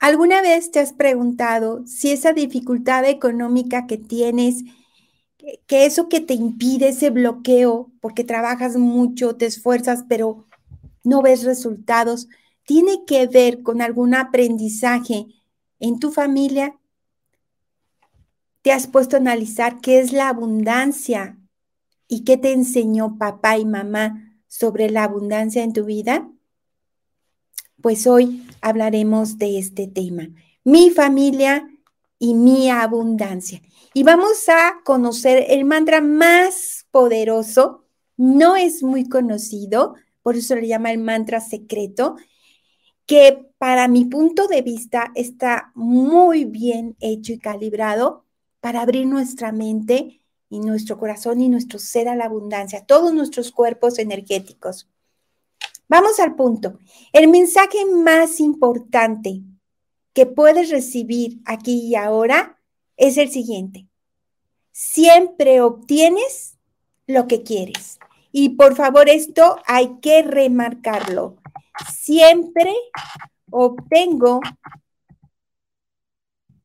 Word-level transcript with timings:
¿Alguna 0.00 0.40
vez 0.40 0.70
te 0.70 0.80
has 0.80 0.94
preguntado 0.94 1.86
si 1.86 2.10
esa 2.10 2.32
dificultad 2.32 3.04
económica 3.04 3.86
que 3.86 3.98
tienes, 3.98 4.64
que 5.66 5.84
eso 5.84 6.08
que 6.08 6.20
te 6.20 6.32
impide 6.32 6.88
ese 6.88 7.10
bloqueo, 7.10 7.92
porque 8.00 8.24
trabajas 8.24 8.78
mucho, 8.78 9.36
te 9.36 9.44
esfuerzas, 9.44 10.06
pero 10.08 10.46
no 11.04 11.20
ves 11.20 11.44
resultados, 11.44 12.28
tiene 12.64 13.04
que 13.06 13.26
ver 13.26 13.62
con 13.62 13.82
algún 13.82 14.14
aprendizaje 14.14 15.26
en 15.80 16.00
tu 16.00 16.10
familia? 16.10 16.78
¿Te 18.62 18.72
has 18.72 18.86
puesto 18.86 19.16
a 19.16 19.20
analizar 19.20 19.82
qué 19.82 20.00
es 20.00 20.12
la 20.14 20.30
abundancia 20.30 21.38
y 22.08 22.24
qué 22.24 22.38
te 22.38 22.52
enseñó 22.52 23.18
papá 23.18 23.58
y 23.58 23.66
mamá 23.66 24.38
sobre 24.48 24.88
la 24.88 25.04
abundancia 25.04 25.62
en 25.62 25.74
tu 25.74 25.84
vida? 25.84 26.26
Pues 27.82 28.06
hoy 28.06 28.46
hablaremos 28.62 29.38
de 29.38 29.58
este 29.58 29.86
tema, 29.86 30.28
mi 30.64 30.90
familia 30.90 31.68
y 32.18 32.34
mi 32.34 32.70
abundancia. 32.70 33.62
Y 33.94 34.02
vamos 34.02 34.48
a 34.48 34.80
conocer 34.84 35.46
el 35.48 35.64
mantra 35.64 36.00
más 36.00 36.86
poderoso, 36.90 37.86
no 38.16 38.56
es 38.56 38.82
muy 38.82 39.08
conocido, 39.08 39.94
por 40.22 40.36
eso 40.36 40.54
le 40.54 40.68
llama 40.68 40.92
el 40.92 40.98
mantra 40.98 41.40
secreto, 41.40 42.16
que 43.06 43.50
para 43.58 43.88
mi 43.88 44.04
punto 44.04 44.46
de 44.46 44.62
vista 44.62 45.10
está 45.14 45.72
muy 45.74 46.44
bien 46.44 46.96
hecho 47.00 47.32
y 47.32 47.38
calibrado 47.38 48.24
para 48.60 48.82
abrir 48.82 49.06
nuestra 49.06 49.50
mente 49.50 50.20
y 50.48 50.60
nuestro 50.60 50.98
corazón 50.98 51.40
y 51.40 51.48
nuestro 51.48 51.78
ser 51.78 52.08
a 52.08 52.16
la 52.16 52.26
abundancia, 52.26 52.84
todos 52.84 53.14
nuestros 53.14 53.50
cuerpos 53.52 53.98
energéticos. 53.98 54.88
Vamos 55.90 56.18
al 56.20 56.36
punto. 56.36 56.78
El 57.12 57.26
mensaje 57.26 57.84
más 57.84 58.38
importante 58.38 59.40
que 60.12 60.24
puedes 60.24 60.70
recibir 60.70 61.40
aquí 61.44 61.88
y 61.88 61.96
ahora 61.96 62.60
es 62.96 63.18
el 63.18 63.28
siguiente. 63.28 63.88
Siempre 64.70 65.60
obtienes 65.60 66.56
lo 67.08 67.26
que 67.26 67.42
quieres. 67.42 67.98
Y 68.30 68.50
por 68.50 68.76
favor, 68.76 69.08
esto 69.08 69.56
hay 69.66 69.96
que 70.00 70.22
remarcarlo. 70.22 71.38
Siempre 71.92 72.72
obtengo 73.50 74.38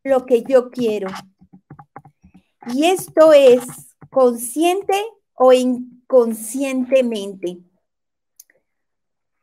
lo 0.04 0.28
que 0.28 0.44
yo 0.44 0.70
quiero. 0.70 1.10
Y 2.68 2.86
esto 2.86 3.34
es 3.34 3.64
consciente 4.12 5.04
o 5.34 5.52
inconscientemente. 5.52 7.65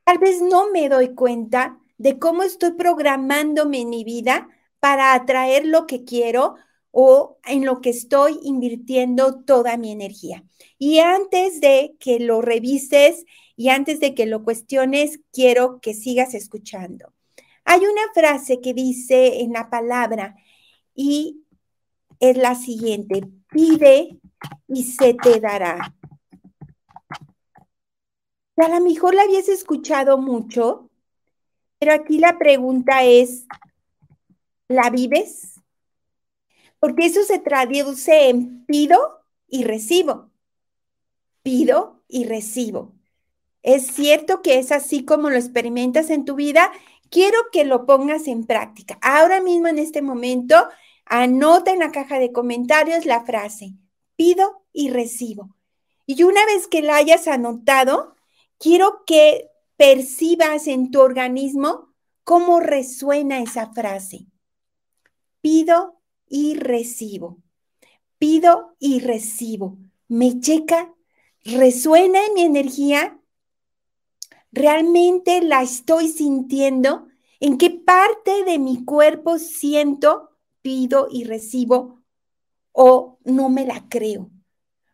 Tal 0.04 0.18
vez 0.18 0.42
no 0.42 0.70
me 0.70 0.88
doy 0.88 1.14
cuenta 1.14 1.78
de 1.98 2.18
cómo 2.18 2.42
estoy 2.42 2.72
programándome 2.72 3.80
en 3.80 3.90
mi 3.90 4.04
vida 4.04 4.48
para 4.80 5.14
atraer 5.14 5.64
lo 5.64 5.86
que 5.86 6.04
quiero 6.04 6.56
o 6.90 7.38
en 7.46 7.64
lo 7.64 7.80
que 7.80 7.90
estoy 7.90 8.38
invirtiendo 8.42 9.42
toda 9.44 9.76
mi 9.76 9.92
energía. 9.92 10.44
Y 10.78 10.98
antes 10.98 11.60
de 11.60 11.96
que 11.98 12.20
lo 12.20 12.42
revises 12.42 13.24
y 13.56 13.68
antes 13.68 14.00
de 14.00 14.14
que 14.14 14.26
lo 14.26 14.44
cuestiones, 14.44 15.20
quiero 15.32 15.80
que 15.80 15.94
sigas 15.94 16.34
escuchando. 16.34 17.12
Hay 17.64 17.80
una 17.80 18.12
frase 18.12 18.60
que 18.60 18.74
dice 18.74 19.40
en 19.40 19.52
la 19.52 19.70
palabra 19.70 20.34
y 20.94 21.44
es 22.20 22.36
la 22.36 22.54
siguiente, 22.54 23.22
pide 23.48 24.18
y 24.68 24.84
se 24.84 25.14
te 25.14 25.40
dará. 25.40 25.94
A 28.56 28.68
lo 28.68 28.80
mejor 28.80 29.14
la 29.14 29.22
habías 29.22 29.48
escuchado 29.48 30.18
mucho, 30.18 30.90
pero 31.78 31.94
aquí 31.94 32.18
la 32.18 32.38
pregunta 32.38 33.02
es, 33.04 33.46
¿la 34.68 34.90
vives? 34.90 35.60
Porque 36.78 37.06
eso 37.06 37.22
se 37.22 37.38
traduce 37.38 38.28
en 38.28 38.64
pido 38.66 39.24
y 39.48 39.64
recibo. 39.64 40.30
Pido 41.42 42.02
y 42.08 42.24
recibo. 42.24 42.92
Es 43.62 43.86
cierto 43.86 44.42
que 44.42 44.58
es 44.58 44.72
así 44.72 45.04
como 45.04 45.30
lo 45.30 45.36
experimentas 45.36 46.10
en 46.10 46.24
tu 46.24 46.34
vida. 46.34 46.72
Quiero 47.10 47.38
que 47.52 47.64
lo 47.64 47.86
pongas 47.86 48.26
en 48.26 48.44
práctica. 48.44 48.98
Ahora 49.00 49.40
mismo, 49.40 49.68
en 49.68 49.78
este 49.78 50.02
momento, 50.02 50.56
anota 51.04 51.72
en 51.72 51.78
la 51.78 51.92
caja 51.92 52.18
de 52.18 52.32
comentarios 52.32 53.06
la 53.06 53.24
frase, 53.24 53.74
pido 54.16 54.64
y 54.72 54.90
recibo. 54.90 55.54
Y 56.06 56.22
una 56.24 56.44
vez 56.46 56.66
que 56.66 56.82
la 56.82 56.96
hayas 56.96 57.28
anotado, 57.28 58.11
quiero 58.62 59.02
que 59.04 59.50
percibas 59.76 60.68
en 60.68 60.92
tu 60.92 61.00
organismo 61.00 61.92
cómo 62.22 62.60
resuena 62.60 63.42
esa 63.42 63.72
frase. 63.72 64.26
Pido 65.40 66.00
y 66.28 66.54
recibo. 66.54 67.38
Pido 68.18 68.76
y 68.78 69.00
recibo. 69.00 69.78
Me 70.06 70.38
checa, 70.38 70.94
resuena 71.44 72.24
en 72.24 72.34
mi 72.34 72.42
energía. 72.42 73.18
¿Realmente 74.52 75.42
la 75.42 75.62
estoy 75.62 76.06
sintiendo? 76.06 77.08
¿En 77.40 77.58
qué 77.58 77.70
parte 77.70 78.44
de 78.44 78.60
mi 78.60 78.84
cuerpo 78.84 79.40
siento, 79.40 80.30
pido 80.60 81.08
y 81.10 81.24
recibo? 81.24 82.00
¿O 82.70 83.18
no 83.24 83.48
me 83.48 83.66
la 83.66 83.88
creo? 83.88 84.30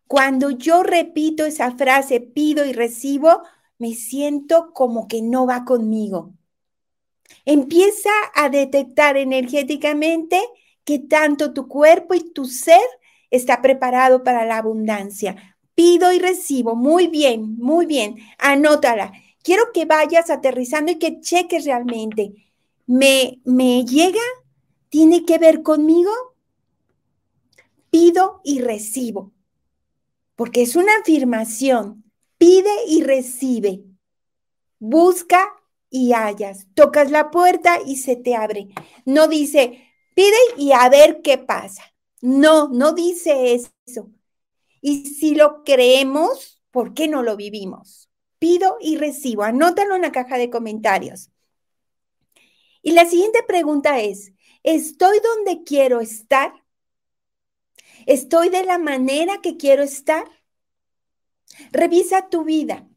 Cuando 0.06 0.48
yo 0.50 0.82
repito 0.82 1.44
esa 1.44 1.72
frase, 1.72 2.20
pido 2.20 2.64
y 2.64 2.72
recibo, 2.72 3.42
me 3.78 3.94
siento 3.94 4.72
como 4.72 5.08
que 5.08 5.22
no 5.22 5.46
va 5.46 5.64
conmigo. 5.64 6.34
Empieza 7.44 8.10
a 8.34 8.48
detectar 8.48 9.16
energéticamente 9.16 10.40
que 10.84 10.98
tanto 10.98 11.52
tu 11.52 11.68
cuerpo 11.68 12.14
y 12.14 12.32
tu 12.32 12.46
ser 12.46 12.80
está 13.30 13.62
preparado 13.62 14.24
para 14.24 14.44
la 14.44 14.58
abundancia. 14.58 15.56
Pido 15.74 16.12
y 16.12 16.18
recibo. 16.18 16.74
Muy 16.74 17.06
bien, 17.08 17.56
muy 17.58 17.86
bien. 17.86 18.16
Anótala. 18.38 19.12
Quiero 19.42 19.64
que 19.72 19.84
vayas 19.84 20.30
aterrizando 20.30 20.92
y 20.92 20.96
que 20.96 21.20
cheques 21.20 21.64
realmente. 21.64 22.34
¿Me, 22.86 23.40
me 23.44 23.84
llega? 23.84 24.20
¿Tiene 24.88 25.24
que 25.24 25.38
ver 25.38 25.62
conmigo? 25.62 26.10
Pido 27.90 28.40
y 28.44 28.60
recibo. 28.60 29.32
Porque 30.34 30.62
es 30.62 30.74
una 30.74 30.92
afirmación 31.00 32.07
Pide 32.38 32.70
y 32.86 33.02
recibe. 33.02 33.84
Busca 34.78 35.52
y 35.90 36.12
hallas. 36.12 36.66
Tocas 36.74 37.10
la 37.10 37.30
puerta 37.30 37.78
y 37.84 37.96
se 37.96 38.16
te 38.16 38.34
abre. 38.34 38.68
No 39.04 39.28
dice, 39.28 39.84
pide 40.14 40.36
y 40.56 40.72
a 40.72 40.88
ver 40.88 41.20
qué 41.22 41.38
pasa. 41.38 41.82
No, 42.20 42.68
no 42.68 42.92
dice 42.92 43.54
eso. 43.54 44.10
Y 44.80 45.06
si 45.06 45.34
lo 45.34 45.64
creemos, 45.64 46.62
¿por 46.70 46.94
qué 46.94 47.08
no 47.08 47.22
lo 47.22 47.36
vivimos? 47.36 48.08
Pido 48.38 48.76
y 48.80 48.96
recibo. 48.96 49.42
Anótalo 49.42 49.96
en 49.96 50.02
la 50.02 50.12
caja 50.12 50.38
de 50.38 50.50
comentarios. 50.50 51.30
Y 52.82 52.92
la 52.92 53.06
siguiente 53.06 53.42
pregunta 53.42 54.00
es, 54.00 54.32
¿estoy 54.62 55.18
donde 55.20 55.64
quiero 55.64 56.00
estar? 56.00 56.52
¿Estoy 58.06 58.48
de 58.48 58.64
la 58.64 58.78
manera 58.78 59.40
que 59.42 59.56
quiero 59.56 59.82
estar? 59.82 60.24
Revisa 61.72 62.28
tu 62.28 62.44
vida. 62.44 62.88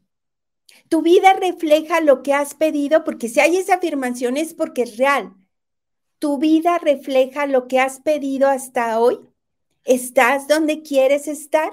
Tu 0.90 1.02
vida 1.02 1.34
refleja 1.34 2.02
lo 2.02 2.24
que 2.24 2.34
has 2.34 2.54
pedido, 2.54 3.04
porque 3.04 3.30
si 3.30 3.40
hay 3.40 3.58
esa 3.58 3.76
afirmación 3.76 4.38
es 4.38 4.54
porque 4.54 4.84
es 4.84 4.98
real. 4.98 5.36
Tu 6.20 6.38
vida 6.38 6.78
refleja 6.78 7.46
lo 7.46 7.68
que 7.68 7.80
has 7.80 8.00
pedido 8.00 8.48
hasta 8.48 9.00
hoy. 9.00 9.20
¿Estás 9.84 10.48
donde 10.48 10.82
quieres 10.84 11.28
estar? 11.28 11.72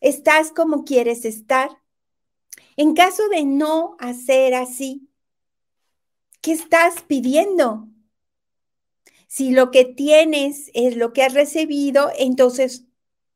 ¿Estás 0.00 0.52
como 0.52 0.84
quieres 0.84 1.24
estar? 1.24 1.70
En 2.76 2.94
caso 2.94 3.28
de 3.28 3.44
no 3.44 3.96
hacer 3.98 4.54
así, 4.54 5.08
¿qué 6.40 6.52
estás 6.52 7.02
pidiendo? 7.02 7.88
Si 9.26 9.50
lo 9.50 9.70
que 9.70 9.84
tienes 9.84 10.70
es 10.74 10.96
lo 10.96 11.12
que 11.12 11.22
has 11.22 11.34
recibido, 11.34 12.10
entonces, 12.18 12.86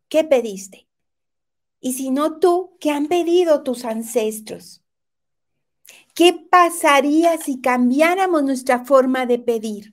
¿qué 0.09 0.25
pediste? 0.25 0.89
Y 1.85 1.93
si 1.93 2.11
no 2.11 2.39
tú, 2.39 2.79
¿qué 2.81 2.93
han 2.93 3.09
pedido 3.09 3.63
tus 3.63 3.85
ancestros? 3.85 4.83
¿Qué 6.15 6.33
pasaría 6.33 7.37
si 7.37 7.61
cambiáramos 7.61 8.43
nuestra 8.43 8.87
forma 8.87 9.27
de 9.27 9.39
pedir? 9.39 9.93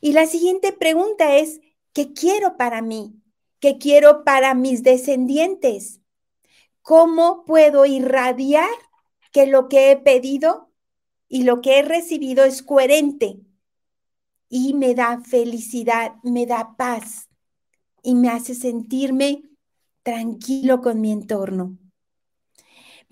Y 0.00 0.14
la 0.14 0.24
siguiente 0.24 0.72
pregunta 0.72 1.36
es, 1.36 1.60
¿qué 1.92 2.14
quiero 2.14 2.56
para 2.56 2.80
mí? 2.80 3.14
¿Qué 3.58 3.76
quiero 3.76 4.24
para 4.24 4.54
mis 4.54 4.82
descendientes? 4.82 6.00
¿Cómo 6.80 7.44
puedo 7.44 7.84
irradiar 7.84 8.70
que 9.32 9.46
lo 9.46 9.68
que 9.68 9.90
he 9.90 9.98
pedido 9.98 10.72
y 11.28 11.42
lo 11.42 11.60
que 11.60 11.80
he 11.80 11.82
recibido 11.82 12.42
es 12.44 12.62
coherente 12.62 13.42
y 14.48 14.72
me 14.72 14.94
da 14.94 15.20
felicidad, 15.20 16.14
me 16.22 16.46
da 16.46 16.74
paz 16.78 17.28
y 18.02 18.14
me 18.14 18.30
hace 18.30 18.54
sentirme 18.54 19.49
tranquilo 20.02 20.80
con 20.80 21.00
mi 21.00 21.12
entorno. 21.12 21.78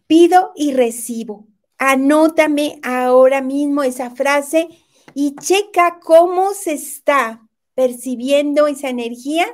Pido 0.06 0.52
y 0.56 0.72
recibo. 0.72 1.46
Anótame 1.78 2.80
ahora 2.82 3.40
mismo 3.40 3.82
esa 3.82 4.10
frase 4.10 4.68
y 5.14 5.36
checa 5.36 6.00
cómo 6.00 6.54
se 6.54 6.72
está 6.72 7.46
percibiendo 7.74 8.66
esa 8.66 8.88
energía 8.88 9.46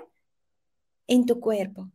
en 1.06 1.26
tu 1.26 1.40
cuerpo. 1.40 1.90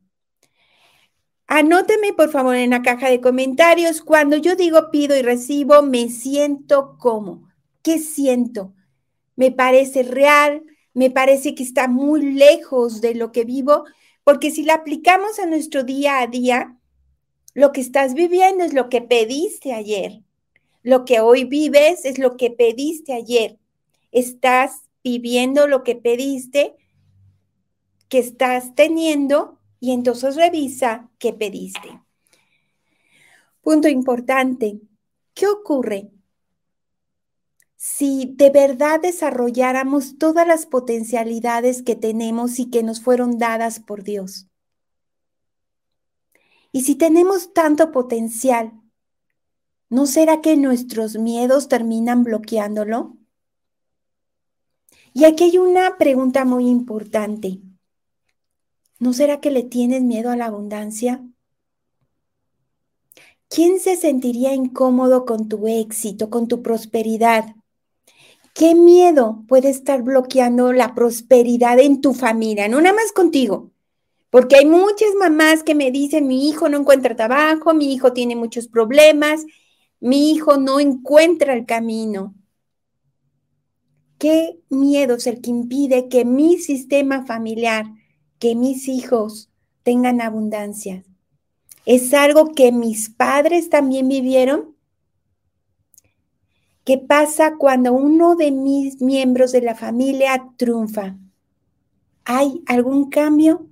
Anóteme, 1.48 2.14
por 2.14 2.30
favor, 2.30 2.56
en 2.56 2.70
la 2.70 2.84
caja 2.84 3.10
de 3.10 3.22
comentarios. 3.22 4.02
Cuando 4.02 4.38
yo 4.38 4.56
digo 4.56 4.92
pido 4.92 5.18
y 5.18 5.24
recibo, 5.24 5.82
me 5.82 6.10
siento 6.10 6.96
como. 7.00 7.50
¿Qué 7.82 7.98
siento? 7.98 8.76
¿Me 9.36 9.52
parece 9.52 10.04
real? 10.04 10.64
¿Me 10.94 11.10
parece 11.10 11.56
que 11.56 11.64
está 11.64 11.88
muy 11.88 12.34
lejos 12.34 13.02
de 13.02 13.16
lo 13.16 13.32
que 13.32 13.46
vivo? 13.46 13.86
Porque 14.30 14.52
si 14.52 14.62
la 14.62 14.76
aplicamos 14.76 15.40
a 15.40 15.48
nuestro 15.48 15.84
día 15.84 16.20
a 16.20 16.28
día, 16.28 16.78
lo 17.56 17.72
que 17.72 17.82
estás 17.82 18.14
viviendo 18.14 18.64
es 18.64 18.74
lo 18.74 18.88
que 18.88 19.02
pediste 19.02 19.74
ayer. 19.74 20.22
Lo 20.84 21.04
que 21.04 21.20
hoy 21.20 21.46
vives 21.46 22.06
es 22.06 22.20
lo 22.20 22.38
que 22.38 22.52
pediste 22.52 23.14
ayer. 23.14 23.58
Estás 24.12 24.84
viviendo 25.04 25.68
lo 25.68 25.84
que 25.84 25.96
pediste, 25.96 26.76
que 28.08 28.20
estás 28.20 28.76
teniendo 28.76 29.58
y 29.80 29.94
entonces 29.94 30.36
revisa 30.36 31.10
qué 31.18 31.34
pediste. 31.34 32.00
Punto 33.64 33.88
importante. 33.88 34.80
¿Qué 35.34 35.48
ocurre 35.48 36.12
si 37.82 38.34
de 38.36 38.50
verdad 38.50 39.00
desarrolláramos 39.00 40.18
todas 40.18 40.46
las 40.46 40.66
potencialidades 40.66 41.82
que 41.82 41.96
tenemos 41.96 42.60
y 42.60 42.70
que 42.70 42.84
nos 42.84 43.00
fueron 43.00 43.38
dadas 43.38 43.80
por 43.80 44.04
Dios? 44.04 44.48
Y 46.74 46.82
si 46.82 46.96
tenemos 46.96 47.54
tanto 47.54 47.94
potencial, 47.94 48.74
¿no 49.88 50.08
será 50.08 50.42
que 50.42 50.58
nuestros 50.58 51.16
miedos 51.16 51.70
terminan 51.70 52.26
bloqueándolo? 52.26 53.16
Y 55.14 55.24
aquí 55.24 55.46
hay 55.46 55.58
una 55.58 55.98
pregunta 55.98 56.44
muy 56.44 56.68
importante. 56.68 57.62
¿No 59.00 59.14
será 59.14 59.40
que 59.40 59.52
le 59.52 59.64
tienes 59.64 60.02
miedo 60.02 60.32
a 60.32 60.36
la 60.36 60.48
abundancia? 60.48 61.24
¿Quién 63.48 63.80
se 63.80 63.96
sentiría 63.96 64.54
incómodo 64.54 65.26
con 65.26 65.48
tu 65.48 65.66
éxito, 65.70 66.30
con 66.30 66.50
tu 66.50 66.62
prosperidad? 66.62 67.56
¿Qué 68.60 68.76
miedo 68.76 69.46
puede 69.48 69.70
estar 69.70 70.04
bloqueando 70.04 70.74
la 70.74 70.94
prosperidad 70.94 71.80
en 71.80 72.02
tu 72.02 72.14
familia? 72.14 72.68
No 72.68 72.82
nada 72.82 72.94
más 72.94 73.14
contigo, 73.14 73.72
porque 74.30 74.58
hay 74.58 74.66
muchas 74.66 75.16
mamás 75.18 75.64
que 75.64 75.76
me 75.76 75.92
dicen, 75.92 76.28
mi 76.28 76.50
hijo 76.50 76.68
no 76.68 76.78
encuentra 76.78 77.16
trabajo, 77.16 77.74
mi 77.74 77.94
hijo 77.94 78.12
tiene 78.12 78.36
muchos 78.36 78.68
problemas, 78.68 79.46
mi 80.02 80.34
hijo 80.34 80.58
no 80.58 80.82
encuentra 80.82 81.54
el 81.54 81.66
camino. 81.66 82.36
¿Qué 84.18 84.60
miedo 84.68 85.16
es 85.16 85.28
el 85.28 85.40
que 85.40 85.52
impide 85.52 86.10
que 86.10 86.26
mi 86.26 86.58
sistema 86.58 87.26
familiar 87.26 87.86
que 88.40 88.56
mis 88.56 88.90
hijos 88.90 89.50
tengan 89.84 90.22
abundancia. 90.22 91.04
Es 91.86 92.14
algo 92.14 92.54
que 92.54 92.72
mis 92.72 93.10
padres 93.10 93.70
también 93.70 94.08
vivieron. 94.08 94.76
¿Qué 96.90 96.98
pasa 96.98 97.54
cuando 97.56 97.94
uno 97.94 98.36
de 98.36 98.50
mis 98.50 99.00
miembros 99.00 99.52
de 99.52 99.62
la 99.62 99.76
familia 99.76 100.48
triunfa? 100.58 101.18
¿Hay 102.26 102.64
algún 102.66 103.12
cambio? 103.12 103.68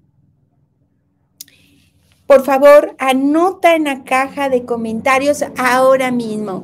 Por 2.27 2.45
favor, 2.45 2.95
anota 2.99 3.75
en 3.75 3.85
la 3.85 4.03
caja 4.03 4.49
de 4.49 4.65
comentarios 4.65 5.43
ahora 5.57 6.11
mismo. 6.11 6.63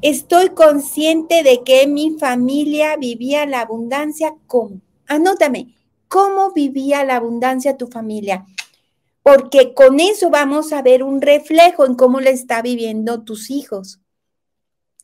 Estoy 0.00 0.48
consciente 0.48 1.42
de 1.42 1.62
que 1.62 1.86
mi 1.86 2.16
familia 2.18 2.96
vivía 2.96 3.44
la 3.44 3.60
abundancia 3.60 4.34
como. 4.46 4.80
Anótame, 5.06 5.74
cómo 6.08 6.52
vivía 6.54 7.04
la 7.04 7.16
abundancia 7.16 7.76
tu 7.76 7.88
familia, 7.88 8.46
porque 9.22 9.74
con 9.74 10.00
eso 10.00 10.30
vamos 10.30 10.72
a 10.72 10.80
ver 10.80 11.02
un 11.02 11.20
reflejo 11.20 11.84
en 11.84 11.96
cómo 11.96 12.18
le 12.18 12.30
está 12.30 12.62
viviendo 12.62 13.24
tus 13.24 13.50
hijos. 13.50 14.00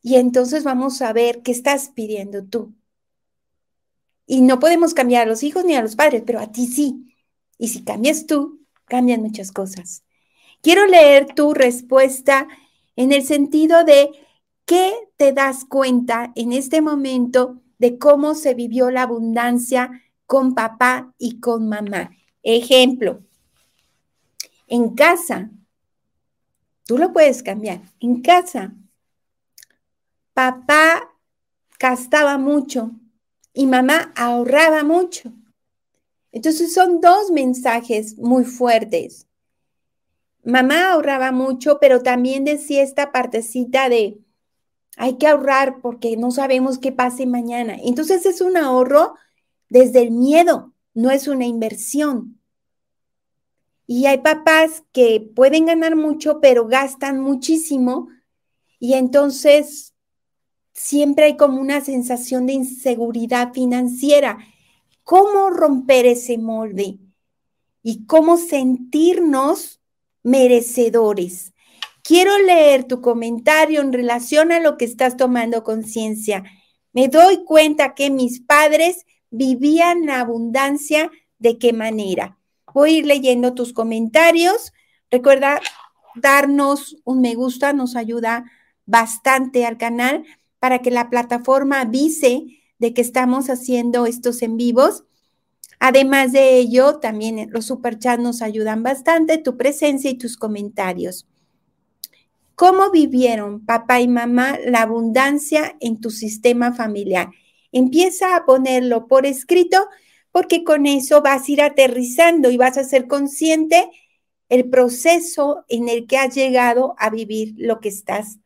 Y 0.04 0.16
entonces 0.16 0.64
vamos 0.64 1.00
a 1.00 1.14
ver 1.14 1.40
qué 1.40 1.50
estás 1.50 1.88
pidiendo 1.88 2.44
tú. 2.44 2.74
Y 4.26 4.42
no 4.42 4.60
podemos 4.60 4.92
cambiar 4.92 5.22
a 5.22 5.30
los 5.30 5.42
hijos 5.42 5.64
ni 5.64 5.74
a 5.76 5.80
los 5.80 5.96
padres, 5.96 6.22
pero 6.26 6.40
a 6.40 6.52
ti 6.52 6.66
sí. 6.66 7.16
Y 7.56 7.68
si 7.68 7.84
cambias 7.84 8.26
tú, 8.26 8.60
cambian 8.84 9.22
muchas 9.22 9.50
cosas. 9.50 10.04
Quiero 10.60 10.86
leer 10.86 11.34
tu 11.34 11.54
respuesta 11.54 12.46
en 12.96 13.12
el 13.12 13.24
sentido 13.24 13.82
de 13.82 14.10
qué 14.66 14.92
te 15.16 15.32
das 15.32 15.64
cuenta 15.64 16.32
en 16.36 16.52
este 16.52 16.82
momento 16.82 17.62
de 17.78 17.98
cómo 17.98 18.34
se 18.34 18.52
vivió 18.52 18.90
la 18.90 19.04
abundancia 19.04 20.02
con 20.26 20.54
papá 20.54 21.14
y 21.16 21.40
con 21.40 21.66
mamá. 21.66 22.10
Ejemplo, 22.42 23.22
en 24.66 24.90
casa, 24.94 25.50
tú 26.84 26.98
lo 26.98 27.10
puedes 27.14 27.42
cambiar. 27.42 27.80
En 28.00 28.20
casa, 28.20 28.74
papá 30.34 31.10
gastaba 31.78 32.36
mucho 32.38 32.90
y 33.52 33.66
mamá 33.66 34.12
ahorraba 34.16 34.82
mucho. 34.82 35.32
Entonces 36.32 36.74
son 36.74 37.00
dos 37.00 37.30
mensajes 37.30 38.18
muy 38.18 38.44
fuertes. 38.44 39.28
Mamá 40.44 40.92
ahorraba 40.92 41.30
mucho, 41.30 41.78
pero 41.80 42.02
también 42.02 42.44
decía 42.44 42.82
esta 42.82 43.12
partecita 43.12 43.88
de 43.88 44.18
hay 44.96 45.16
que 45.16 45.26
ahorrar 45.26 45.80
porque 45.80 46.16
no 46.16 46.30
sabemos 46.30 46.78
qué 46.78 46.92
pase 46.92 47.26
mañana. 47.26 47.76
Entonces 47.82 48.26
es 48.26 48.40
un 48.40 48.56
ahorro 48.56 49.14
desde 49.68 50.02
el 50.02 50.10
miedo, 50.10 50.72
no 50.92 51.10
es 51.10 51.28
una 51.28 51.46
inversión. 51.46 52.40
Y 53.86 54.06
hay 54.06 54.18
papás 54.18 54.82
que 54.92 55.20
pueden 55.34 55.66
ganar 55.66 55.94
mucho, 55.94 56.40
pero 56.40 56.66
gastan 56.66 57.20
muchísimo 57.20 58.08
y 58.78 58.94
entonces 58.94 59.93
siempre 60.74 61.26
hay 61.26 61.36
como 61.36 61.60
una 61.60 61.80
sensación 61.80 62.46
de 62.46 62.52
inseguridad 62.52 63.52
financiera. 63.52 64.38
¿Cómo 65.04 65.50
romper 65.50 66.04
ese 66.06 66.36
molde? 66.36 66.98
Y 67.82 68.04
cómo 68.06 68.36
sentirnos 68.36 69.80
merecedores. 70.22 71.52
Quiero 72.02 72.36
leer 72.38 72.84
tu 72.84 73.00
comentario 73.00 73.80
en 73.80 73.92
relación 73.92 74.52
a 74.52 74.60
lo 74.60 74.76
que 74.76 74.84
estás 74.84 75.16
tomando 75.16 75.62
conciencia. 75.64 76.44
Me 76.92 77.08
doy 77.08 77.44
cuenta 77.44 77.94
que 77.94 78.10
mis 78.10 78.40
padres 78.40 79.06
vivían 79.30 80.06
la 80.06 80.20
abundancia, 80.20 81.10
¿de 81.38 81.58
qué 81.58 81.72
manera? 81.72 82.38
Voy 82.72 82.94
a 82.94 82.98
ir 82.98 83.06
leyendo 83.06 83.54
tus 83.54 83.72
comentarios. 83.72 84.72
Recuerda 85.10 85.60
darnos 86.16 86.96
un 87.04 87.20
me 87.20 87.34
gusta, 87.34 87.72
nos 87.72 87.96
ayuda 87.96 88.44
bastante 88.86 89.64
al 89.64 89.78
canal 89.78 90.24
para 90.64 90.78
que 90.78 90.90
la 90.90 91.10
plataforma 91.10 91.82
avise 91.82 92.46
de 92.78 92.94
que 92.94 93.02
estamos 93.02 93.50
haciendo 93.50 94.06
estos 94.06 94.40
en 94.40 94.56
vivos. 94.56 95.04
Además 95.78 96.32
de 96.32 96.56
ello, 96.56 97.00
también 97.00 97.50
los 97.50 97.66
superchats 97.66 98.22
nos 98.22 98.40
ayudan 98.40 98.82
bastante, 98.82 99.36
tu 99.36 99.58
presencia 99.58 100.10
y 100.10 100.14
tus 100.14 100.38
comentarios. 100.38 101.28
¿Cómo 102.54 102.90
vivieron 102.90 103.66
papá 103.66 104.00
y 104.00 104.08
mamá 104.08 104.58
la 104.64 104.80
abundancia 104.80 105.76
en 105.80 106.00
tu 106.00 106.08
sistema 106.08 106.72
familiar? 106.72 107.28
Empieza 107.70 108.34
a 108.34 108.46
ponerlo 108.46 109.06
por 109.06 109.26
escrito 109.26 109.86
porque 110.32 110.64
con 110.64 110.86
eso 110.86 111.20
vas 111.20 111.46
a 111.46 111.52
ir 111.52 111.60
aterrizando 111.60 112.50
y 112.50 112.56
vas 112.56 112.78
a 112.78 112.84
ser 112.84 113.06
consciente 113.06 113.90
el 114.48 114.70
proceso 114.70 115.66
en 115.68 115.90
el 115.90 116.06
que 116.06 116.16
has 116.16 116.34
llegado 116.34 116.94
a 116.96 117.10
vivir 117.10 117.52
lo 117.58 117.80
que 117.80 117.90
estás 117.90 118.38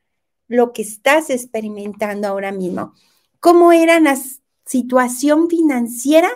lo 0.48 0.72
que 0.72 0.82
estás 0.82 1.30
experimentando 1.30 2.26
ahora 2.26 2.50
mismo. 2.50 2.94
¿Cómo 3.38 3.70
era 3.72 4.00
la 4.00 4.18
situación 4.66 5.48
financiera 5.48 6.30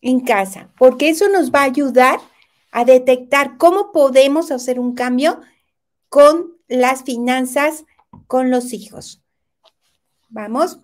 en 0.00 0.20
casa? 0.20 0.72
Porque 0.78 1.08
eso 1.08 1.28
nos 1.28 1.50
va 1.50 1.60
a 1.60 1.64
ayudar 1.64 2.20
a 2.70 2.84
detectar 2.84 3.58
cómo 3.58 3.92
podemos 3.92 4.50
hacer 4.50 4.78
un 4.78 4.94
cambio 4.94 5.40
con 6.08 6.56
las 6.68 7.02
finanzas 7.02 7.84
con 8.26 8.50
los 8.50 8.72
hijos. 8.72 9.22
Vamos. 10.28 10.78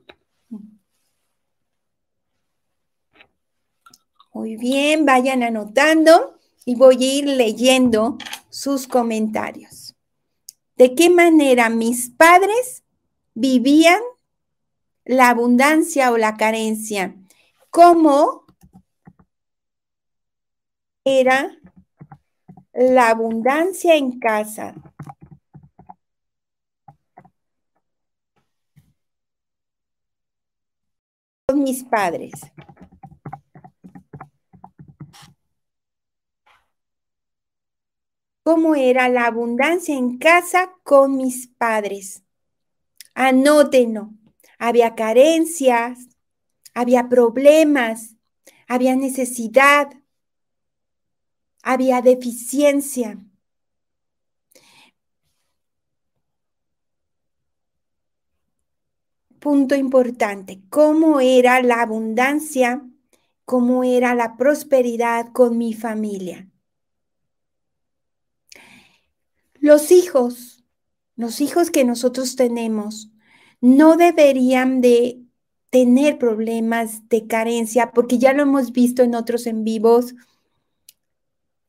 Muy 4.32 4.56
bien, 4.56 5.04
vayan 5.04 5.42
anotando 5.42 6.38
y 6.64 6.75
voy 6.75 7.02
a 7.02 7.14
ir 7.14 7.26
leyendo 7.26 8.18
sus 8.50 8.87
comentarios. 8.87 9.77
¿De 10.78 10.94
qué 10.94 11.11
manera 11.11 11.70
mis 11.70 12.08
padres 12.08 12.85
vivían 13.35 14.00
la 15.04 15.30
abundancia 15.30 16.12
o 16.12 16.16
la 16.16 16.37
carencia? 16.37 17.16
¿Cómo 17.70 18.47
era 21.04 21.58
la 22.73 23.08
abundancia 23.08 23.97
en 23.97 24.20
casa? 24.20 24.76
mis 31.54 31.82
padres. 31.82 32.32
¿Cómo 38.49 38.75
era 38.75 39.11
la 39.11 39.26
abundancia 39.26 39.95
en 39.95 40.17
casa 40.17 40.73
con 40.83 41.19
mis 41.19 41.49
padres? 41.49 42.23
Anótenlo. 43.12 44.14
Había 44.59 44.95
carencias, 44.95 46.09
había 46.73 47.11
problemas, 47.11 48.17
había 48.67 48.97
necesidad, 48.97 49.90
había 51.62 52.00
deficiencia. 52.00 53.19
Punto 59.40 59.75
importante, 59.75 60.62
cómo 60.71 61.21
era 61.21 61.61
la 61.61 61.83
abundancia, 61.83 62.83
cómo 63.45 63.85
era 63.85 64.14
la 64.14 64.38
prosperidad 64.38 65.33
con 65.35 65.59
mi 65.59 65.75
familia. 65.75 66.49
Los 69.68 69.92
hijos, 69.92 70.64
los 71.14 71.42
hijos 71.42 71.70
que 71.70 71.84
nosotros 71.84 72.37
tenemos, 72.37 73.10
no 73.60 73.98
deberían 73.98 74.80
de 74.80 75.20
tener 75.68 76.16
problemas 76.16 77.06
de 77.10 77.26
carencia, 77.26 77.90
porque 77.90 78.16
ya 78.16 78.32
lo 78.32 78.44
hemos 78.44 78.72
visto 78.72 79.02
en 79.02 79.14
otros 79.14 79.46
en 79.46 79.64
vivos. 79.64 80.14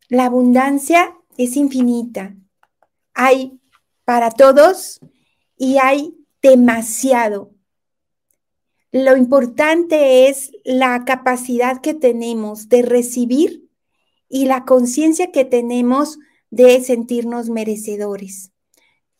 La 0.07 0.27
abundancia 0.27 1.13
es 1.37 1.57
infinita. 1.57 2.37
Hay 3.13 3.59
para 4.05 4.31
todos 4.31 5.01
y 5.57 5.77
hay 5.79 6.15
demasiado. 6.41 7.51
Lo 8.93 9.17
importante 9.17 10.29
es 10.29 10.51
la 10.63 11.03
capacidad 11.03 11.81
que 11.81 11.93
tenemos 11.93 12.69
de 12.69 12.81
recibir 12.81 13.69
y 14.29 14.45
la 14.45 14.63
conciencia 14.63 15.33
que 15.33 15.43
tenemos 15.43 16.17
de 16.49 16.81
sentirnos 16.81 17.49
merecedores. 17.49 18.51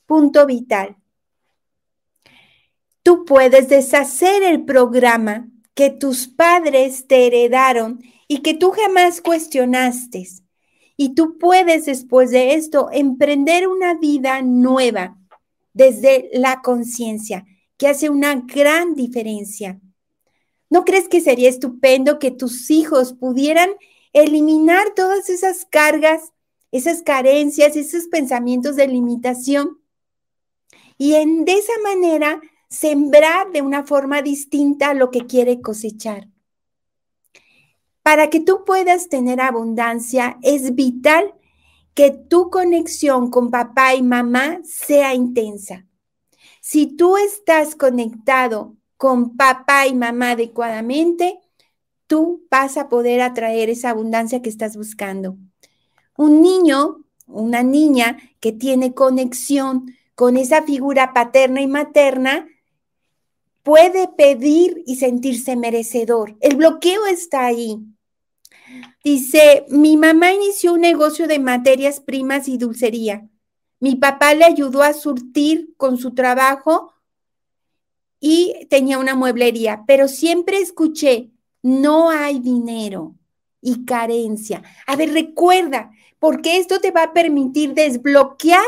Punto 0.05 0.45
vital. 0.45 0.97
Tú 3.03 3.25
puedes 3.25 3.69
deshacer 3.69 4.43
el 4.43 4.65
programa 4.65 5.47
que 5.73 5.89
tus 5.89 6.27
padres 6.27 7.07
te 7.07 7.27
heredaron 7.27 8.01
y 8.27 8.39
que 8.39 8.53
tú 8.53 8.71
jamás 8.71 9.21
cuestionaste. 9.21 10.27
Y 10.97 11.15
tú 11.15 11.37
puedes 11.37 11.85
después 11.85 12.31
de 12.31 12.55
esto 12.55 12.89
emprender 12.91 13.67
una 13.67 13.93
vida 13.93 14.41
nueva 14.41 15.17
desde 15.73 16.29
la 16.33 16.61
conciencia, 16.61 17.45
que 17.77 17.87
hace 17.87 18.09
una 18.09 18.35
gran 18.35 18.95
diferencia. 18.95 19.79
¿No 20.69 20.83
crees 20.83 21.07
que 21.07 21.21
sería 21.21 21.49
estupendo 21.49 22.19
que 22.19 22.31
tus 22.31 22.69
hijos 22.69 23.13
pudieran 23.13 23.69
eliminar 24.11 24.93
todas 24.95 25.29
esas 25.29 25.65
cargas, 25.65 26.33
esas 26.71 27.01
carencias, 27.01 27.75
esos 27.75 28.07
pensamientos 28.07 28.75
de 28.75 28.87
limitación? 28.87 29.79
Y 30.97 31.15
en, 31.15 31.45
de 31.45 31.53
esa 31.53 31.73
manera 31.83 32.41
sembrar 32.69 33.51
de 33.51 33.61
una 33.61 33.83
forma 33.83 34.21
distinta 34.21 34.93
lo 34.93 35.11
que 35.11 35.25
quiere 35.25 35.61
cosechar. 35.61 36.27
Para 38.03 38.29
que 38.29 38.39
tú 38.39 38.63
puedas 38.65 39.09
tener 39.09 39.41
abundancia, 39.41 40.37
es 40.41 40.75
vital 40.75 41.33
que 41.93 42.11
tu 42.11 42.49
conexión 42.49 43.29
con 43.29 43.51
papá 43.51 43.95
y 43.95 44.01
mamá 44.01 44.59
sea 44.63 45.13
intensa. 45.13 45.85
Si 46.61 46.87
tú 46.87 47.17
estás 47.17 47.75
conectado 47.75 48.75
con 48.97 49.35
papá 49.35 49.87
y 49.87 49.95
mamá 49.95 50.31
adecuadamente, 50.31 51.39
tú 52.07 52.45
vas 52.49 52.77
a 52.77 52.89
poder 52.89 53.21
atraer 53.21 53.69
esa 53.69 53.89
abundancia 53.89 54.41
que 54.41 54.49
estás 54.49 54.75
buscando. 54.77 55.37
Un 56.19 56.41
niño, 56.41 57.05
una 57.27 57.63
niña 57.63 58.17
que 58.41 58.51
tiene 58.51 58.93
conexión 58.93 59.95
con 60.15 60.35
esa 60.35 60.63
figura 60.63 61.13
paterna 61.13 61.61
y 61.61 61.67
materna, 61.67 62.45
puede 63.63 64.09
pedir 64.09 64.83
y 64.85 64.97
sentirse 64.97 65.55
merecedor. 65.55 66.35
El 66.41 66.57
bloqueo 66.57 67.05
está 67.05 67.45
ahí. 67.45 67.77
Dice, 69.01 69.65
mi 69.69 69.95
mamá 69.95 70.33
inició 70.33 70.73
un 70.73 70.81
negocio 70.81 71.25
de 71.25 71.39
materias 71.39 72.01
primas 72.01 72.49
y 72.49 72.57
dulcería. 72.57 73.25
Mi 73.79 73.95
papá 73.95 74.33
le 74.33 74.43
ayudó 74.43 74.83
a 74.83 74.91
surtir 74.91 75.73
con 75.77 75.97
su 75.97 76.13
trabajo 76.13 76.91
y 78.19 78.67
tenía 78.69 78.99
una 78.99 79.15
mueblería, 79.15 79.85
pero 79.87 80.09
siempre 80.09 80.57
escuché, 80.57 81.29
no 81.61 82.09
hay 82.09 82.39
dinero 82.39 83.15
y 83.61 83.85
carencia. 83.85 84.63
A 84.85 84.97
ver, 84.97 85.13
recuerda, 85.13 85.91
porque 86.19 86.57
esto 86.57 86.79
te 86.79 86.91
va 86.91 87.03
a 87.03 87.13
permitir 87.13 87.73
desbloquear 87.73 88.67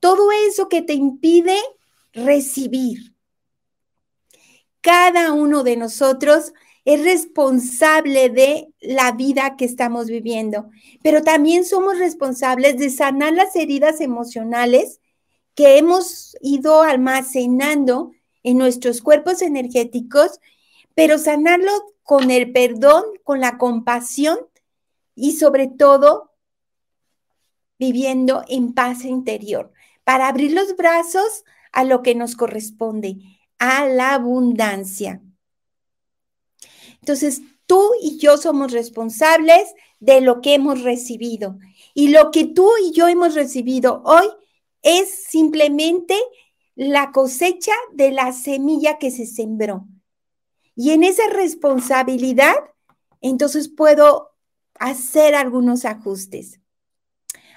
todo 0.00 0.30
eso 0.48 0.68
que 0.68 0.82
te 0.82 0.94
impide 0.94 1.56
recibir. 2.12 3.14
Cada 4.80 5.32
uno 5.32 5.62
de 5.62 5.76
nosotros 5.76 6.52
es 6.84 7.04
responsable 7.04 8.30
de 8.30 8.72
la 8.80 9.12
vida 9.12 9.56
que 9.56 9.66
estamos 9.66 10.06
viviendo, 10.06 10.70
pero 11.02 11.22
también 11.22 11.64
somos 11.64 11.98
responsables 11.98 12.78
de 12.78 12.90
sanar 12.90 13.34
las 13.34 13.54
heridas 13.54 14.00
emocionales 14.00 15.00
que 15.54 15.76
hemos 15.76 16.36
ido 16.40 16.82
almacenando 16.82 18.12
en 18.42 18.56
nuestros 18.56 19.02
cuerpos 19.02 19.42
energéticos, 19.42 20.40
pero 20.94 21.18
sanarlo 21.18 21.70
con 22.02 22.30
el 22.30 22.50
perdón, 22.52 23.04
con 23.22 23.40
la 23.40 23.58
compasión 23.58 24.38
y 25.14 25.32
sobre 25.32 25.68
todo 25.68 26.29
viviendo 27.80 28.44
en 28.46 28.74
paz 28.74 29.04
interior, 29.04 29.72
para 30.04 30.28
abrir 30.28 30.52
los 30.52 30.76
brazos 30.76 31.44
a 31.72 31.82
lo 31.82 32.02
que 32.02 32.14
nos 32.14 32.36
corresponde, 32.36 33.16
a 33.58 33.86
la 33.86 34.12
abundancia. 34.12 35.22
Entonces, 37.00 37.40
tú 37.64 37.90
y 38.02 38.18
yo 38.18 38.36
somos 38.36 38.72
responsables 38.72 39.74
de 39.98 40.20
lo 40.20 40.42
que 40.42 40.54
hemos 40.54 40.82
recibido. 40.82 41.58
Y 41.94 42.08
lo 42.08 42.30
que 42.30 42.44
tú 42.44 42.70
y 42.84 42.92
yo 42.92 43.08
hemos 43.08 43.34
recibido 43.34 44.02
hoy 44.04 44.26
es 44.82 45.24
simplemente 45.24 46.16
la 46.74 47.12
cosecha 47.12 47.72
de 47.94 48.12
la 48.12 48.32
semilla 48.34 48.98
que 48.98 49.10
se 49.10 49.24
sembró. 49.24 49.86
Y 50.76 50.90
en 50.90 51.02
esa 51.02 51.28
responsabilidad, 51.30 52.56
entonces 53.22 53.70
puedo 53.70 54.32
hacer 54.74 55.34
algunos 55.34 55.86
ajustes. 55.86 56.59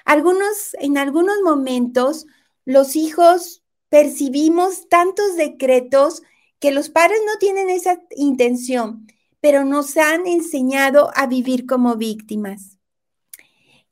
Algunos, 0.04 0.74
en 0.80 0.98
algunos 0.98 1.40
momentos, 1.42 2.26
los 2.64 2.96
hijos 2.96 3.62
percibimos 3.88 4.88
tantos 4.88 5.36
decretos 5.36 6.22
que 6.58 6.72
los 6.72 6.88
padres 6.88 7.18
no 7.26 7.38
tienen 7.38 7.70
esa 7.70 8.02
intención, 8.10 9.06
pero 9.40 9.64
nos 9.64 9.96
han 9.96 10.26
enseñado 10.26 11.10
a 11.14 11.26
vivir 11.26 11.66
como 11.66 11.96
víctimas. 11.96 12.78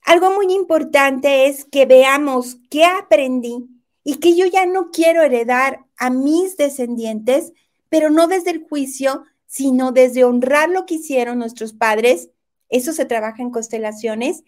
Algo 0.05 0.33
muy 0.33 0.53
importante 0.53 1.47
es 1.47 1.65
que 1.65 1.87
veamos 1.87 2.57
qué 2.69 2.85
aprendí 2.85 3.69
y 4.05 4.17
que 4.17 4.35
yo 4.37 4.47
ya 4.47 4.67
no 4.67 4.91
quiero 4.91 5.23
heredar 5.23 5.85
a 5.97 6.11
mis 6.11 6.57
descendientes, 6.57 7.53
pero 7.89 8.11
no 8.11 8.27
desde 8.27 8.51
el 8.51 8.67
juicio, 8.69 9.25
sino 9.47 9.93
desde 9.93 10.25
honrar 10.25 10.69
lo 10.69 10.87
que 10.87 10.95
hicieron 10.95 11.39
nuestros 11.39 11.73
padres. 11.73 12.31
Eso 12.69 12.93
se 12.93 13.05
trabaja 13.05 13.43
en 13.43 13.51
constelaciones 13.51 14.43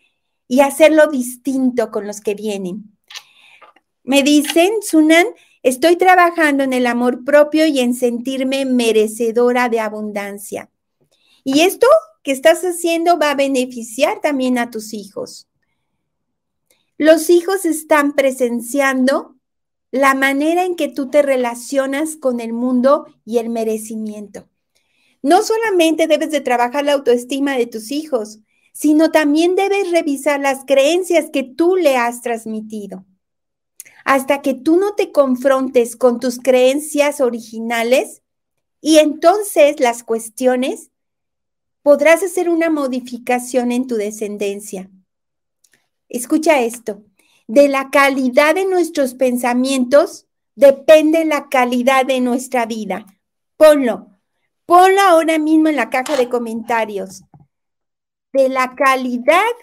y 0.48 0.60
hacerlo 0.60 1.06
distinto 1.08 1.90
con 1.90 2.06
los 2.06 2.20
que 2.20 2.34
vienen. 2.34 2.96
Me 4.02 4.22
dicen, 4.22 4.70
Sunan, 4.82 5.26
estoy 5.62 5.96
trabajando 5.96 6.62
en 6.62 6.72
el 6.72 6.86
amor 6.86 7.24
propio 7.24 7.66
y 7.66 7.80
en 7.80 7.94
sentirme 7.94 8.64
merecedora 8.64 9.68
de 9.68 9.80
abundancia. 9.80 10.70
Y 11.42 11.60
esto 11.60 11.86
que 12.22 12.32
estás 12.32 12.62
haciendo 12.62 13.18
va 13.18 13.30
a 13.30 13.36
beneficiar 13.36 14.20
también 14.20 14.58
a 14.58 14.70
tus 14.70 14.92
hijos. 14.92 15.48
Los 16.96 17.28
hijos 17.28 17.64
están 17.64 18.14
presenciando 18.14 19.36
la 19.90 20.14
manera 20.14 20.64
en 20.64 20.74
que 20.74 20.88
tú 20.88 21.08
te 21.08 21.22
relacionas 21.22 22.16
con 22.16 22.40
el 22.40 22.52
mundo 22.52 23.06
y 23.24 23.38
el 23.38 23.48
merecimiento. 23.48 24.48
No 25.22 25.42
solamente 25.42 26.06
debes 26.06 26.30
de 26.30 26.40
trabajar 26.40 26.84
la 26.84 26.92
autoestima 26.94 27.56
de 27.56 27.66
tus 27.66 27.90
hijos, 27.90 28.40
sino 28.74 29.12
también 29.12 29.54
debes 29.54 29.92
revisar 29.92 30.40
las 30.40 30.64
creencias 30.66 31.30
que 31.32 31.44
tú 31.44 31.76
le 31.76 31.96
has 31.96 32.22
transmitido. 32.22 33.06
Hasta 34.04 34.42
que 34.42 34.52
tú 34.52 34.76
no 34.76 34.94
te 34.94 35.12
confrontes 35.12 35.96
con 35.96 36.18
tus 36.18 36.38
creencias 36.38 37.20
originales 37.20 38.22
y 38.80 38.98
entonces 38.98 39.80
las 39.80 40.02
cuestiones, 40.02 40.90
podrás 41.82 42.22
hacer 42.22 42.48
una 42.48 42.68
modificación 42.68 43.70
en 43.72 43.86
tu 43.86 43.94
descendencia. 43.94 44.90
Escucha 46.08 46.60
esto. 46.60 47.02
De 47.46 47.68
la 47.68 47.90
calidad 47.90 48.56
de 48.56 48.64
nuestros 48.64 49.14
pensamientos 49.14 50.26
depende 50.56 51.24
la 51.24 51.48
calidad 51.48 52.06
de 52.06 52.20
nuestra 52.20 52.66
vida. 52.66 53.06
Ponlo. 53.56 54.10
Ponlo 54.66 55.00
ahora 55.00 55.38
mismo 55.38 55.68
en 55.68 55.76
la 55.76 55.90
caja 55.90 56.16
de 56.16 56.28
comentarios. 56.28 57.22
De 58.34 58.48
la 58.48 58.74
calidad 58.74 59.54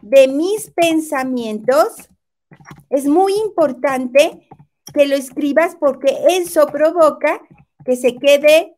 de 0.00 0.28
mis 0.28 0.70
pensamientos, 0.70 2.08
es 2.88 3.06
muy 3.06 3.34
importante 3.34 4.48
que 4.94 5.06
lo 5.06 5.16
escribas 5.16 5.74
porque 5.74 6.16
eso 6.28 6.68
provoca 6.68 7.40
que 7.84 7.96
se 7.96 8.16
quede 8.16 8.76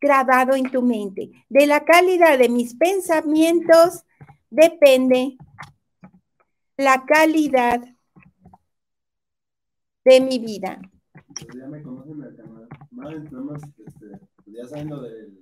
grabado 0.00 0.56
en 0.56 0.68
tu 0.68 0.82
mente. 0.82 1.30
De 1.48 1.68
la 1.68 1.84
calidad 1.84 2.36
de 2.36 2.48
mis 2.48 2.74
pensamientos 2.74 4.04
depende 4.50 5.36
la 6.76 7.04
calidad 7.06 7.80
de 10.04 10.20
mi 10.20 10.40
vida. 10.40 10.80
Ya 11.54 11.68
me 11.68 11.82
conocen 11.82 12.18
más, 12.90 13.62
este, 13.78 14.06
pues 14.44 14.56
ya 14.56 14.66
sabiendo 14.66 15.02
de 15.02 15.35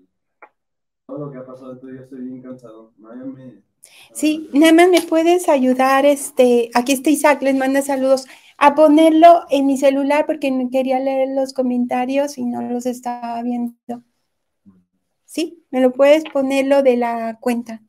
todo 1.15 1.27
lo 1.27 1.33
que 1.33 1.39
ha 1.39 1.47
pasado, 1.47 1.75
estoy 1.75 2.23
bien 2.23 2.43
cansado. 2.43 2.93
Sí, 4.13 4.49
nada 4.53 4.73
más 4.73 4.89
me 4.89 5.03
puedes 5.03 5.49
ayudar, 5.49 6.07
este, 6.07 6.71
aquí 6.75 6.93
está 6.93 7.11
Isaac, 7.11 7.43
les 7.43 7.55
manda 7.57 7.83
saludos, 7.83 8.27
a 8.59 8.75
ponerlo 8.75 9.43
en 9.51 9.67
mi 9.67 9.77
celular 9.77 10.27
porque 10.27 10.53
quería 10.71 10.99
leer 11.01 11.29
los 11.35 11.53
comentarios 11.53 12.39
y 12.39 12.45
no 12.45 12.63
los 12.63 12.87
estaba 12.87 13.43
viendo. 13.43 13.75
¿Sí? 15.25 15.65
¿Me 15.71 15.81
lo 15.81 15.93
puedes 15.93 16.25
ponerlo 16.25 16.83
de 16.83 16.97
la 16.97 17.39
cuenta? 17.41 17.83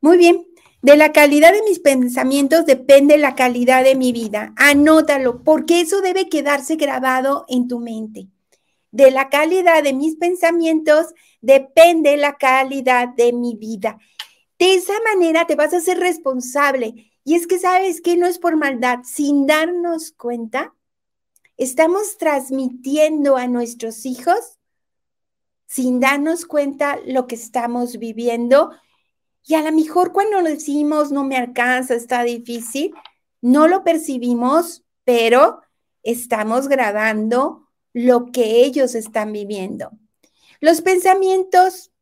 Muy 0.00 0.18
bien. 0.18 0.46
De 0.82 0.96
la 0.96 1.12
calidad 1.12 1.52
de 1.52 1.62
mis 1.68 1.80
pensamientos 1.80 2.66
depende 2.66 3.18
la 3.18 3.34
calidad 3.34 3.82
de 3.82 3.96
mi 3.96 4.12
vida. 4.12 4.52
Anótalo, 4.56 5.42
porque 5.42 5.80
eso 5.80 6.00
debe 6.00 6.28
quedarse 6.28 6.76
grabado 6.76 7.44
en 7.48 7.66
tu 7.68 7.80
mente. 7.80 8.28
De 8.96 9.10
la 9.10 9.28
calidad 9.28 9.82
de 9.82 9.92
mis 9.92 10.16
pensamientos 10.16 11.08
depende 11.42 12.16
la 12.16 12.38
calidad 12.38 13.08
de 13.08 13.34
mi 13.34 13.54
vida. 13.54 13.98
De 14.58 14.72
esa 14.72 14.94
manera 15.02 15.46
te 15.46 15.54
vas 15.54 15.74
a 15.74 15.82
ser 15.82 15.98
responsable. 15.98 17.12
Y 17.22 17.34
es 17.34 17.46
que 17.46 17.58
sabes 17.58 18.00
que 18.00 18.16
no 18.16 18.26
es 18.26 18.38
por 18.38 18.56
maldad, 18.56 19.00
sin 19.04 19.46
darnos 19.46 20.12
cuenta, 20.12 20.74
estamos 21.58 22.16
transmitiendo 22.16 23.36
a 23.36 23.46
nuestros 23.48 24.06
hijos 24.06 24.58
sin 25.66 26.00
darnos 26.00 26.46
cuenta 26.46 26.98
lo 27.04 27.26
que 27.26 27.34
estamos 27.34 27.98
viviendo. 27.98 28.70
Y 29.44 29.56
a 29.56 29.62
lo 29.62 29.72
mejor 29.72 30.14
cuando 30.14 30.40
lo 30.40 30.48
decimos 30.48 31.12
no 31.12 31.22
me 31.22 31.36
alcanza, 31.36 31.94
está 31.94 32.22
difícil, 32.22 32.94
no 33.42 33.68
lo 33.68 33.84
percibimos, 33.84 34.84
pero 35.04 35.60
estamos 36.02 36.68
grabando 36.68 37.65
lo 37.96 38.30
que 38.30 38.62
ellos 38.62 38.94
están 38.94 39.32
viviendo. 39.32 39.90
Los 40.60 40.82
pensamientos, 40.82 41.92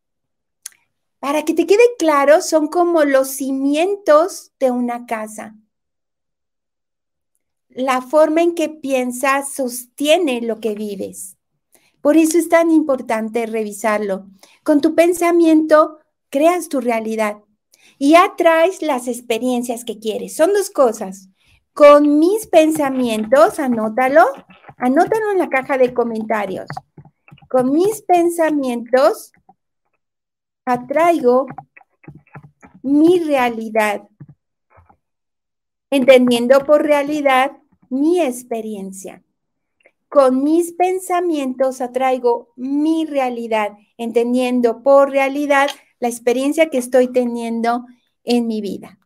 para 1.21 1.45
que 1.45 1.55
te 1.55 1.69
quede 1.69 1.85
claro, 2.01 2.43
son 2.43 2.67
como 2.67 3.05
los 3.05 3.29
cimientos 3.29 4.51
de 4.59 4.73
una 4.73 5.07
casa. 5.07 5.55
La 7.69 8.03
forma 8.03 8.43
en 8.43 8.57
que 8.57 8.69
piensas 8.69 9.55
sostiene 9.55 10.41
lo 10.41 10.59
que 10.59 10.75
vives. 10.75 11.37
Por 12.01 12.17
eso 12.17 12.39
es 12.39 12.49
tan 12.49 12.73
importante 12.73 13.47
revisarlo. 13.47 14.27
Con 14.65 14.81
tu 14.81 14.97
pensamiento 14.97 16.01
creas 16.29 16.69
tu 16.69 16.81
realidad 16.81 17.37
y 17.99 18.17
atraes 18.17 18.83
las 18.83 19.07
experiencias 19.07 19.85
que 19.85 20.01
quieres. 20.01 20.35
Son 20.35 20.53
dos 20.53 20.71
cosas. 20.71 21.29
Con 21.73 22.19
mis 22.19 22.49
pensamientos, 22.49 23.61
anótalo, 23.61 24.25
anótalo 24.77 25.33
en 25.33 25.39
la 25.39 25.49
caja 25.49 25.79
de 25.79 25.95
comentarios. 25.95 26.67
Con 27.49 27.73
mis 27.73 28.03
pensamientos 28.03 29.33
atraigo 30.65 31.47
mi 32.83 33.21
realidad, 33.21 34.09
entendiendo 35.91 36.61
por 36.65 36.83
realidad 36.83 37.53
mi 37.89 38.21
experiencia 38.21 39.23
con 40.15 40.45
mis 40.45 40.71
pensamientos 40.75 41.81
atraigo 41.81 42.53
mi 42.55 43.05
realidad, 43.05 43.73
entendiendo 43.99 44.81
por 44.81 45.11
realidad 45.11 45.69
la 45.99 46.07
experiencia 46.07 46.71
que 46.71 46.79
estoy 46.79 47.09
teniendo 47.09 47.85
en 48.23 48.47
mi 48.47 48.61
vida. 48.61 49.01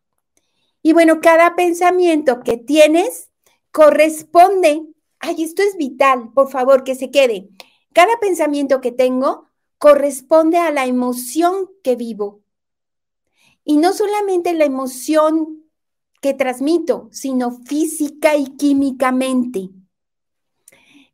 Y 0.82 0.92
bueno, 0.92 1.22
cada 1.22 1.56
pensamiento 1.56 2.40
que 2.40 2.58
tienes 2.58 3.30
corresponde, 3.72 4.82
ay, 5.20 5.42
esto 5.42 5.62
es 5.62 5.76
vital, 5.76 6.32
por 6.34 6.50
favor, 6.50 6.84
que 6.84 6.94
se 6.94 7.10
quede. 7.10 7.48
Cada 7.92 8.18
pensamiento 8.20 8.80
que 8.80 8.92
tengo 8.92 9.46
corresponde 9.78 10.58
a 10.58 10.70
la 10.70 10.86
emoción 10.86 11.70
que 11.82 11.96
vivo. 11.96 12.42
Y 13.64 13.76
no 13.76 13.92
solamente 13.92 14.52
la 14.54 14.64
emoción 14.64 15.64
que 16.20 16.34
transmito, 16.34 17.08
sino 17.12 17.50
física 17.64 18.36
y 18.36 18.46
químicamente. 18.56 19.70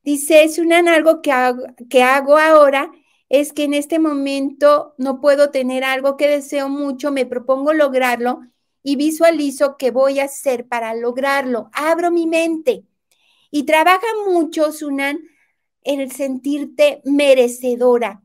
Dice 0.02 0.48
Sunan, 0.48 0.88
algo 0.88 1.22
que 1.22 1.32
hago, 1.32 1.64
que 1.88 2.02
hago 2.02 2.36
ahora 2.36 2.90
es 3.28 3.52
que 3.52 3.64
en 3.64 3.74
este 3.74 3.98
momento 3.98 4.94
no 4.98 5.20
puedo 5.20 5.50
tener 5.50 5.82
algo 5.82 6.16
que 6.16 6.28
deseo 6.28 6.68
mucho, 6.68 7.10
me 7.10 7.26
propongo 7.26 7.72
lograrlo 7.72 8.40
y 8.82 8.96
visualizo 8.96 9.76
qué 9.78 9.90
voy 9.90 10.20
a 10.20 10.24
hacer 10.24 10.68
para 10.68 10.94
lograrlo. 10.94 11.70
Abro 11.72 12.10
mi 12.10 12.26
mente 12.26 12.84
y 13.54 13.62
trabaja 13.62 14.08
mucho, 14.26 14.72
Sunan, 14.72 15.20
en 15.84 16.00
el 16.00 16.10
sentirte 16.10 17.00
merecedora. 17.04 18.24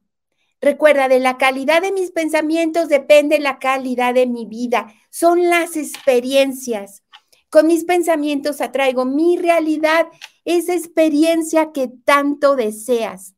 Recuerda, 0.60 1.08
de 1.08 1.20
la 1.20 1.38
calidad 1.38 1.84
de 1.84 1.92
mis 1.92 2.10
pensamientos 2.10 2.90
depende 2.90 3.38
la 3.38 3.60
calidad 3.60 4.16
de 4.16 4.26
mi 4.26 4.48
vida. 4.48 4.92
Son 5.12 5.48
las 5.48 5.78
experiencias. 5.78 7.04
Con 7.52 7.68
mis 7.68 7.86
pensamientos 7.86 8.60
atraigo 8.60 9.06
mi 9.06 9.38
realidad 9.38 10.08
esa 10.46 10.74
experiencia 10.74 11.74
que 11.74 11.90
tanto 12.06 12.56
deseas. 12.56 13.36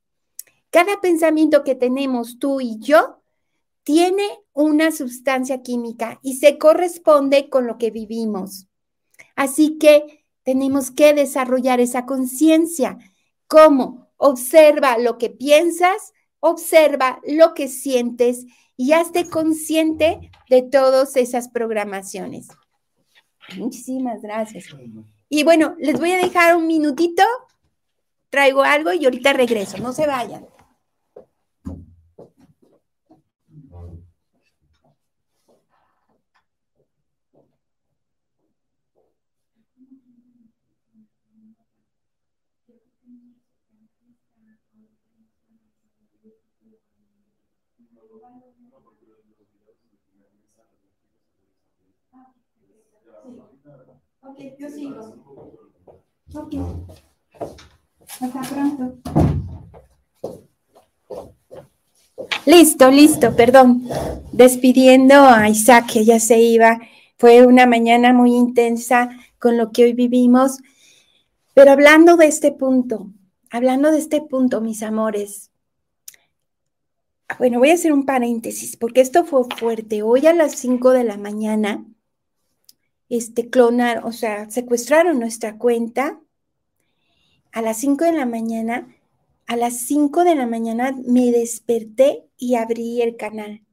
Cada 0.69 1.01
pensamiento 1.01 1.65
que 1.65 1.75
tenemos 1.75 2.39
tú 2.39 2.61
y 2.61 2.79
yo 2.79 3.21
tiene 3.83 4.23
una 4.53 4.93
sustancia 4.93 5.61
química 5.61 6.21
y 6.23 6.37
se 6.37 6.57
corresponde 6.57 7.49
con 7.49 7.67
lo 7.67 7.77
que 7.77 7.91
vivimos. 7.91 8.69
Así 9.35 9.77
que 9.77 10.20
tenemos 10.43 10.91
que 10.91 11.13
desarrollar 11.13 11.79
esa 11.79 12.05
conciencia. 12.05 12.97
¿Cómo? 13.47 14.07
Observa 14.17 14.97
lo 14.97 15.17
que 15.17 15.29
piensas, 15.29 16.13
observa 16.39 17.19
lo 17.25 17.53
que 17.53 17.67
sientes 17.67 18.45
y 18.77 18.93
hazte 18.93 19.29
consciente 19.29 20.31
de 20.49 20.61
todas 20.63 21.15
esas 21.15 21.49
programaciones. 21.49 22.47
Muchísimas 23.57 24.21
gracias. 24.21 24.65
Y 25.29 25.43
bueno, 25.43 25.75
les 25.79 25.99
voy 25.99 26.11
a 26.11 26.17
dejar 26.17 26.55
un 26.55 26.67
minutito, 26.67 27.23
traigo 28.29 28.63
algo 28.63 28.93
y 28.93 29.05
ahorita 29.05 29.33
regreso, 29.33 29.77
no 29.77 29.93
se 29.93 30.07
vayan. 30.07 30.45
Ok, 54.23 54.37
yo 54.59 54.69
sigo. 54.69 55.15
Ok. 56.35 56.53
Hasta 58.19 58.41
pronto. 58.41 58.97
Listo, 62.45 62.91
listo, 62.91 63.35
perdón. 63.35 63.83
Despidiendo 64.31 65.15
a 65.15 65.49
Isaac, 65.49 65.91
que 65.91 66.05
ya 66.05 66.19
se 66.19 66.39
iba. 66.39 66.79
Fue 67.17 67.47
una 67.47 67.65
mañana 67.65 68.13
muy 68.13 68.35
intensa 68.35 69.09
con 69.39 69.57
lo 69.57 69.71
que 69.71 69.85
hoy 69.85 69.93
vivimos. 69.93 70.59
Pero 71.55 71.71
hablando 71.71 72.15
de 72.15 72.27
este 72.27 72.51
punto, 72.51 73.07
hablando 73.49 73.91
de 73.91 73.97
este 73.97 74.21
punto, 74.21 74.61
mis 74.61 74.83
amores. 74.83 75.49
Bueno, 77.39 77.57
voy 77.57 77.71
a 77.71 77.73
hacer 77.73 77.91
un 77.91 78.05
paréntesis 78.05 78.77
porque 78.77 79.01
esto 79.01 79.25
fue 79.25 79.45
fuerte. 79.57 80.03
Hoy 80.03 80.27
a 80.27 80.33
las 80.33 80.53
5 80.55 80.91
de 80.91 81.05
la 81.05 81.17
mañana 81.17 81.85
este, 83.11 83.49
clonar, 83.49 84.05
o 84.05 84.13
sea, 84.13 84.49
secuestraron 84.49 85.19
nuestra 85.19 85.57
cuenta 85.57 86.21
a 87.51 87.61
las 87.61 87.75
5 87.75 88.05
de 88.05 88.13
la 88.13 88.25
mañana. 88.25 88.87
A 89.47 89.57
las 89.57 89.79
5 89.79 90.23
de 90.23 90.33
la 90.33 90.47
mañana 90.47 90.97
me 91.05 91.29
desperté 91.33 92.23
y 92.37 92.55
abrí 92.55 93.01
el 93.01 93.17
canal. 93.17 93.65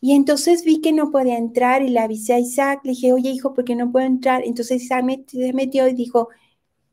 Y 0.00 0.10
entonces 0.10 0.64
vi 0.64 0.80
que 0.80 0.92
no 0.92 1.12
podía 1.12 1.38
entrar 1.38 1.82
y 1.82 1.88
le 1.88 2.00
avisé 2.00 2.34
a 2.34 2.40
Isaac, 2.40 2.80
le 2.82 2.90
dije, 2.90 3.12
oye 3.12 3.30
hijo, 3.30 3.54
¿por 3.54 3.64
qué 3.64 3.76
no 3.76 3.92
puedo 3.92 4.06
entrar? 4.06 4.42
Entonces 4.44 4.82
Isaac 4.82 5.04
se 5.28 5.52
metió 5.52 5.86
y 5.86 5.94
dijo, 5.94 6.28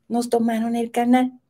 nos 0.06 0.30
tomaron 0.30 0.76
el 0.76 0.92
canal. 0.92 1.40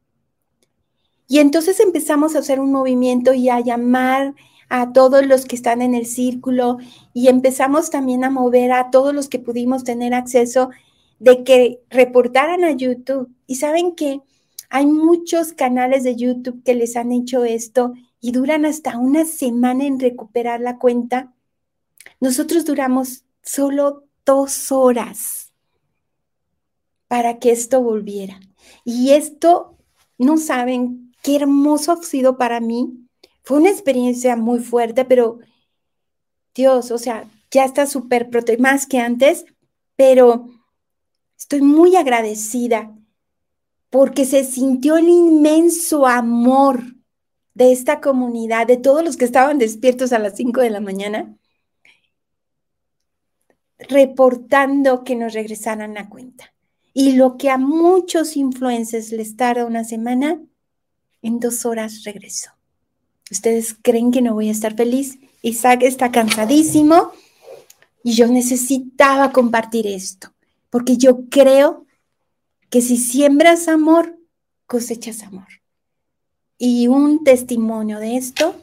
Y 1.29 1.41
entonces 1.41 1.79
empezamos 1.79 2.37
a 2.37 2.39
hacer 2.39 2.59
un 2.59 2.73
movimiento 2.73 3.35
y 3.35 3.51
a 3.51 3.61
llamar 3.61 4.35
a 4.69 4.93
todos 4.93 5.25
los 5.27 5.45
que 5.45 5.57
están 5.57 5.83
en 5.83 5.95
el 5.95 6.07
círculo 6.07 6.79
y 7.13 7.29
empezamos 7.29 7.91
también 7.91 8.25
a 8.25 8.31
mover 8.31 8.73
a 8.73 8.91
todos 8.91 9.15
los 9.15 9.29
que 9.29 9.39
pudimos 9.39 9.85
tener 9.85 10.15
acceso 10.15 10.71
de 11.19 11.45
que 11.45 11.81
reportaran 11.89 12.65
a 12.65 12.73
YouTube. 12.73 13.31
Y 13.47 13.57
saben 13.57 13.95
que 13.95 14.21
hay 14.69 14.87
muchos 14.87 15.53
canales 15.53 16.05
de 16.05 16.17
YouTube 16.17 16.63
que 16.65 16.75
les 16.75 16.97
han 16.97 17.13
hecho 17.13 17.45
esto 17.45 17.95
y 18.21 18.33
duran 18.33 18.65
hasta 18.65 18.99
una 18.99 19.25
semana 19.25 19.85
en 19.87 20.01
recuperar 20.01 20.61
la 20.61 20.79
cuenta. 20.79 21.33
Nosotros 22.21 22.65
duramos 22.65 23.25
solo 23.43 24.05
dos 24.25 24.73
horas 24.73 25.53
para 27.09 27.39
que 27.39 27.53
esto 27.53 27.81
volviera. 27.81 28.41
Y 28.85 29.11
esto, 29.11 29.77
no 30.19 30.37
saben 30.39 31.13
qué 31.23 31.37
hermoso 31.37 31.93
ha 31.93 32.03
sido 32.03 32.37
para 32.37 32.61
mí. 32.61 33.06
Fue 33.47 33.59
una 33.59 33.71
experiencia 33.71 34.35
muy 34.35 34.59
fuerte, 34.59 35.05
pero 35.05 35.39
Dios, 36.53 36.91
o 36.91 36.99
sea, 36.99 37.31
ya 37.53 37.65
está 37.65 37.87
súper 37.87 38.29
más 38.59 38.89
que 38.89 38.99
antes, 38.99 39.45
pero 39.95 40.51
estoy 41.39 41.63
muy 41.63 41.95
agradecida 41.95 42.93
porque 43.89 44.25
se 44.25 44.43
sintió 44.43 44.97
el 44.97 45.09
inmenso 45.09 46.09
amor 46.09 46.83
de 47.55 47.71
esta 47.71 48.01
comunidad, 48.01 48.67
de 48.67 48.79
todos 48.79 49.05
los 49.05 49.17
que 49.17 49.27
estaban 49.27 49.59
despiertos 49.59 50.13
a 50.13 50.19
las 50.19 50.35
5 50.35 50.61
de 50.61 50.71
la 50.71 50.81
mañana, 50.81 51.39
reportando 53.79 55.05
que 55.05 55.15
nos 55.15 55.35
regresaran 55.35 55.95
la 55.95 56.09
cuenta. 56.09 56.53
Y 56.93 57.13
lo 57.13 57.37
que 57.37 57.51
a 57.51 57.59
muchos 57.59 58.37
influencers 58.37 59.13
les 59.13 59.37
tarda 59.37 59.67
una 59.67 59.85
semana, 59.85 60.43
en 61.23 61.39
dos 61.39 61.65
horas 61.65 62.03
regresó. 62.03 62.56
¿Ustedes 63.31 63.77
creen 63.83 64.13
que 64.13 64.23
no 64.23 64.35
voy 64.35 64.49
a 64.49 64.53
estar 64.53 64.75
feliz? 64.75 65.19
Isaac 65.43 65.83
está 65.83 66.11
cansadísimo 66.11 67.13
y 68.03 68.15
yo 68.15 68.29
necesitaba 68.29 69.33
compartir 69.33 69.87
esto, 69.87 70.33
porque 70.71 70.97
yo 70.97 71.29
creo 71.29 71.87
que 72.71 72.81
si 72.81 72.97
siembras 72.97 73.69
amor, 73.69 74.19
cosechas 74.67 75.23
amor. 75.23 75.47
Y 76.59 76.89
un 76.89 77.25
testimonio 77.25 77.99
de 77.99 78.17
esto 78.17 78.55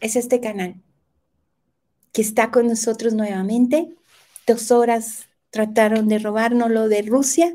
es 0.00 0.16
este 0.16 0.40
canal, 0.40 0.74
que 2.12 2.22
está 2.22 2.50
con 2.50 2.66
nosotros 2.66 3.14
nuevamente. 3.14 3.94
Dos 4.46 4.70
horas 4.70 5.26
trataron 5.50 6.08
de 6.08 6.18
robarnos 6.18 6.70
lo 6.70 6.88
de 6.88 7.02
Rusia, 7.02 7.54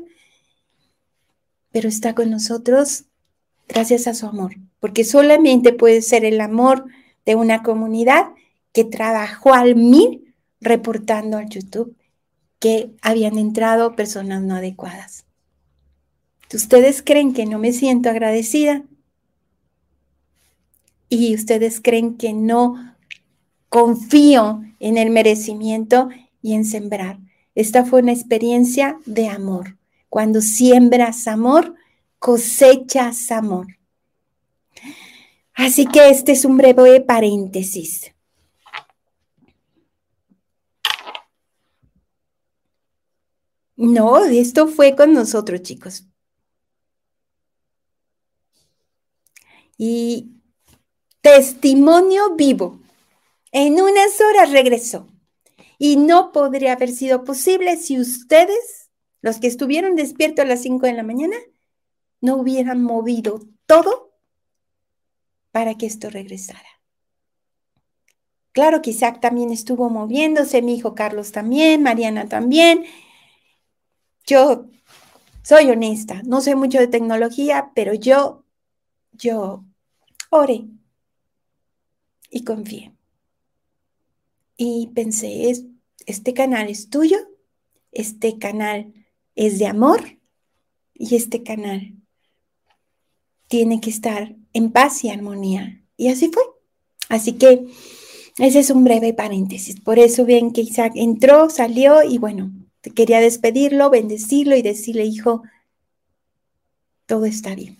pero 1.72 1.88
está 1.88 2.14
con 2.14 2.30
nosotros 2.30 3.04
gracias 3.68 4.06
a 4.06 4.14
su 4.14 4.26
amor, 4.26 4.54
porque 4.80 5.04
solamente 5.04 5.72
puede 5.72 6.02
ser 6.02 6.24
el 6.24 6.40
amor 6.40 6.84
de 7.24 7.34
una 7.34 7.62
comunidad 7.62 8.26
que 8.72 8.84
trabajó 8.84 9.54
al 9.54 9.74
mil 9.74 10.34
reportando 10.60 11.38
al 11.38 11.48
YouTube 11.48 11.96
que 12.58 12.90
habían 13.02 13.38
entrado 13.38 13.96
personas 13.96 14.42
no 14.42 14.56
adecuadas. 14.56 15.24
¿Ustedes 16.52 17.02
creen 17.02 17.32
que 17.32 17.46
no 17.46 17.58
me 17.58 17.72
siento 17.72 18.08
agradecida? 18.08 18.84
¿Y 21.08 21.34
ustedes 21.34 21.80
creen 21.80 22.16
que 22.16 22.32
no 22.32 22.94
confío 23.68 24.62
en 24.80 24.96
el 24.96 25.10
merecimiento 25.10 26.08
y 26.42 26.54
en 26.54 26.64
sembrar? 26.64 27.18
Esta 27.54 27.84
fue 27.84 28.02
una 28.02 28.12
experiencia 28.12 28.98
de 29.06 29.28
amor. 29.28 29.76
Cuando 30.08 30.40
siembras 30.40 31.26
amor, 31.26 31.74
cosechas 32.18 33.30
amor. 33.30 33.66
Así 35.56 35.86
que 35.86 36.10
este 36.10 36.32
es 36.32 36.44
un 36.44 36.58
breve 36.58 37.00
paréntesis. 37.00 38.14
No, 43.76 44.24
esto 44.24 44.68
fue 44.68 44.94
con 44.94 45.14
nosotros, 45.14 45.62
chicos. 45.62 46.06
Y 49.78 50.30
testimonio 51.20 52.34
vivo. 52.36 52.80
En 53.50 53.80
unas 53.80 54.20
horas 54.20 54.50
regresó. 54.50 55.06
Y 55.78 55.96
no 55.96 56.32
podría 56.32 56.74
haber 56.74 56.90
sido 56.90 57.24
posible 57.24 57.76
si 57.76 57.98
ustedes, 57.98 58.90
los 59.22 59.38
que 59.38 59.46
estuvieron 59.46 59.94
despiertos 59.94 60.44
a 60.44 60.48
las 60.48 60.62
5 60.62 60.86
de 60.86 60.92
la 60.92 61.02
mañana, 61.02 61.36
no 62.20 62.36
hubieran 62.36 62.82
movido 62.82 63.40
todo 63.66 64.05
para 65.56 65.74
que 65.78 65.86
esto 65.86 66.10
regresara. 66.10 66.68
Claro 68.52 68.82
que 68.82 68.90
Isaac 68.90 69.22
también 69.22 69.50
estuvo 69.50 69.88
moviéndose, 69.88 70.60
mi 70.60 70.74
hijo 70.74 70.94
Carlos 70.94 71.32
también, 71.32 71.82
Mariana 71.82 72.28
también. 72.28 72.84
Yo 74.26 74.66
soy 75.42 75.70
honesta, 75.70 76.20
no 76.26 76.42
sé 76.42 76.56
mucho 76.56 76.78
de 76.78 76.88
tecnología, 76.88 77.72
pero 77.74 77.94
yo 77.94 78.44
yo 79.12 79.64
oré 80.28 80.66
y 82.30 82.44
confié. 82.44 82.92
Y 84.58 84.88
pensé, 84.88 85.52
este 86.04 86.34
canal 86.34 86.68
es 86.68 86.90
tuyo, 86.90 87.16
este 87.92 88.38
canal 88.38 88.92
es 89.34 89.58
de 89.58 89.68
amor 89.68 90.18
y 90.92 91.16
este 91.16 91.42
canal 91.42 91.94
tiene 93.48 93.80
que 93.80 93.88
estar 93.88 94.36
en 94.56 94.72
paz 94.72 95.04
y 95.04 95.10
armonía. 95.10 95.82
Y 95.96 96.08
así 96.08 96.30
fue. 96.32 96.42
Así 97.08 97.34
que 97.34 97.66
ese 98.38 98.58
es 98.58 98.70
un 98.70 98.84
breve 98.84 99.14
paréntesis. 99.14 99.80
Por 99.80 99.98
eso 99.98 100.24
ven 100.24 100.52
que 100.52 100.62
Isaac 100.62 100.92
entró, 100.94 101.50
salió 101.50 102.02
y 102.02 102.18
bueno, 102.18 102.52
quería 102.94 103.20
despedirlo, 103.20 103.90
bendecirlo 103.90 104.56
y 104.56 104.62
decirle, 104.62 105.04
hijo, 105.04 105.42
todo 107.06 107.26
está 107.26 107.54
bien. 107.54 107.76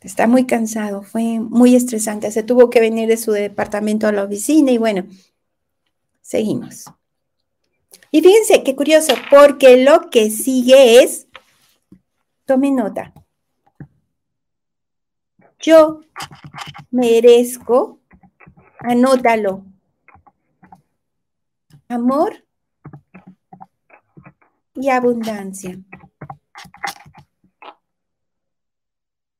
Está 0.00 0.28
muy 0.28 0.46
cansado, 0.46 1.02
fue 1.02 1.40
muy 1.40 1.74
estresante. 1.74 2.30
Se 2.30 2.44
tuvo 2.44 2.70
que 2.70 2.80
venir 2.80 3.08
de 3.08 3.16
su 3.16 3.32
departamento 3.32 4.06
a 4.06 4.12
la 4.12 4.24
oficina 4.24 4.70
y 4.70 4.78
bueno, 4.78 5.06
seguimos. 6.20 6.84
Y 8.12 8.22
fíjense 8.22 8.62
qué 8.62 8.76
curioso, 8.76 9.14
porque 9.30 9.82
lo 9.82 10.10
que 10.10 10.30
sigue 10.30 11.02
es, 11.02 11.26
tome 12.44 12.70
nota, 12.70 13.12
yo 15.58 16.02
merezco, 16.90 18.00
anótalo, 18.80 19.64
amor 21.88 22.44
y 24.74 24.90
abundancia. 24.90 25.78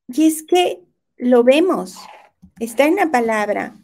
Y 0.09 0.27
es 0.27 0.43
que 0.43 0.83
lo 1.17 1.43
vemos, 1.43 1.97
está 2.59 2.87
en 2.87 2.97
la 2.97 3.11
palabra, 3.11 3.77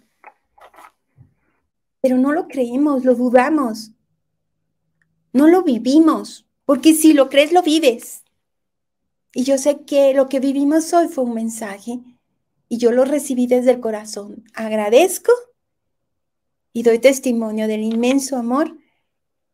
pero 2.01 2.17
no 2.17 2.33
lo 2.33 2.49
creemos, 2.49 3.05
lo 3.05 3.15
dudamos, 3.15 3.93
no 5.33 5.49
lo 5.49 5.63
vivimos, 5.63 6.47
porque 6.65 6.95
si 6.95 7.13
lo 7.13 7.29
crees, 7.29 7.53
lo 7.53 7.63
vives. 7.63 8.25
Y 9.35 9.45
yo 9.45 9.59
sé 9.59 9.85
que 9.85 10.15
lo 10.15 10.29
que 10.29 10.41
vivimos 10.41 10.93
hoy 10.93 11.09
fue 11.09 11.25
un 11.25 11.35
mensaje 11.35 12.01
y 12.73 12.79
yo 12.79 12.91
lo 12.91 13.05
recibí 13.05 13.47
desde 13.47 13.73
el 13.73 13.81
corazón. 13.81 14.45
Agradezco 14.55 15.31
y 16.73 16.83
doy 16.83 17.01
testimonio 17.01 17.69
del 17.69 17.83
inmenso 17.83 18.39
amor 18.39 18.79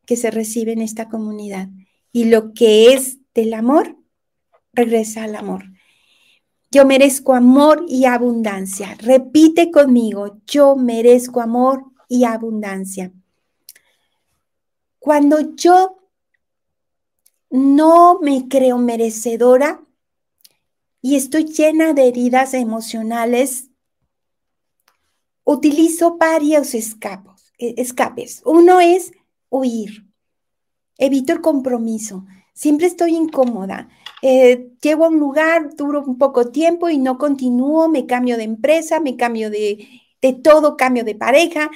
que 0.06 0.14
se 0.14 0.30
recibe 0.30 0.70
en 0.70 0.82
esta 0.82 1.08
comunidad. 1.08 1.68
Y 2.12 2.26
lo 2.26 2.54
que 2.54 2.94
es 2.94 3.18
del 3.34 3.54
amor, 3.54 3.96
regresa 4.72 5.24
al 5.24 5.34
amor. 5.34 5.64
Yo 6.70 6.86
merezco 6.86 7.34
amor 7.34 7.84
y 7.88 8.04
abundancia. 8.04 8.94
Repite 9.00 9.72
conmigo, 9.72 10.38
yo 10.46 10.76
merezco 10.76 11.40
amor 11.40 11.86
y 12.06 12.22
abundancia. 12.22 13.12
Cuando 15.00 15.56
yo 15.56 15.98
no 17.50 18.20
me 18.20 18.46
creo 18.46 18.78
merecedora 18.78 19.84
y 21.00 21.16
estoy 21.16 21.44
llena 21.44 21.92
de 21.92 22.08
heridas 22.08 22.54
emocionales, 22.54 23.70
utilizo 25.44 26.16
varios 26.16 26.74
e, 26.74 26.80
escapes. 27.58 28.42
Uno 28.44 28.80
es 28.80 29.12
huir. 29.48 30.06
Evito 30.98 31.32
el 31.32 31.40
compromiso. 31.40 32.26
Siempre 32.52 32.88
estoy 32.88 33.14
incómoda. 33.14 33.88
Eh, 34.20 34.72
llego 34.82 35.04
a 35.04 35.08
un 35.08 35.20
lugar, 35.20 35.76
duro 35.76 36.02
un 36.04 36.18
poco 36.18 36.50
tiempo 36.50 36.88
y 36.88 36.98
no 36.98 37.16
continúo, 37.16 37.88
me 37.88 38.04
cambio 38.04 38.36
de 38.36 38.42
empresa, 38.42 38.98
me 38.98 39.16
cambio 39.16 39.48
de, 39.48 39.88
de 40.20 40.32
todo, 40.32 40.76
cambio 40.76 41.04
de 41.04 41.14
pareja. 41.14 41.70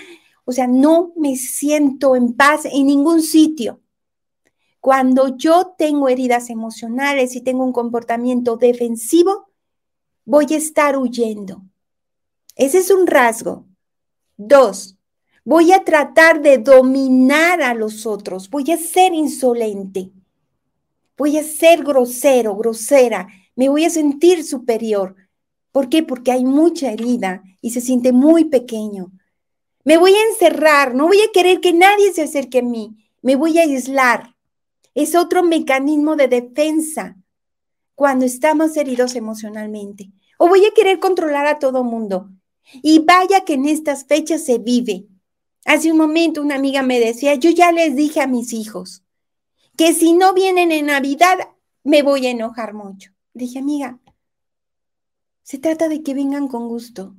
O 0.44 0.52
sea, 0.52 0.66
no 0.66 1.12
me 1.16 1.36
siento 1.36 2.16
en 2.16 2.34
paz 2.34 2.64
en 2.64 2.86
ningún 2.86 3.22
sitio. 3.22 3.81
Cuando 4.82 5.36
yo 5.36 5.76
tengo 5.78 6.08
heridas 6.08 6.50
emocionales 6.50 7.36
y 7.36 7.40
tengo 7.40 7.64
un 7.64 7.72
comportamiento 7.72 8.56
defensivo, 8.56 9.48
voy 10.24 10.46
a 10.50 10.56
estar 10.56 10.98
huyendo. 10.98 11.62
Ese 12.56 12.78
es 12.78 12.90
un 12.90 13.06
rasgo. 13.06 13.64
Dos, 14.36 14.98
voy 15.44 15.70
a 15.70 15.84
tratar 15.84 16.42
de 16.42 16.58
dominar 16.58 17.62
a 17.62 17.74
los 17.74 18.06
otros, 18.06 18.50
voy 18.50 18.72
a 18.72 18.76
ser 18.76 19.14
insolente, 19.14 20.10
voy 21.16 21.38
a 21.38 21.44
ser 21.44 21.84
grosero, 21.84 22.56
grosera, 22.56 23.28
me 23.54 23.68
voy 23.68 23.84
a 23.84 23.90
sentir 23.90 24.42
superior. 24.42 25.14
¿Por 25.70 25.90
qué? 25.90 26.02
Porque 26.02 26.32
hay 26.32 26.44
mucha 26.44 26.90
herida 26.90 27.44
y 27.60 27.70
se 27.70 27.80
siente 27.80 28.10
muy 28.10 28.46
pequeño. 28.46 29.12
Me 29.84 29.96
voy 29.96 30.12
a 30.12 30.26
encerrar, 30.28 30.92
no 30.96 31.06
voy 31.06 31.20
a 31.20 31.30
querer 31.32 31.60
que 31.60 31.72
nadie 31.72 32.12
se 32.12 32.22
acerque 32.22 32.58
a 32.58 32.62
mí, 32.62 32.96
me 33.22 33.36
voy 33.36 33.60
a 33.60 33.62
aislar. 33.62 34.31
Es 34.94 35.14
otro 35.14 35.42
mecanismo 35.42 36.16
de 36.16 36.28
defensa 36.28 37.16
cuando 37.94 38.24
estamos 38.24 38.76
heridos 38.76 39.14
emocionalmente. 39.14 40.10
O 40.38 40.48
voy 40.48 40.64
a 40.64 40.74
querer 40.74 40.98
controlar 40.98 41.46
a 41.46 41.58
todo 41.58 41.84
mundo. 41.84 42.30
Y 42.82 43.00
vaya 43.00 43.44
que 43.44 43.54
en 43.54 43.66
estas 43.66 44.04
fechas 44.04 44.44
se 44.44 44.58
vive. 44.58 45.06
Hace 45.64 45.92
un 45.92 45.98
momento 45.98 46.42
una 46.42 46.56
amiga 46.56 46.82
me 46.82 46.98
decía, 46.98 47.34
yo 47.36 47.50
ya 47.50 47.70
les 47.72 47.94
dije 47.94 48.20
a 48.20 48.26
mis 48.26 48.52
hijos 48.52 49.02
que 49.76 49.94
si 49.94 50.12
no 50.12 50.34
vienen 50.34 50.72
en 50.72 50.86
Navidad 50.86 51.38
me 51.84 52.02
voy 52.02 52.26
a 52.26 52.30
enojar 52.30 52.74
mucho. 52.74 53.12
Dije, 53.34 53.58
amiga, 53.58 53.98
se 55.42 55.58
trata 55.58 55.88
de 55.88 56.02
que 56.02 56.14
vengan 56.14 56.48
con 56.48 56.68
gusto. 56.68 57.16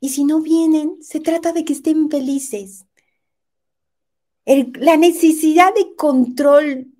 Y 0.00 0.10
si 0.10 0.24
no 0.24 0.40
vienen, 0.40 1.02
se 1.02 1.20
trata 1.20 1.52
de 1.52 1.64
que 1.64 1.72
estén 1.72 2.10
felices. 2.10 2.86
La 4.46 4.96
necesidad 4.96 5.74
de 5.74 5.94
control 5.96 6.92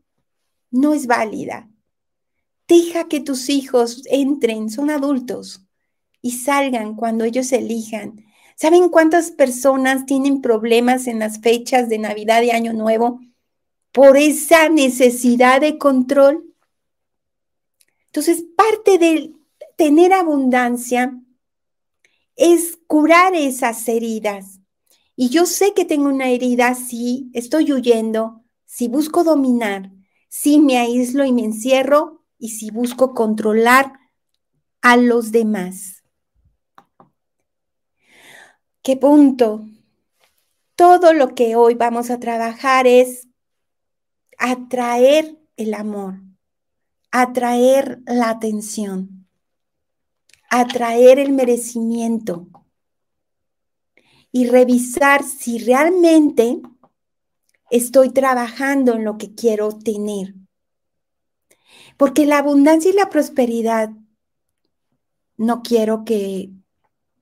no 0.70 0.94
es 0.94 1.06
válida. 1.06 1.68
Deja 2.66 3.08
que 3.08 3.20
tus 3.20 3.50
hijos 3.50 4.02
entren, 4.06 4.70
son 4.70 4.90
adultos, 4.90 5.64
y 6.22 6.32
salgan 6.32 6.94
cuando 6.96 7.24
ellos 7.24 7.52
elijan. 7.52 8.24
¿Saben 8.56 8.88
cuántas 8.88 9.30
personas 9.30 10.06
tienen 10.06 10.40
problemas 10.40 11.06
en 11.06 11.18
las 11.18 11.40
fechas 11.40 11.88
de 11.88 11.98
Navidad 11.98 12.42
y 12.42 12.50
Año 12.50 12.72
Nuevo 12.72 13.20
por 13.92 14.16
esa 14.16 14.68
necesidad 14.68 15.60
de 15.60 15.76
control? 15.76 16.54
Entonces, 18.06 18.44
parte 18.56 18.96
de 18.96 19.34
tener 19.76 20.12
abundancia 20.12 21.20
es 22.36 22.78
curar 22.86 23.34
esas 23.34 23.86
heridas. 23.88 24.60
Y 25.16 25.28
yo 25.28 25.46
sé 25.46 25.74
que 25.74 25.84
tengo 25.84 26.08
una 26.08 26.28
herida 26.28 26.74
si 26.74 27.30
estoy 27.34 27.72
huyendo, 27.72 28.44
si 28.64 28.88
busco 28.88 29.22
dominar, 29.22 29.92
si 30.28 30.58
me 30.58 30.78
aíslo 30.78 31.24
y 31.24 31.32
me 31.32 31.44
encierro 31.44 32.24
y 32.38 32.50
si 32.50 32.70
busco 32.70 33.14
controlar 33.14 33.92
a 34.82 34.96
los 34.96 35.30
demás. 35.30 36.02
¿Qué 38.82 38.96
punto? 38.96 39.64
Todo 40.74 41.12
lo 41.12 41.34
que 41.34 41.54
hoy 41.54 41.74
vamos 41.74 42.10
a 42.10 42.18
trabajar 42.18 42.88
es 42.88 43.28
atraer 44.36 45.38
el 45.56 45.74
amor, 45.74 46.20
atraer 47.12 48.02
la 48.06 48.30
atención, 48.30 49.28
atraer 50.50 51.20
el 51.20 51.32
merecimiento 51.32 52.48
y 54.36 54.48
revisar 54.48 55.22
si 55.22 55.60
realmente 55.60 56.60
estoy 57.70 58.10
trabajando 58.10 58.94
en 58.94 59.04
lo 59.04 59.16
que 59.16 59.32
quiero 59.32 59.68
tener. 59.78 60.34
Porque 61.96 62.26
la 62.26 62.38
abundancia 62.38 62.90
y 62.90 62.94
la 62.94 63.10
prosperidad, 63.10 63.90
no 65.36 65.62
quiero 65.62 66.04
que 66.04 66.50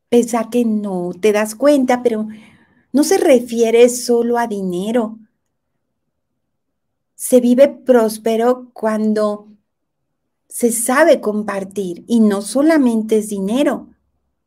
pensar 0.09 0.49
que 0.49 0.65
no 0.65 1.11
te 1.13 1.33
das 1.33 1.55
cuenta, 1.55 2.03
pero 2.03 2.29
no 2.95 3.05
se 3.05 3.19
refiere 3.19 3.91
solo 3.91 4.39
a 4.39 4.47
dinero. 4.47 5.19
Se 7.15 7.43
vive 7.43 7.69
próspero 7.69 8.71
cuando 8.73 9.49
se 10.49 10.73
sabe 10.73 11.21
compartir 11.21 12.07
y 12.09 12.21
no 12.21 12.41
solamente 12.41 13.19
es 13.19 13.29
dinero, 13.29 13.91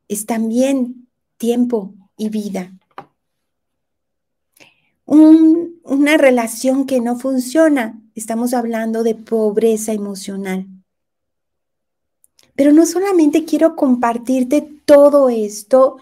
es 0.07 0.25
también 0.25 1.07
tiempo 1.37 1.93
y 2.17 2.29
vida. 2.29 2.71
una 5.07 6.17
relación 6.17 6.87
que 6.87 6.99
no 6.99 7.15
funciona 7.15 8.01
estamos 8.15 8.53
hablando 8.53 9.03
de 9.03 9.13
pobreza 9.13 9.93
emocional. 9.93 10.67
Pero 12.55 12.71
no 12.71 12.85
solamente 12.85 13.45
quiero 13.45 13.75
compartirte 13.75 14.61
todo 14.85 15.29
esto 15.29 15.97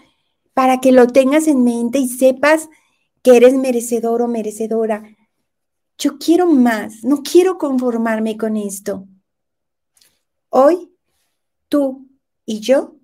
para 0.54 0.80
que 0.80 0.92
lo 0.92 1.08
tengas 1.08 1.48
en 1.48 1.64
mente 1.64 1.98
y 1.98 2.08
sepas 2.08 2.68
que 3.22 3.36
eres 3.36 3.54
merecedor 3.54 4.22
o 4.22 4.28
merecedora. 4.28 5.02
Yo 5.98 6.18
quiero 6.18 6.46
más, 6.46 7.02
no 7.02 7.22
quiero 7.22 7.58
conformarme 7.58 8.36
con 8.36 8.56
esto. 8.56 9.06
Hoy, 10.48 10.92
tú 11.68 12.06
y 12.46 12.60
yo 12.60 12.96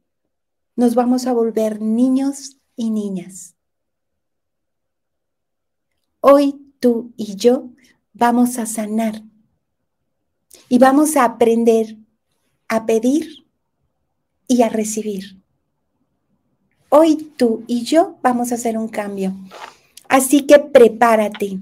nos 0.77 0.95
vamos 0.95 1.27
a 1.27 1.33
volver 1.33 1.81
niños 1.81 2.60
y 2.81 2.89
niñas. 2.89 3.55
Hoy, 6.21 6.59
tú 6.81 7.13
y 7.15 7.37
yo 7.37 7.69
vamos 8.15 8.57
a 8.57 8.65
sanar 8.65 9.23
y 10.71 10.79
vamos 10.79 11.15
a 11.17 11.25
aprender 11.25 11.99
a 12.69 12.87
pedir 12.87 13.45
y 14.49 14.63
a 14.63 14.71
recibir. 14.71 15.43
Hoy 16.89 17.17
tú 17.37 17.65
y 17.67 17.83
yo 17.83 18.19
vamos 18.23 18.51
a 18.51 18.55
hacer 18.55 18.79
un 18.79 18.89
cambio. 18.89 19.35
Así 20.09 20.47
que 20.47 20.59
prepárate. 20.59 21.59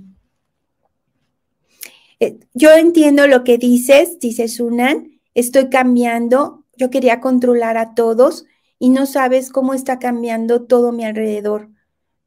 Eh, 2.20 2.38
yo 2.54 2.70
entiendo 2.70 3.26
lo 3.26 3.42
que 3.42 3.58
dices, 3.58 4.20
dice 4.20 4.46
Sunan, 4.46 5.20
estoy 5.34 5.68
cambiando, 5.68 6.64
yo 6.76 6.90
quería 6.90 7.20
controlar 7.20 7.76
a 7.76 7.96
todos 7.96 8.44
y 8.78 8.90
no 8.90 9.06
sabes 9.06 9.50
cómo 9.50 9.74
está 9.74 9.98
cambiando 9.98 10.62
todo 10.62 10.92
mi 10.92 11.04
alrededor. 11.04 11.70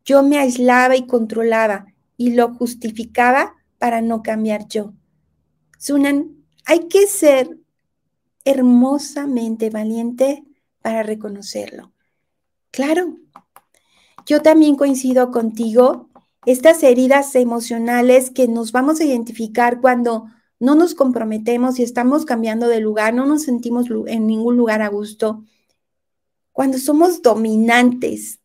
Yo 0.04 0.24
me 0.24 0.38
aislaba 0.38 0.96
y 0.96 1.06
controlaba 1.06 1.86
y 2.18 2.32
lo 2.34 2.54
justificaba 2.54 3.56
para 3.78 4.02
no 4.02 4.22
cambiar 4.22 4.68
yo. 4.68 4.94
Sunan, 5.78 6.36
hay 6.66 6.88
que 6.88 7.08
ser 7.08 7.58
hermosamente 8.46 9.70
valiente 9.70 10.44
para 10.82 11.04
reconocerlo. 11.04 11.92
Claro, 12.72 13.18
yo 14.26 14.42
también 14.42 14.76
coincido 14.76 15.32
contigo. 15.32 16.10
Estas 16.46 16.82
heridas 16.84 17.36
emocionales 17.36 18.32
que 18.32 18.48
nos 18.48 18.72
vamos 18.72 19.00
a 19.00 19.04
identificar 19.06 19.80
cuando 19.80 20.26
no 20.60 20.76
nos 20.76 20.96
comprometemos 20.96 21.80
y 21.80 21.84
estamos 21.84 22.26
cambiando 22.26 22.68
de 22.68 22.80
lugar, 22.80 23.14
no 23.14 23.26
nos 23.26 23.44
sentimos 23.44 23.88
en 24.08 24.28
ningún 24.28 24.58
lugar 24.58 24.82
a 24.82 24.90
gusto, 24.90 25.44
cuando 26.62 26.78
somos 26.78 27.24
dominantes, 27.24 28.40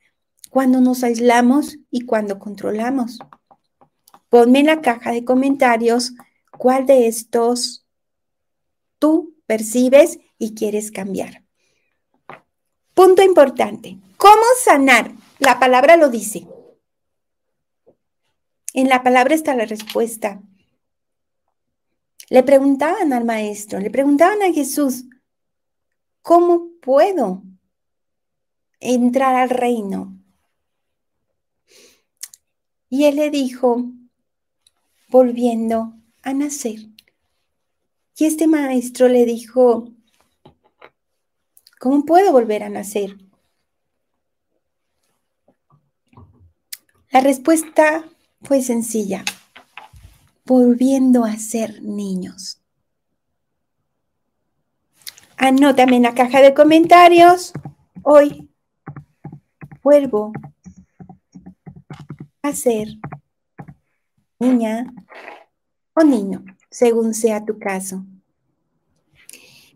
cuando 0.48 0.80
nos 0.80 1.04
aislamos 1.04 1.76
y 1.90 2.06
cuando 2.06 2.38
controlamos. 2.38 3.18
Ponme 4.30 4.60
en 4.60 4.66
la 4.68 4.80
caja 4.80 5.12
de 5.12 5.22
comentarios 5.22 6.14
cuál 6.50 6.86
de 6.86 7.08
estos 7.08 7.84
tú 8.98 9.36
percibes 9.44 10.18
y 10.38 10.54
quieres 10.54 10.90
cambiar. 10.90 11.44
Punto 12.94 13.22
importante. 13.22 13.98
¿Cómo 14.16 14.44
sanar? 14.64 15.12
La 15.38 15.58
palabra 15.58 15.98
lo 15.98 16.08
dice. 16.08 16.46
En 18.72 18.88
la 18.88 19.02
palabra 19.02 19.34
está 19.34 19.54
la 19.54 19.66
respuesta. 19.66 20.40
Le 22.30 22.42
preguntaban 22.42 23.12
al 23.12 23.26
maestro, 23.26 23.78
le 23.78 23.90
preguntaban 23.90 24.42
a 24.42 24.54
Jesús, 24.54 25.04
¿cómo 26.22 26.70
puedo 26.80 27.42
entrar 28.80 29.34
al 29.34 29.50
reino? 29.50 30.16
Y 32.88 33.04
él 33.04 33.16
le 33.16 33.30
dijo, 33.30 33.84
volviendo 35.08 35.94
a 36.22 36.32
nacer. 36.32 36.80
Y 38.18 38.24
este 38.24 38.46
maestro 38.46 39.08
le 39.08 39.24
dijo, 39.26 39.90
¿cómo 41.78 42.04
puedo 42.04 42.32
volver 42.32 42.62
a 42.62 42.68
nacer? 42.68 43.16
La 47.10 47.20
respuesta 47.20 48.04
fue 48.42 48.62
sencilla, 48.62 49.24
volviendo 50.44 51.24
a 51.24 51.36
ser 51.36 51.82
niños. 51.82 52.60
Anótame 55.36 55.96
en 55.96 56.02
la 56.02 56.14
caja 56.14 56.40
de 56.40 56.54
comentarios. 56.54 57.52
Hoy 58.02 58.50
vuelvo 59.86 60.32
a 62.42 62.52
ser 62.52 62.88
niña 64.40 64.92
o 65.94 66.02
niño, 66.02 66.44
según 66.68 67.14
sea 67.14 67.44
tu 67.44 67.60
caso. 67.60 68.04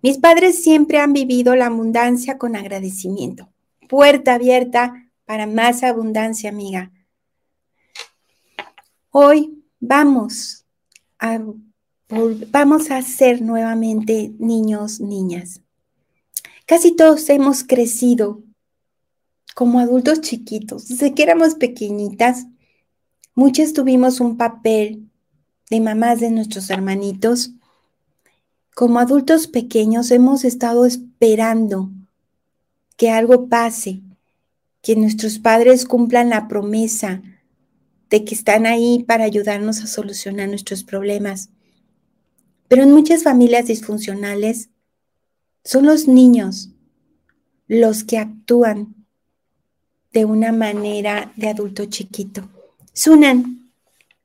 Mis 0.03 0.18
padres 0.18 0.64
siempre 0.64 0.99
han 0.99 1.12
vivido 1.12 1.55
la 1.55 1.66
abundancia 1.66 2.38
con 2.38 2.57
agradecimiento. 2.57 3.53
Puerta 3.88 4.35
abierta 4.35 5.12
para 5.27 5.46
más 5.46 5.85
abundancia, 5.85 6.51
amiga. 6.51 6.90
Hoy 9.11 9.62
vamos 9.79 10.66
a, 11.20 11.38
vamos 12.51 12.90
a 12.90 13.01
ser 13.03 13.42
nuevamente 13.42 14.33
niños, 14.40 15.01
niñas. 15.01 15.61
Casi 16.66 16.96
todos 16.96 17.31
hemos 17.31 17.62
crecido 17.62 18.42
como 19.61 19.79
adultos 19.79 20.23
chiquitos. 20.23 20.88
Desde 20.88 21.12
que 21.12 21.23
éramos 21.23 21.55
pequeñitas, 21.55 22.46
muchas 23.35 23.75
tuvimos 23.75 24.18
un 24.18 24.38
papel 24.38 25.11
de 25.68 25.81
mamás 25.81 26.18
de 26.18 26.31
nuestros 26.31 26.70
hermanitos. 26.70 27.51
Como 28.75 29.01
adultos 29.01 29.49
pequeños 29.49 30.12
hemos 30.12 30.46
estado 30.46 30.87
esperando 30.87 31.90
que 32.96 33.11
algo 33.11 33.51
pase, 33.51 34.01
que 34.81 34.96
nuestros 34.96 35.38
padres 35.38 35.85
cumplan 35.85 36.31
la 36.31 36.49
promesa 36.49 37.20
de 38.09 38.25
que 38.25 38.35
están 38.35 38.64
ahí 38.64 39.05
para 39.07 39.25
ayudarnos 39.25 39.83
a 39.83 39.88
solucionar 39.88 40.49
nuestros 40.49 40.85
problemas. 40.85 41.51
Pero 42.66 42.83
en 42.83 42.92
muchas 42.92 43.25
familias 43.25 43.66
disfuncionales 43.66 44.70
son 45.64 45.85
los 45.85 46.09
niños 46.09 46.70
los 47.68 48.05
que 48.05 48.16
actúan 48.16 49.00
de 50.12 50.25
una 50.25 50.53
manera 50.53 51.33
de 51.37 51.49
adulto 51.49 51.85
chiquito. 51.87 52.49
Sunan, 52.92 53.70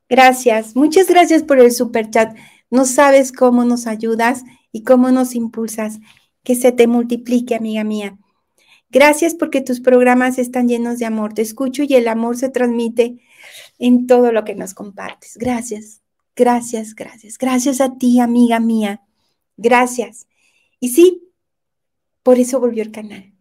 gracias. 0.08 0.74
Muchas 0.74 1.08
gracias 1.08 1.42
por 1.42 1.58
el 1.60 1.72
super 1.72 2.10
chat. 2.10 2.36
No 2.70 2.84
sabes 2.84 3.32
cómo 3.32 3.64
nos 3.64 3.86
ayudas 3.86 4.44
y 4.72 4.82
cómo 4.82 5.10
nos 5.10 5.34
impulsas. 5.34 6.00
Que 6.42 6.54
se 6.54 6.72
te 6.72 6.86
multiplique, 6.86 7.56
amiga 7.56 7.82
mía. 7.82 8.18
Gracias 8.90 9.34
porque 9.34 9.60
tus 9.60 9.80
programas 9.80 10.38
están 10.38 10.68
llenos 10.68 10.98
de 10.98 11.06
amor. 11.06 11.34
Te 11.34 11.42
escucho 11.42 11.82
y 11.82 11.94
el 11.94 12.06
amor 12.08 12.36
se 12.36 12.48
transmite 12.48 13.20
en 13.78 14.06
todo 14.06 14.32
lo 14.32 14.44
que 14.44 14.54
nos 14.54 14.74
compartes. 14.74 15.36
Gracias, 15.38 16.02
gracias, 16.36 16.94
gracias. 16.94 17.36
Gracias 17.36 17.80
a 17.80 17.98
ti, 17.98 18.20
amiga 18.20 18.60
mía. 18.60 19.02
Gracias. 19.56 20.28
Y 20.78 20.90
sí, 20.90 21.30
por 22.22 22.38
eso 22.38 22.60
volvió 22.60 22.82
el 22.82 22.92
canal. 22.92 23.35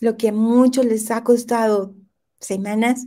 Lo 0.00 0.16
que 0.16 0.28
a 0.28 0.32
muchos 0.32 0.84
les 0.84 1.10
ha 1.10 1.24
costado 1.24 1.94
semanas, 2.40 3.06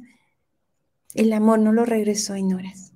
el 1.13 1.31
amor 1.33 1.59
no 1.59 1.71
lo 1.71 1.85
regresó 1.85 2.35
en 2.35 2.53
horas. 2.53 2.91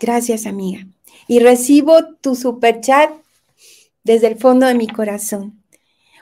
Gracias, 0.00 0.46
amiga. 0.46 0.86
Y 1.28 1.38
recibo 1.38 2.14
tu 2.20 2.34
super 2.34 2.80
chat 2.80 3.10
desde 4.04 4.28
el 4.28 4.36
fondo 4.36 4.66
de 4.66 4.74
mi 4.74 4.86
corazón. 4.86 5.62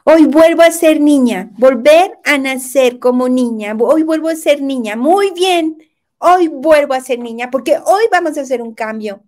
Hoy 0.05 0.27
vuelvo 0.27 0.63
a 0.63 0.71
ser 0.71 1.01
niña, 1.01 1.51
volver 1.59 2.19
a 2.25 2.37
nacer 2.37 2.99
como 2.99 3.29
niña. 3.29 3.75
Hoy 3.79 4.03
vuelvo 4.03 4.29
a 4.29 4.37
ser 4.37 4.61
niña. 4.63 4.97
Muy 4.97 5.31
bien. 5.33 5.79
Hoy 6.19 6.49
vuelvo 6.49 6.95
a 6.95 7.01
ser 7.01 7.19
niña 7.19 7.51
porque 7.51 7.79
hoy 7.79 8.05
vamos 8.13 8.37
a 8.37 8.43
hacer 8.43 8.61
un 8.61 8.75
cambio. 8.75 9.23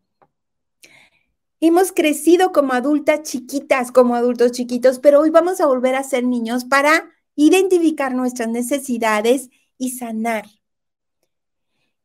Hemos 1.61 1.93
crecido 1.93 2.53
como 2.53 2.75
adultas 2.75 3.23
chiquitas, 3.23 3.91
como 3.91 4.15
adultos 4.15 4.53
chiquitos, 4.53 4.99
pero 4.99 5.21
hoy 5.21 5.31
vamos 5.31 5.61
a 5.61 5.67
volver 5.67 5.95
a 5.95 6.05
ser 6.05 6.25
niños 6.25 6.67
para 6.67 7.16
identificar 7.37 8.15
nuestras 8.15 8.49
necesidades 8.49 9.51
y 9.79 9.91
sanar. 9.91 10.47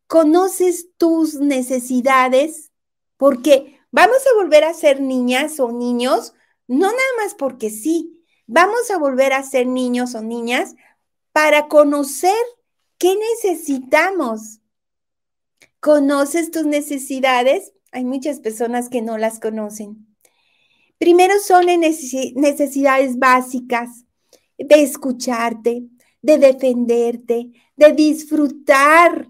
¿Conoces 0.06 0.90
tus 0.98 1.36
necesidades? 1.36 2.72
Porque 3.16 3.80
vamos 3.92 4.20
a 4.28 4.36
volver 4.36 4.66
a 4.66 4.74
ser 4.74 5.00
niñas 5.00 5.60
o 5.60 5.72
niños, 5.72 6.34
no 6.68 6.88
nada 6.88 7.12
más 7.24 7.34
porque 7.34 7.70
sí, 7.70 8.24
vamos 8.46 8.92
a 8.92 8.98
volver 8.98 9.32
a 9.34 9.44
ser 9.44 9.68
niños 9.68 10.14
o 10.16 10.22
niñas 10.22 10.76
para 11.32 11.70
conocer 11.70 12.36
qué 12.98 13.16
necesitamos. 13.16 14.60
¿Conoces 15.80 16.52
tus 16.52 16.66
necesidades? 16.66 17.72
Hay 17.94 18.04
muchas 18.04 18.40
personas 18.42 18.90
que 18.90 19.02
no 19.02 19.18
las 19.18 19.40
conocen. 19.40 20.08
Primero 20.98 21.40
son 21.40 21.66
necesidades 21.66 23.18
básicas 23.18 24.06
de 24.68 24.82
escucharte, 24.82 25.88
de 26.22 26.38
defenderte, 26.38 27.52
de 27.76 27.92
disfrutar. 27.94 29.28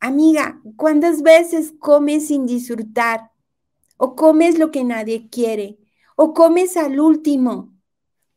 Amiga, 0.00 0.60
¿cuántas 0.76 1.22
veces 1.22 1.72
comes 1.78 2.28
sin 2.28 2.46
disfrutar? 2.46 3.30
¿O 3.96 4.16
comes 4.16 4.58
lo 4.58 4.70
que 4.70 4.84
nadie 4.84 5.28
quiere? 5.28 5.78
¿O 6.16 6.34
comes 6.34 6.76
al 6.76 6.98
último? 6.98 7.72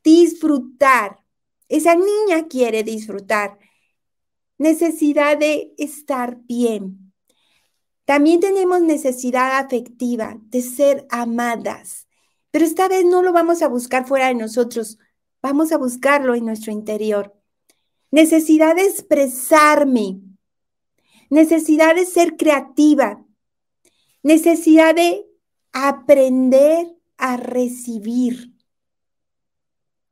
disfrutar. 0.05 1.19
Esa 1.67 1.95
niña 1.95 2.47
quiere 2.47 2.83
disfrutar. 2.83 3.57
Necesidad 4.57 5.37
de 5.37 5.73
estar 5.77 6.37
bien. 6.43 7.11
También 8.05 8.39
tenemos 8.39 8.81
necesidad 8.81 9.57
afectiva 9.57 10.37
de 10.43 10.61
ser 10.61 11.07
amadas, 11.09 12.07
pero 12.51 12.63
esta 12.63 12.87
vez 12.87 13.03
no 13.03 13.23
lo 13.23 13.33
vamos 13.33 13.63
a 13.63 13.67
buscar 13.67 14.07
fuera 14.07 14.27
de 14.27 14.35
nosotros, 14.35 14.99
vamos 15.45 15.71
a 15.71 15.77
buscarlo 15.77 16.33
en 16.33 16.43
nuestro 16.43 16.71
interior. 16.71 17.39
Necesidad 18.09 18.75
de 18.75 18.81
expresarme, 18.81 20.19
necesidad 21.29 21.93
de 21.93 22.07
ser 22.07 22.35
creativa, 22.35 23.23
necesidad 24.23 24.95
de 24.95 25.23
aprender 25.71 26.87
a 27.17 27.37
recibir. 27.37 28.55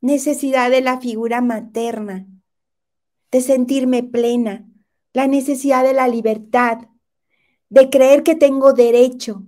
Necesidad 0.02 0.70
de 0.70 0.82
la 0.82 1.02
figura 1.02 1.42
materna, 1.42 2.28
de 3.32 3.42
sentirme 3.42 4.04
plena, 4.04 4.70
la 5.14 5.26
necesidad 5.26 5.84
de 5.84 5.94
la 5.94 6.08
libertad, 6.08 6.90
de 7.70 7.90
creer 7.90 8.22
que 8.22 8.36
tengo 8.36 8.74
derecho, 8.74 9.42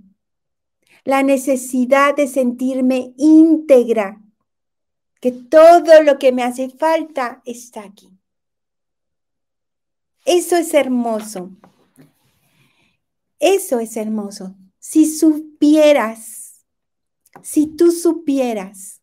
la 1.04 1.22
necesidad 1.22 2.16
de 2.16 2.28
sentirme 2.28 3.14
íntegra, 3.18 4.25
que 5.20 5.32
todo 5.32 6.02
lo 6.04 6.20
que 6.20 6.32
me 6.32 6.44
hace 6.44 6.70
falta 6.70 7.42
está 7.46 7.84
aquí. 7.84 8.10
Eso 10.26 10.56
es 10.56 10.74
hermoso. 10.74 11.52
Eso 13.40 13.80
es 13.80 13.96
hermoso. 13.98 14.56
Si 14.80 15.06
supieras, 15.06 16.66
si 17.42 17.68
tú 17.68 17.92
supieras 17.92 19.02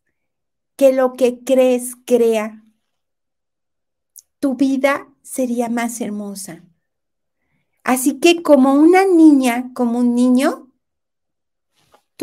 que 0.75 0.91
lo 0.91 1.13
que 1.13 1.39
crees 1.43 1.95
crea, 2.05 2.63
tu 4.39 4.55
vida 4.55 5.07
sería 5.21 5.69
más 5.69 6.01
hermosa. 6.01 6.63
Así 7.83 8.19
que 8.19 8.41
como 8.41 8.73
una 8.73 9.05
niña, 9.05 9.71
como 9.73 9.99
un 9.99 10.15
niño, 10.15 10.62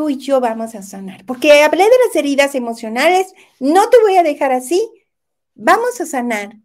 tú 0.00 0.08
y 0.08 0.16
yo 0.16 0.40
vamos 0.40 0.74
a 0.74 0.80
sanar. 0.80 1.26
Porque 1.26 1.62
hablé 1.62 1.84
de 1.84 1.90
las 2.06 2.16
heridas 2.16 2.54
emocionales, 2.54 3.34
no 3.58 3.90
te 3.90 4.00
voy 4.00 4.16
a 4.16 4.22
dejar 4.22 4.50
así, 4.50 4.80
vamos 5.54 6.00
a 6.00 6.06
sanar. 6.06 6.56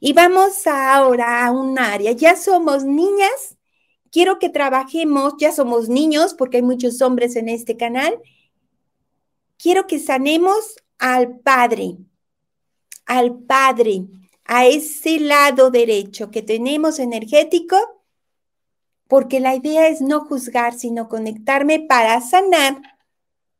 Y 0.00 0.14
vamos 0.14 0.66
ahora 0.66 1.44
a 1.44 1.50
un 1.50 1.78
área, 1.78 2.12
ya 2.12 2.34
somos 2.34 2.84
niñas, 2.84 3.58
quiero 4.10 4.38
que 4.38 4.48
trabajemos, 4.48 5.34
ya 5.38 5.52
somos 5.52 5.90
niños, 5.90 6.32
porque 6.32 6.56
hay 6.56 6.62
muchos 6.62 7.02
hombres 7.02 7.36
en 7.36 7.50
este 7.50 7.76
canal, 7.76 8.18
quiero 9.58 9.86
que 9.86 9.98
sanemos 9.98 10.76
al 10.98 11.40
Padre, 11.40 11.98
al 13.04 13.34
Padre, 13.40 14.06
a 14.46 14.64
ese 14.64 15.20
lado 15.20 15.70
derecho 15.70 16.30
que 16.30 16.40
tenemos 16.40 16.98
energético, 16.98 17.76
porque 19.12 19.40
la 19.40 19.54
idea 19.54 19.88
es 19.88 20.00
no 20.00 20.20
juzgar, 20.20 20.72
sino 20.72 21.10
conectarme 21.10 21.80
para 21.80 22.18
sanar 22.22 22.80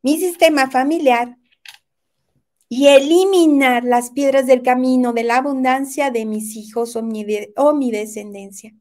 mi 0.00 0.18
sistema 0.18 0.70
familiar 0.70 1.36
y 2.70 2.86
eliminar 2.86 3.84
las 3.84 4.12
piedras 4.12 4.46
del 4.46 4.62
camino 4.62 5.12
de 5.12 5.24
la 5.24 5.36
abundancia 5.36 6.11
de 6.11 6.24
mis 6.24 6.57
hijos 6.57 6.96
o 6.96 7.03
mi, 7.03 7.26
o 7.57 7.74
mi 7.74 7.90
descendencia. 7.90 8.72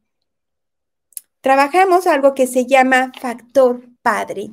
Trabajamos 1.42 2.08
algo 2.08 2.34
que 2.34 2.48
se 2.48 2.66
llama 2.66 3.12
factor 3.20 3.82
padre. 4.02 4.52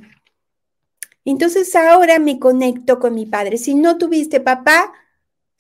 Entonces 1.24 1.72
ahora 1.76 2.18
me 2.18 2.40
conecto 2.40 2.98
con 2.98 3.14
mi 3.14 3.26
padre. 3.26 3.58
Si 3.58 3.76
no 3.76 3.96
tuviste 3.96 4.40
papá, 4.40 4.92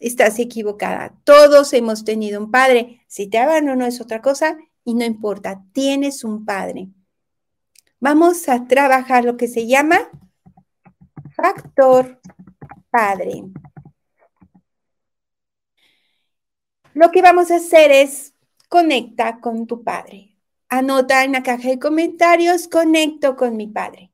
estás 0.00 0.40
equivocada. 0.40 1.14
Todos 1.22 1.72
hemos 1.72 2.04
tenido 2.04 2.40
un 2.40 2.50
padre. 2.50 3.04
Si 3.06 3.28
te 3.28 3.38
no 3.62 3.86
es 3.86 4.00
otra 4.00 4.20
cosa 4.20 4.58
y 4.88 4.94
no 4.94 5.04
importa, 5.04 5.62
tienes 5.72 6.24
un 6.24 6.46
padre. 6.46 6.88
Vamos 8.00 8.48
a 8.48 8.66
trabajar 8.66 9.22
lo 9.22 9.36
que 9.36 9.46
se 9.46 9.66
llama 9.66 10.08
factor 11.36 12.18
padre. 12.88 13.44
Lo 16.94 17.10
que 17.10 17.20
vamos 17.20 17.50
a 17.50 17.56
hacer 17.56 17.90
es 17.90 18.32
conecta 18.70 19.40
con 19.42 19.66
tu 19.66 19.84
padre. 19.84 20.38
Anota 20.70 21.22
en 21.22 21.32
la 21.32 21.42
caja 21.42 21.68
de 21.68 21.78
comentarios, 21.78 22.66
conecto 22.66 23.36
con 23.36 23.58
mi 23.58 23.66
padre. 23.66 24.10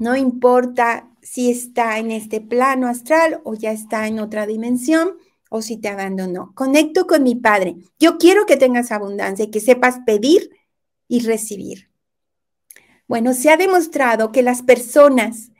No 0.00 0.16
importa 0.16 1.14
si 1.22 1.48
está 1.48 2.00
en 2.00 2.10
este 2.10 2.40
plano 2.40 2.88
astral 2.88 3.40
o 3.44 3.54
ya 3.54 3.70
está 3.70 4.08
en 4.08 4.18
otra 4.18 4.46
dimensión 4.46 5.16
o 5.56 5.62
si 5.62 5.76
te 5.76 5.88
abandonó. 5.88 6.52
Conecto 6.56 7.06
con 7.06 7.22
mi 7.22 7.36
Padre. 7.36 7.76
Yo 8.00 8.18
quiero 8.18 8.44
que 8.44 8.56
tengas 8.56 8.90
abundancia 8.90 9.44
y 9.44 9.52
que 9.52 9.60
sepas 9.60 10.00
pedir 10.04 10.50
y 11.06 11.20
recibir. 11.20 11.92
Bueno, 13.06 13.34
se 13.34 13.50
ha 13.50 13.56
demostrado 13.56 14.32
que 14.32 14.42
las 14.42 14.62
personas 14.62 15.52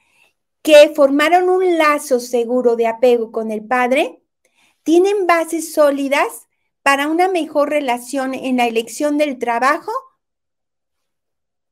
que 0.62 0.92
formaron 0.96 1.48
un 1.48 1.78
lazo 1.78 2.18
seguro 2.18 2.74
de 2.74 2.88
apego 2.88 3.30
con 3.30 3.52
el 3.52 3.64
Padre 3.64 4.20
tienen 4.82 5.28
bases 5.28 5.72
sólidas 5.72 6.48
para 6.82 7.06
una 7.06 7.28
mejor 7.28 7.70
relación 7.70 8.34
en 8.34 8.56
la 8.56 8.66
elección 8.66 9.16
del 9.16 9.38
trabajo 9.38 9.92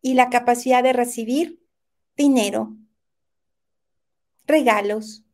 y 0.00 0.14
la 0.14 0.30
capacidad 0.30 0.84
de 0.84 0.92
recibir 0.92 1.60
dinero, 2.16 2.76
regalos, 4.46 5.24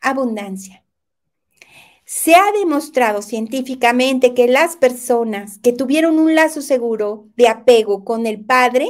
abundancia. 0.00 0.85
Se 2.08 2.36
ha 2.36 2.52
demostrado 2.52 3.20
científicamente 3.20 4.32
que 4.32 4.46
las 4.46 4.76
personas 4.76 5.58
que 5.58 5.72
tuvieron 5.72 6.20
un 6.20 6.36
lazo 6.36 6.62
seguro 6.62 7.26
de 7.36 7.48
apego 7.48 8.04
con 8.04 8.28
el 8.28 8.44
padre 8.44 8.86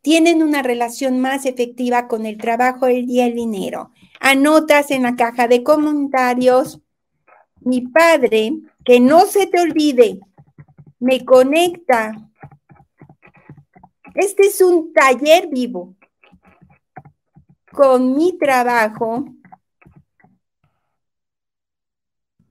tienen 0.00 0.42
una 0.42 0.62
relación 0.62 1.20
más 1.20 1.44
efectiva 1.44 2.08
con 2.08 2.24
el 2.24 2.38
trabajo 2.38 2.88
y 2.88 3.20
el 3.20 3.34
dinero. 3.34 3.90
Anotas 4.18 4.90
en 4.90 5.02
la 5.02 5.14
caja 5.14 5.46
de 5.46 5.62
comentarios, 5.62 6.80
mi 7.60 7.82
padre, 7.82 8.54
que 8.82 8.98
no 8.98 9.26
se 9.26 9.46
te 9.46 9.60
olvide, 9.60 10.20
me 11.00 11.22
conecta. 11.26 12.30
Este 14.14 14.44
es 14.44 14.62
un 14.62 14.94
taller 14.94 15.48
vivo 15.48 15.94
con 17.70 18.16
mi 18.16 18.38
trabajo 18.38 19.26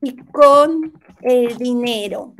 y 0.02 0.16
con 0.18 0.93
el 1.22 1.58
dinero, 1.58 2.36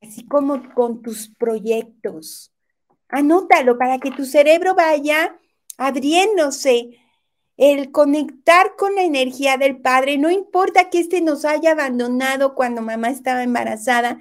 así 0.00 0.26
como 0.26 0.72
con 0.74 1.02
tus 1.02 1.28
proyectos. 1.28 2.52
Anótalo 3.08 3.78
para 3.78 3.98
que 3.98 4.10
tu 4.10 4.24
cerebro 4.24 4.74
vaya 4.74 5.38
abriéndose. 5.78 6.98
El 7.56 7.92
conectar 7.92 8.74
con 8.76 8.96
la 8.96 9.04
energía 9.04 9.56
del 9.56 9.80
Padre, 9.80 10.18
no 10.18 10.28
importa 10.28 10.90
que 10.90 10.98
éste 10.98 11.20
nos 11.20 11.44
haya 11.44 11.70
abandonado 11.70 12.56
cuando 12.56 12.82
mamá 12.82 13.10
estaba 13.10 13.44
embarazada, 13.44 14.20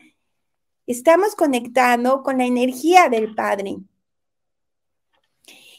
estamos 0.86 1.34
conectando 1.34 2.22
con 2.22 2.38
la 2.38 2.45
energía 2.45 3.09
del 3.09 3.34
Padre. 3.34 3.78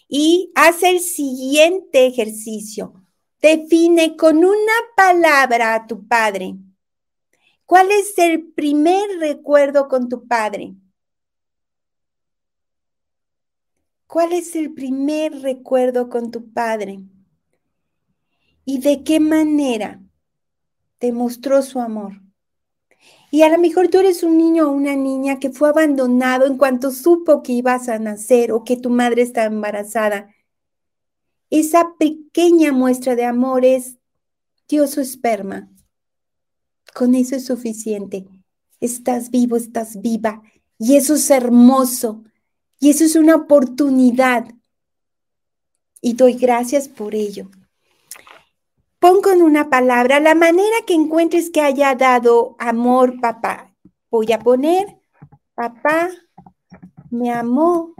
Y 0.09 0.51
hace 0.57 0.91
el 0.91 1.01
siguiente 1.01 2.07
ejercicio. 2.07 3.03
Define 3.45 4.16
con 4.16 4.38
una 4.38 4.72
palabra 4.97 5.74
a 5.74 5.86
tu 5.86 6.09
padre. 6.09 6.57
¿Cuál 7.66 7.90
es 7.90 8.16
el 8.16 8.53
primer 8.53 9.18
recuerdo 9.18 9.86
con 9.86 10.09
tu 10.09 10.26
padre? 10.26 10.72
¿Cuál 14.07 14.32
es 14.32 14.57
el 14.57 14.72
primer 14.72 15.42
recuerdo 15.42 16.09
con 16.09 16.30
tu 16.30 16.55
padre? 16.55 17.01
¿Y 18.64 18.80
de 18.80 19.05
qué 19.05 19.20
manera 19.20 20.01
te 20.97 21.12
mostró 21.12 21.61
su 21.61 21.80
amor? 21.80 22.22
Y 23.30 23.42
a 23.42 23.51
lo 23.51 23.59
mejor 23.59 23.88
tú 23.88 23.99
eres 23.99 24.22
un 24.22 24.38
niño 24.38 24.70
o 24.70 24.72
una 24.72 24.97
niña 24.97 25.38
que 25.38 25.51
fue 25.51 25.68
abandonado 25.68 26.47
en 26.47 26.57
cuanto 26.57 26.90
supo 26.90 27.42
que 27.42 27.53
ibas 27.53 27.90
a 27.90 27.99
nacer 27.99 28.53
o 28.53 28.64
que 28.64 28.78
tu 28.78 28.88
madre 28.88 29.20
estaba 29.20 29.49
embarazada. 29.49 30.34
Esa 31.57 31.94
pequeña 32.00 32.72
muestra 32.72 33.14
de 33.14 33.24
amor 33.24 33.64
es 33.64 33.96
Dios 34.68 34.90
su 34.90 35.00
esperma. 35.00 35.70
Con 36.92 37.14
eso 37.14 37.36
es 37.36 37.46
suficiente. 37.46 38.26
Estás 38.80 39.30
vivo, 39.30 39.55
estás 39.55 40.00
viva. 40.00 40.42
Y 40.80 40.96
eso 40.96 41.14
es 41.14 41.30
hermoso. 41.30 42.24
Y 42.80 42.90
eso 42.90 43.05
es 43.05 43.14
una 43.14 43.36
oportunidad. 43.36 44.52
Y 46.00 46.14
doy 46.14 46.32
gracias 46.34 46.88
por 46.88 47.14
ello. 47.14 47.48
Pon 48.98 49.22
con 49.22 49.40
una 49.40 49.70
palabra 49.70 50.18
la 50.18 50.34
manera 50.34 50.78
que 50.84 50.94
encuentres 50.94 51.50
que 51.50 51.61
haya 51.61 51.94
dado 51.94 52.57
amor 52.59 53.20
papá. 53.20 53.72
Voy 54.11 54.32
a 54.32 54.40
poner, 54.40 54.98
papá 55.55 56.11
me 57.11 57.30
amó. 57.30 57.94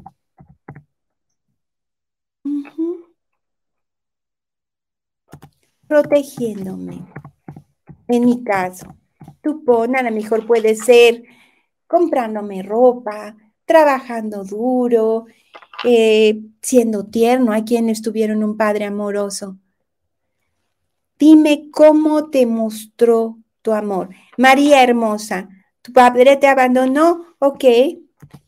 Protegiéndome. 5.95 7.07
En 8.09 8.25
mi 8.25 8.43
caso, 8.43 8.97
tú 9.41 9.65
pon, 9.65 9.95
a 9.95 10.03
lo 10.03 10.11
mejor 10.11 10.45
puede 10.45 10.75
ser 10.75 11.23
comprándome 11.87 12.65
ropa, 12.65 13.37
trabajando 13.65 14.43
duro, 14.43 15.27
eh, 15.85 16.43
siendo 16.61 17.07
tierno. 17.07 17.53
Hay 17.53 17.63
quienes 17.63 18.03
tuvieron 18.03 18.43
un 18.43 18.57
padre 18.57 18.87
amoroso 18.87 19.57
Dime 21.17 21.71
cómo 21.71 22.29
te 22.29 22.45
mostró 22.45 23.39
tu 23.63 23.73
amor. 23.73 24.09
María 24.37 24.83
hermosa, 24.83 25.49
¿tu 25.81 25.93
padre 25.93 26.37
te 26.39 26.49
abandonó? 26.49 27.37
Ok, 27.39 27.65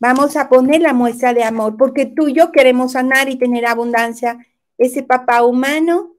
vamos 0.00 0.36
a 0.36 0.48
poner 0.48 0.82
la 0.82 0.92
muestra 0.92 1.32
de 1.32 1.44
amor, 1.44 1.76
porque 1.76 2.06
tú 2.06 2.26
y 2.26 2.32
yo 2.32 2.50
queremos 2.50 2.92
sanar 2.92 3.28
y 3.28 3.38
tener 3.38 3.66
abundancia. 3.66 4.44
Ese 4.78 5.04
papá 5.04 5.44
humano 5.44 6.15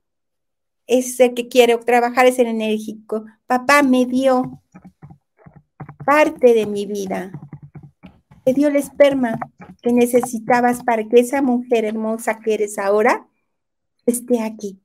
es 0.87 1.19
el 1.19 1.33
que 1.33 1.47
quiere 1.47 1.77
trabajar, 1.77 2.25
es 2.25 2.39
el 2.39 2.47
enérgico. 2.47 3.25
Papá 3.45 3.83
me 3.83 4.05
dio 4.05 4.61
parte 6.05 6.53
de 6.53 6.65
mi 6.65 6.85
vida. 6.85 7.31
Te 8.43 8.53
dio 8.53 8.69
el 8.69 8.77
esperma 8.77 9.37
que 9.81 9.91
necesitabas 9.91 10.83
para 10.83 11.07
que 11.07 11.19
esa 11.19 11.41
mujer 11.41 11.85
hermosa 11.85 12.39
que 12.39 12.53
eres 12.53 12.79
ahora 12.79 13.27
esté 14.05 14.41
aquí. 14.41 14.81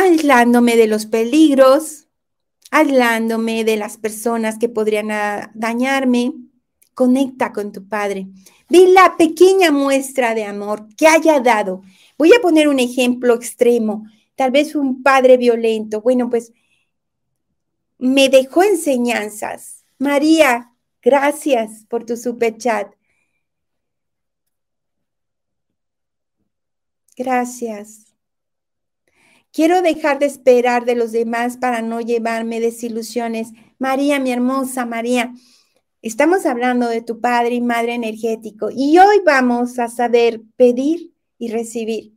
aislándome 0.00 0.76
de 0.76 0.86
los 0.86 1.06
peligros, 1.06 2.08
aislándome 2.70 3.64
de 3.64 3.76
las 3.76 3.96
personas 3.98 4.58
que 4.58 4.68
podrían 4.68 5.08
dañarme. 5.54 6.32
Conecta 6.94 7.52
con 7.52 7.72
tu 7.72 7.88
Padre. 7.88 8.28
Ve 8.70 8.86
la 8.88 9.16
pequeña 9.18 9.72
muestra 9.72 10.34
de 10.34 10.44
amor 10.44 10.88
que 10.96 11.06
haya 11.06 11.40
dado. 11.40 11.82
Voy 12.16 12.32
a 12.32 12.40
poner 12.40 12.68
un 12.68 12.78
ejemplo 12.78 13.34
extremo. 13.34 14.06
Tal 14.36 14.52
vez 14.52 14.74
un 14.74 15.02
padre 15.02 15.36
violento. 15.36 16.00
Bueno, 16.00 16.30
pues 16.30 16.52
me 17.98 18.28
dejó 18.28 18.62
enseñanzas. 18.62 19.84
María, 19.98 20.72
gracias 21.02 21.84
por 21.88 22.06
tu 22.06 22.16
super 22.16 22.56
chat. 22.56 22.94
Gracias. 27.16 28.06
Quiero 29.52 29.82
dejar 29.82 30.20
de 30.20 30.26
esperar 30.26 30.84
de 30.84 30.94
los 30.94 31.12
demás 31.12 31.56
para 31.56 31.82
no 31.82 32.00
llevarme 32.00 32.60
desilusiones. 32.60 33.48
María, 33.78 34.20
mi 34.20 34.30
hermosa 34.30 34.86
María, 34.86 35.34
estamos 36.02 36.46
hablando 36.46 36.88
de 36.88 37.02
tu 37.02 37.20
padre 37.20 37.54
y 37.54 37.60
madre 37.60 37.94
energético 37.94 38.68
y 38.74 38.98
hoy 38.98 39.20
vamos 39.24 39.78
a 39.78 39.88
saber 39.88 40.40
pedir 40.56 41.12
y 41.38 41.48
recibir. 41.50 42.14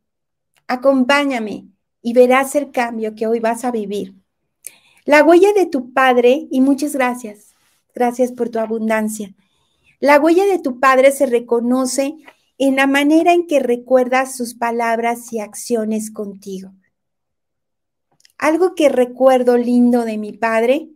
Acompáñame 0.68 1.68
y 2.02 2.14
verás 2.14 2.56
el 2.56 2.72
cambio 2.72 3.16
que 3.16 3.28
hoy 3.28 3.40
vas 3.40 3.66
a 3.66 3.72
vivir. 3.72 4.16
La 5.06 5.24
huella 5.24 5.52
de 5.54 5.66
tu 5.66 5.92
padre, 5.92 6.48
y 6.50 6.62
muchas 6.62 6.94
gracias, 6.94 7.54
gracias 7.94 8.32
por 8.32 8.50
tu 8.50 8.60
abundancia. 8.60 9.36
La 10.00 10.20
huella 10.20 10.46
de 10.46 10.60
tu 10.60 10.80
padre 10.80 11.12
se 11.12 11.26
reconoce 11.26 12.16
en 12.58 12.78
la 12.78 12.88
manera 12.88 13.34
en 13.34 13.48
que 13.48 13.60
recuerdas 13.60 14.38
sus 14.38 14.54
palabras 14.54 15.34
y 15.34 15.40
acciones 15.40 16.12
contigo. 16.12 16.72
Algo 18.38 18.76
que 18.76 18.90
recuerdo 18.90 19.58
lindo 19.58 20.06
de 20.06 20.18
mi 20.18 20.32
padre 20.32 20.90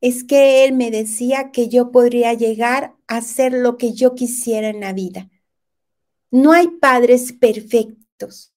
es 0.00 0.24
que 0.24 0.64
él 0.64 0.74
me 0.74 0.90
decía 0.90 1.50
que 1.50 1.68
yo 1.68 1.90
podría 1.90 2.34
llegar 2.34 2.94
a 3.06 3.16
hacer 3.16 3.52
lo 3.52 3.76
que 3.76 3.92
yo 3.92 4.14
quisiera 4.14 4.68
en 4.68 4.80
la 4.80 4.92
vida. 4.92 5.30
No 6.30 6.52
hay 6.52 6.68
padres 6.68 7.32
perfectos, 7.32 8.52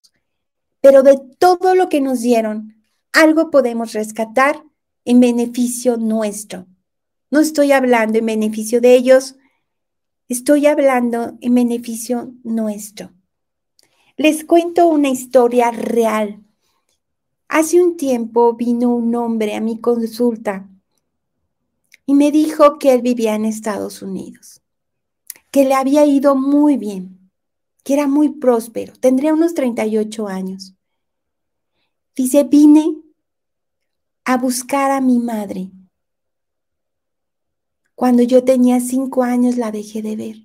pero 0.80 1.02
de 1.02 1.18
todo 1.38 1.74
lo 1.74 1.88
que 1.88 2.00
nos 2.00 2.20
dieron, 2.20 2.76
algo 3.12 3.50
podemos 3.50 3.92
rescatar 3.92 4.62
en 5.04 5.20
beneficio 5.20 5.96
nuestro. 5.96 6.66
No 7.30 7.40
estoy 7.40 7.72
hablando 7.72 8.18
en 8.18 8.26
beneficio 8.26 8.80
de 8.80 8.94
ellos, 8.94 9.36
estoy 10.28 10.66
hablando 10.66 11.38
en 11.40 11.54
beneficio 11.54 12.32
nuestro. 12.44 13.12
Les 14.16 14.44
cuento 14.44 14.88
una 14.88 15.08
historia 15.08 15.70
real 15.70 16.44
Hace 17.52 17.82
un 17.82 17.96
tiempo 17.96 18.54
vino 18.54 18.94
un 18.94 19.12
hombre 19.16 19.56
a 19.56 19.60
mi 19.60 19.80
consulta 19.80 20.69
y 22.10 22.14
me 22.14 22.32
dijo 22.32 22.76
que 22.76 22.92
él 22.92 23.02
vivía 23.02 23.36
en 23.36 23.44
Estados 23.44 24.02
Unidos. 24.02 24.60
que 25.52 25.64
le 25.64 25.74
había 25.74 26.04
ido 26.04 26.34
muy 26.34 26.76
bien, 26.76 27.30
que 27.84 27.94
era 27.94 28.08
muy 28.08 28.30
próspero, 28.30 28.94
tendría 28.94 29.32
unos 29.32 29.54
38 29.54 30.26
años. 30.26 30.74
Dice, 32.16 32.42
vine 32.42 33.00
a 34.24 34.38
buscar 34.38 34.90
a 34.90 35.00
mi 35.00 35.20
madre. 35.20 35.70
Cuando 37.94 38.24
yo 38.24 38.42
tenía 38.42 38.80
cinco 38.80 39.22
años 39.22 39.56
la 39.56 39.70
dejé 39.70 40.02
de 40.02 40.16
ver. 40.16 40.36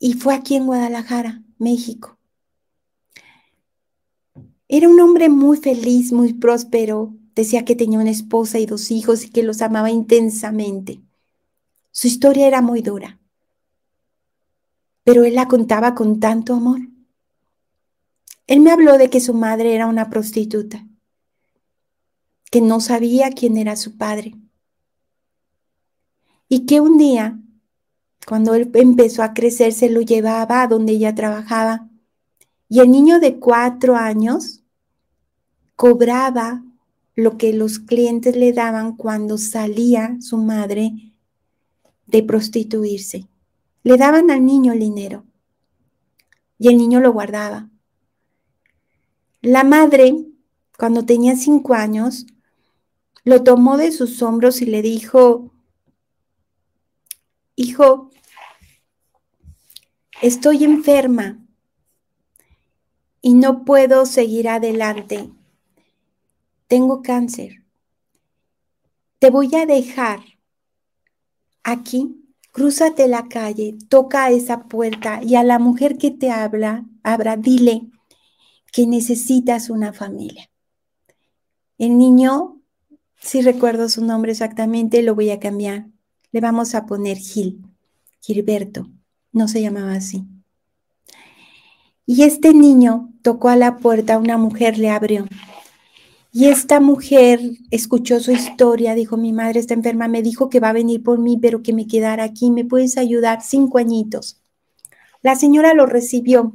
Y 0.00 0.14
fue 0.14 0.34
aquí 0.34 0.56
en 0.56 0.66
Guadalajara, 0.66 1.44
México. 1.58 2.18
Era 4.66 4.88
un 4.88 5.00
hombre 5.00 5.28
muy 5.28 5.58
feliz, 5.58 6.12
muy 6.12 6.32
próspero. 6.32 7.14
Decía 7.34 7.64
que 7.64 7.76
tenía 7.76 7.98
una 7.98 8.10
esposa 8.10 8.58
y 8.58 8.66
dos 8.66 8.90
hijos 8.90 9.24
y 9.24 9.30
que 9.30 9.42
los 9.42 9.62
amaba 9.62 9.90
intensamente. 9.90 11.00
Su 11.92 12.06
historia 12.06 12.46
era 12.46 12.60
muy 12.62 12.82
dura, 12.82 13.18
pero 15.04 15.24
él 15.24 15.34
la 15.34 15.48
contaba 15.48 15.94
con 15.94 16.20
tanto 16.20 16.54
amor. 16.54 16.80
Él 18.46 18.60
me 18.60 18.70
habló 18.70 18.98
de 18.98 19.10
que 19.10 19.20
su 19.20 19.34
madre 19.34 19.74
era 19.74 19.86
una 19.86 20.10
prostituta, 20.10 20.86
que 22.50 22.60
no 22.60 22.80
sabía 22.80 23.30
quién 23.30 23.56
era 23.56 23.76
su 23.76 23.96
padre, 23.96 24.34
y 26.48 26.66
que 26.66 26.80
un 26.80 26.98
día, 26.98 27.38
cuando 28.26 28.54
él 28.54 28.70
empezó 28.74 29.22
a 29.22 29.34
crecer, 29.34 29.72
se 29.72 29.88
lo 29.88 30.00
llevaba 30.00 30.62
a 30.62 30.66
donde 30.66 30.92
ella 30.92 31.14
trabajaba, 31.14 31.88
y 32.68 32.80
el 32.80 32.90
niño 32.90 33.20
de 33.20 33.38
cuatro 33.38 33.96
años 33.96 34.62
cobraba 35.76 36.64
lo 37.20 37.36
que 37.36 37.52
los 37.52 37.78
clientes 37.78 38.36
le 38.36 38.52
daban 38.52 38.96
cuando 38.96 39.38
salía 39.38 40.16
su 40.20 40.38
madre 40.38 41.12
de 42.06 42.22
prostituirse. 42.22 43.28
Le 43.82 43.96
daban 43.96 44.30
al 44.30 44.44
niño 44.44 44.72
el 44.72 44.80
dinero 44.80 45.24
y 46.58 46.68
el 46.68 46.76
niño 46.76 47.00
lo 47.00 47.12
guardaba. 47.12 47.70
La 49.42 49.64
madre, 49.64 50.26
cuando 50.78 51.06
tenía 51.06 51.36
cinco 51.36 51.74
años, 51.74 52.26
lo 53.24 53.42
tomó 53.42 53.76
de 53.76 53.92
sus 53.92 54.22
hombros 54.22 54.60
y 54.60 54.66
le 54.66 54.82
dijo, 54.82 55.52
hijo, 57.54 58.10
estoy 60.22 60.64
enferma 60.64 61.38
y 63.22 63.34
no 63.34 63.64
puedo 63.64 64.06
seguir 64.06 64.48
adelante. 64.48 65.30
Tengo 66.70 67.02
cáncer. 67.02 67.64
Te 69.18 69.30
voy 69.30 69.52
a 69.56 69.66
dejar 69.66 70.20
aquí, 71.64 72.32
crúzate 72.52 73.08
la 73.08 73.26
calle, 73.26 73.76
toca 73.88 74.30
esa 74.30 74.68
puerta 74.68 75.20
y 75.20 75.34
a 75.34 75.42
la 75.42 75.58
mujer 75.58 75.98
que 75.98 76.12
te 76.12 76.30
habla, 76.30 76.84
abra, 77.02 77.36
dile 77.36 77.90
que 78.72 78.86
necesitas 78.86 79.68
una 79.68 79.92
familia. 79.92 80.48
El 81.76 81.98
niño, 81.98 82.62
si 83.20 83.42
recuerdo 83.42 83.88
su 83.88 84.04
nombre 84.04 84.30
exactamente, 84.30 85.02
lo 85.02 85.16
voy 85.16 85.30
a 85.30 85.40
cambiar. 85.40 85.88
Le 86.30 86.40
vamos 86.40 86.76
a 86.76 86.86
poner 86.86 87.16
Gil, 87.16 87.66
Gilberto, 88.20 88.86
no 89.32 89.48
se 89.48 89.60
llamaba 89.60 89.94
así. 89.94 90.24
Y 92.06 92.22
este 92.22 92.54
niño 92.54 93.12
tocó 93.22 93.48
a 93.48 93.56
la 93.56 93.78
puerta, 93.78 94.18
una 94.18 94.38
mujer 94.38 94.78
le 94.78 94.90
abrió. 94.90 95.26
Y 96.32 96.46
esta 96.46 96.78
mujer 96.78 97.40
escuchó 97.70 98.20
su 98.20 98.30
historia, 98.30 98.94
dijo, 98.94 99.16
mi 99.16 99.32
madre 99.32 99.58
está 99.58 99.74
enferma, 99.74 100.06
me 100.06 100.22
dijo 100.22 100.48
que 100.48 100.60
va 100.60 100.68
a 100.68 100.72
venir 100.72 101.02
por 101.02 101.18
mí, 101.18 101.36
pero 101.40 101.62
que 101.62 101.72
me 101.72 101.88
quedara 101.88 102.22
aquí, 102.22 102.52
¿me 102.52 102.64
puedes 102.64 102.96
ayudar? 102.98 103.42
Cinco 103.42 103.78
añitos. 103.78 104.40
La 105.22 105.34
señora 105.34 105.74
lo 105.74 105.86
recibió. 105.86 106.52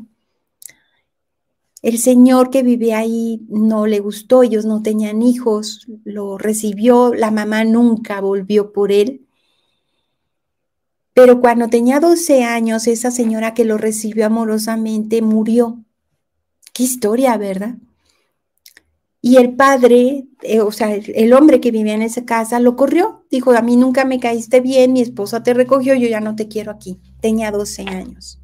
El 1.82 2.00
señor 2.00 2.50
que 2.50 2.64
vivía 2.64 3.00
ahí 3.00 3.46
no 3.50 3.86
le 3.86 4.00
gustó, 4.00 4.44
ellos 4.44 4.66
no 4.66 4.82
tenían 4.82 5.22
hijos, 5.22 5.86
lo 6.04 6.38
recibió, 6.38 7.14
la 7.14 7.30
mamá 7.30 7.64
nunca 7.64 8.22
volvió 8.22 8.72
por 8.72 8.92
él. 8.92 9.28
Pero 11.14 11.42
cuando 11.42 11.68
tenía 11.68 12.00
12 12.00 12.44
años, 12.44 12.88
esa 12.88 13.12
señora 13.12 13.54
que 13.54 13.66
lo 13.66 13.78
recibió 13.78 14.26
amorosamente 14.26 15.22
murió. 15.22 15.84
Qué 16.74 16.84
historia, 16.84 17.38
¿verdad? 17.38 17.76
Y 19.26 19.38
el 19.38 19.56
padre, 19.56 20.28
eh, 20.44 20.60
o 20.60 20.72
sea, 20.72 20.94
el, 20.94 21.34
hombre 21.34 21.60
que 21.60 21.72
vivía 21.72 21.96
en 21.96 22.04
esa 22.04 22.26
casa, 22.26 22.60
lo 22.60 22.76
corrió. 22.76 23.26
Dijo, 23.32 23.54
a 23.54 23.64
mí 23.64 23.76
nunca 23.76 24.06
me 24.06 24.20
caíste 24.20 24.60
bien, 24.60 24.94
mi 24.94 25.02
esposa 25.02 25.42
te 25.42 25.56
recogió, 25.56 25.96
yo 25.96 26.08
ya 26.08 26.20
no 26.20 26.36
te 26.36 26.48
quiero 26.48 26.72
aquí. 26.72 27.00
Tenía 27.22 27.50
12 27.50 27.86
años. 27.88 28.40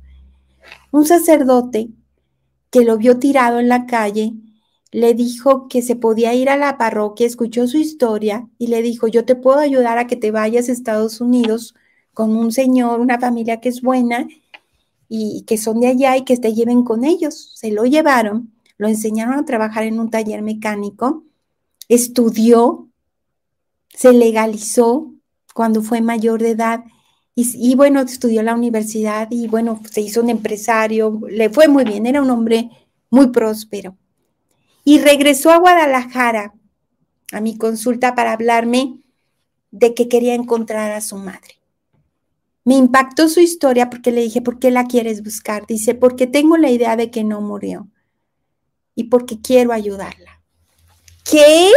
Un 0.90 1.06
sacerdote 1.06 1.90
que 2.72 2.84
lo 2.84 2.98
vio 2.98 3.20
tirado 3.20 3.60
en 3.60 3.70
la 3.70 3.86
calle, 3.86 4.34
le 4.92 5.14
dijo 5.14 5.68
que 5.68 5.84
se 5.84 5.96
podía 5.96 6.34
ir 6.34 6.50
a 6.50 6.58
la 6.58 6.80
parroquia, 6.80 7.28
escuchó 7.28 7.68
su 7.68 7.78
historia 7.78 8.50
y 8.58 8.66
le 8.66 8.82
dijo, 8.82 9.08
yo 9.08 9.24
te 9.24 9.36
puedo 9.36 9.60
ayudar 9.60 10.00
a 10.00 10.08
que 10.08 10.16
te 10.16 10.32
vayas 10.32 10.68
a 10.68 10.72
Estados 10.72 11.22
Unidos 11.22 11.76
con 12.16 12.36
un 12.36 12.52
señor, 12.52 13.02
una 13.02 13.20
familia 13.20 13.62
que 13.62 13.70
es 13.70 13.84
buena 13.84 14.28
y 15.08 15.44
que 15.44 15.60
son 15.60 15.80
de 15.80 15.90
allá 15.90 16.18
y 16.18 16.24
que 16.24 16.38
te 16.38 16.56
lleven 16.56 16.84
con 16.84 17.06
ellos. 17.06 17.52
Se 17.54 17.70
lo 17.70 17.86
llevaron 17.86 18.52
lo 18.82 18.88
enseñaron 18.88 19.36
a 19.36 19.46
trabajar 19.46 19.84
en 19.84 20.00
un 20.00 20.10
taller 20.10 20.42
mecánico, 20.42 21.24
estudió, 21.88 22.90
se 23.90 24.12
legalizó 24.12 25.14
cuando 25.54 25.84
fue 25.84 26.02
mayor 26.02 26.42
de 26.42 26.50
edad 26.50 26.84
y, 27.36 27.76
bueno, 27.76 28.02
estudió 28.02 28.42
la 28.42 28.56
universidad 28.56 29.28
y 29.30 29.48
bueno, 29.48 29.80
se 29.88 30.02
hizo 30.02 30.24
un 30.24 30.32
empresario, 30.32 31.22
le 31.30 31.52
fue 31.52 31.68
muy 31.68 31.84
bien, 31.84 32.08
era 32.08 32.24
un 32.24 32.32
hombre 32.32 32.72
muy 33.12 33.28
próspero. 33.28 33.96
Y 34.84 34.98
regresó 34.98 35.52
a 35.52 35.60
Guadalajara 35.60 36.56
a 37.32 37.40
mi 37.40 37.60
consulta 37.60 38.16
para 38.16 38.32
hablarme 38.32 39.00
de 39.70 39.94
que 39.94 40.08
quería 40.08 40.34
encontrar 40.34 40.92
a 40.92 41.02
su 41.02 41.18
madre. 41.18 41.60
Me 42.66 42.78
impactó 42.78 43.30
su 43.30 43.42
historia 43.42 43.92
porque 43.92 44.12
le 44.12 44.22
dije, 44.22 44.42
¿por 44.42 44.58
qué 44.58 44.72
la 44.72 44.86
quieres 44.86 45.24
buscar? 45.24 45.68
Dice, 45.68 45.94
porque 45.94 46.26
tengo 46.26 46.58
la 46.58 46.72
idea 46.72 46.96
de 46.96 47.12
que 47.12 47.24
no 47.24 47.42
murió 47.42 47.88
y 48.96 49.06
porque 49.06 49.42
quiero 49.42 49.74
ayudarla. 49.74 50.42
¿Qué? 51.30 51.72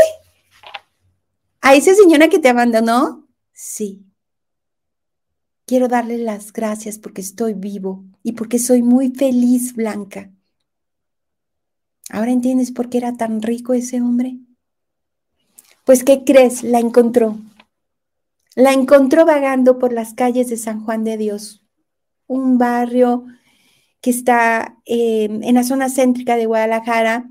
¿A 1.61 1.75
esa 1.75 1.95
señora 1.95 2.29
que 2.29 2.39
te 2.39 2.49
abandonó? 2.49 3.27
Sí. 3.53 4.05
Quiero 5.67 5.89
darle 5.89 6.19
las 6.19 6.53
gracias 6.53 6.99
porque 6.99 7.23
estoy 7.23 7.55
vivo 7.55 8.05
y 8.23 8.33
porque 8.33 8.59
soy 8.59 8.83
muy 8.83 9.11
feliz, 9.11 9.75
Blanca. 9.75 10.31
¿Ahora 12.11 12.33
entiendes 12.33 12.71
por 12.71 12.91
qué 12.91 12.99
era 12.99 13.17
tan 13.17 13.41
rico 13.41 13.73
ese 13.73 14.01
hombre? 14.01 14.39
Pues, 15.85 16.05
¿qué 16.05 16.25
crees? 16.25 16.63
La 16.63 16.81
encontró. 16.81 17.39
La 18.55 18.73
encontró 18.73 19.25
vagando 19.25 19.79
por 19.79 19.93
las 19.93 20.15
calles 20.15 20.49
de 20.49 20.57
San 20.57 20.85
Juan 20.85 21.03
de 21.03 21.17
Dios, 21.17 21.65
un 22.27 22.57
barrio 22.57 23.27
que 24.05 24.11
está 24.11 24.77
em, 24.85 25.43
en 25.43 25.55
la 25.55 25.65
zona 25.65 25.89
céntrica 25.89 26.37
de 26.37 26.45
Guadalajara, 26.45 27.31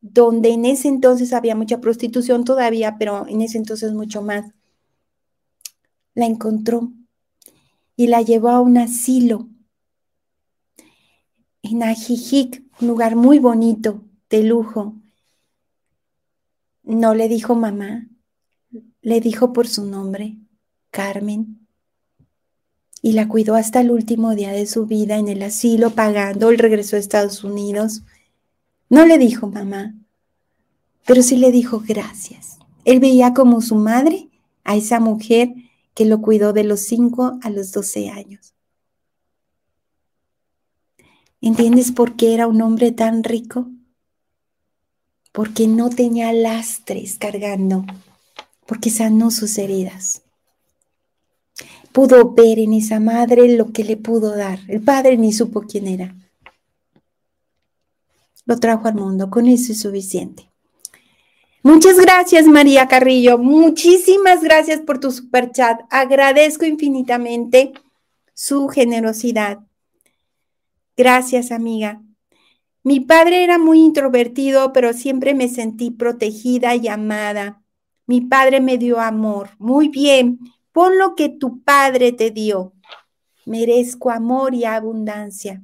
donde 0.00 0.48
en 0.48 0.64
ese 0.64 0.88
entonces 0.88 1.34
había 1.34 1.54
mucha 1.54 1.78
prostitución 1.78 2.42
todavía, 2.42 2.96
pero 2.98 3.26
en 3.28 3.42
ese 3.42 3.58
entonces 3.58 3.92
mucho 3.92 4.22
más. 4.22 4.50
La 6.14 6.24
encontró 6.24 6.90
y 7.96 8.06
la 8.06 8.22
llevó 8.22 8.48
a 8.48 8.62
un 8.62 8.78
asilo 8.78 9.50
en 11.60 11.82
Ajijic, 11.82 12.64
un 12.80 12.88
lugar 12.88 13.14
muy 13.14 13.38
bonito, 13.38 14.02
de 14.30 14.42
lujo. 14.42 14.94
No 16.82 17.14
le 17.14 17.28
dijo 17.28 17.54
mamá, 17.54 18.08
le 19.02 19.20
dijo 19.20 19.52
por 19.52 19.68
su 19.68 19.84
nombre, 19.84 20.38
Carmen 20.90 21.65
y 23.02 23.12
la 23.12 23.28
cuidó 23.28 23.54
hasta 23.54 23.80
el 23.80 23.90
último 23.90 24.34
día 24.34 24.52
de 24.52 24.66
su 24.66 24.86
vida 24.86 25.16
en 25.16 25.28
el 25.28 25.42
asilo 25.42 25.90
pagando 25.90 26.50
el 26.50 26.58
regreso 26.58 26.96
a 26.96 26.98
Estados 26.98 27.44
Unidos. 27.44 28.02
No 28.88 29.06
le 29.06 29.18
dijo 29.18 29.46
mamá, 29.46 29.94
pero 31.06 31.22
sí 31.22 31.36
le 31.36 31.52
dijo 31.52 31.82
gracias. 31.86 32.58
Él 32.84 33.00
veía 33.00 33.34
como 33.34 33.60
su 33.60 33.76
madre 33.76 34.28
a 34.64 34.76
esa 34.76 35.00
mujer 35.00 35.54
que 35.94 36.04
lo 36.04 36.20
cuidó 36.20 36.52
de 36.52 36.64
los 36.64 36.80
5 36.80 37.38
a 37.42 37.50
los 37.50 37.72
12 37.72 38.10
años. 38.10 38.54
¿Entiendes 41.40 41.92
por 41.92 42.16
qué 42.16 42.34
era 42.34 42.46
un 42.46 42.60
hombre 42.62 42.92
tan 42.92 43.22
rico? 43.22 43.68
Porque 45.32 45.68
no 45.68 45.90
tenía 45.90 46.32
lastres 46.32 47.18
cargando, 47.18 47.84
porque 48.66 48.90
sanó 48.90 49.30
sus 49.30 49.58
heridas 49.58 50.25
pudo 51.96 52.34
ver 52.34 52.58
en 52.58 52.74
esa 52.74 53.00
madre 53.00 53.56
lo 53.56 53.72
que 53.72 53.82
le 53.82 53.96
pudo 53.96 54.36
dar. 54.36 54.58
El 54.68 54.82
padre 54.82 55.16
ni 55.16 55.32
supo 55.32 55.62
quién 55.62 55.86
era. 55.86 56.14
Lo 58.44 58.58
trajo 58.58 58.86
al 58.86 58.96
mundo, 58.96 59.30
con 59.30 59.46
eso 59.46 59.72
es 59.72 59.80
suficiente. 59.80 60.50
Muchas 61.62 61.98
gracias, 61.98 62.44
María 62.44 62.86
Carrillo. 62.86 63.38
Muchísimas 63.38 64.42
gracias 64.42 64.80
por 64.80 65.00
tu 65.00 65.10
super 65.10 65.50
chat. 65.52 65.80
Agradezco 65.88 66.66
infinitamente 66.66 67.72
su 68.34 68.68
generosidad. 68.68 69.60
Gracias, 70.98 71.50
amiga. 71.50 72.02
Mi 72.82 73.00
padre 73.00 73.42
era 73.42 73.56
muy 73.56 73.80
introvertido, 73.80 74.74
pero 74.74 74.92
siempre 74.92 75.32
me 75.32 75.48
sentí 75.48 75.90
protegida 75.90 76.74
y 76.74 76.88
amada. 76.88 77.62
Mi 78.04 78.20
padre 78.20 78.60
me 78.60 78.76
dio 78.76 79.00
amor. 79.00 79.48
Muy 79.58 79.88
bien, 79.88 80.38
pon 80.76 80.98
lo 80.98 81.14
que 81.14 81.30
tu 81.30 81.62
padre 81.62 82.12
te 82.12 82.30
dio. 82.30 82.74
Merezco 83.46 84.10
amor 84.10 84.54
y 84.54 84.66
abundancia. 84.66 85.62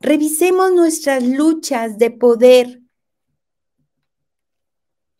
Revisemos 0.00 0.70
nuestras 0.70 1.22
luchas 1.22 1.96
de 1.96 2.10
poder. 2.10 2.82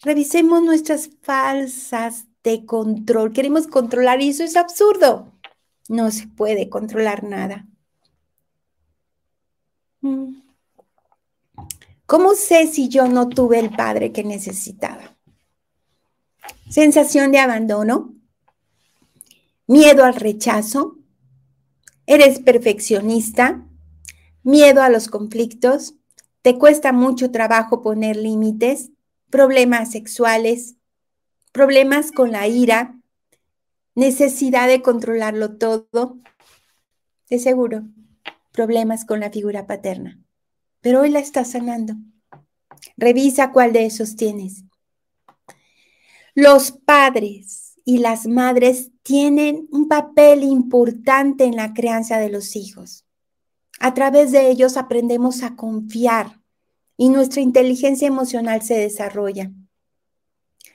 Revisemos 0.02 0.62
nuestras 0.62 1.08
falsas 1.22 2.26
de 2.44 2.66
control. 2.66 3.32
Queremos 3.32 3.66
controlar 3.66 4.20
y 4.20 4.28
eso 4.28 4.44
es 4.44 4.56
absurdo. 4.56 5.32
No 5.88 6.10
se 6.10 6.26
puede 6.26 6.68
controlar 6.68 7.24
nada. 7.24 7.66
Mm. 10.02 10.42
¿Cómo 12.04 12.34
sé 12.34 12.66
si 12.66 12.90
yo 12.90 13.08
no 13.08 13.30
tuve 13.30 13.58
el 13.58 13.70
padre 13.70 14.12
que 14.12 14.22
necesitaba? 14.22 15.16
Sensación 16.68 17.32
de 17.32 17.38
abandono, 17.38 18.17
miedo 19.68 20.04
al 20.04 20.14
rechazo, 20.14 20.96
eres 22.06 22.40
perfeccionista, 22.40 23.68
miedo 24.42 24.82
a 24.82 24.88
los 24.88 25.08
conflictos, 25.08 25.94
te 26.42 26.58
cuesta 26.58 26.92
mucho 26.92 27.30
trabajo 27.30 27.82
poner 27.82 28.16
límites, 28.16 28.90
problemas 29.30 29.92
sexuales, 29.92 30.76
problemas 31.52 32.12
con 32.12 32.32
la 32.32 32.48
ira, 32.48 32.98
necesidad 33.94 34.68
de 34.68 34.80
controlarlo 34.80 35.58
todo, 35.58 36.18
de 37.28 37.38
seguro, 37.38 37.82
problemas 38.52 39.04
con 39.04 39.20
la 39.20 39.30
figura 39.30 39.66
paterna. 39.66 40.18
Pero 40.80 41.02
hoy 41.02 41.10
la 41.10 41.18
estás 41.18 41.50
sanando. 41.50 41.94
Revisa 42.96 43.52
cuál 43.52 43.74
de 43.74 43.84
esos 43.84 44.16
tienes. 44.16 44.64
Los 46.34 46.72
padres 46.72 47.74
y 47.84 47.98
las 47.98 48.26
madres 48.26 48.92
tienen 49.08 49.66
un 49.72 49.88
papel 49.88 50.42
importante 50.42 51.44
en 51.44 51.56
la 51.56 51.72
crianza 51.72 52.18
de 52.18 52.28
los 52.28 52.56
hijos. 52.56 53.06
A 53.80 53.94
través 53.94 54.32
de 54.32 54.50
ellos 54.50 54.76
aprendemos 54.76 55.42
a 55.42 55.56
confiar 55.56 56.42
y 56.98 57.08
nuestra 57.08 57.40
inteligencia 57.40 58.06
emocional 58.06 58.60
se 58.60 58.74
desarrolla. 58.74 59.50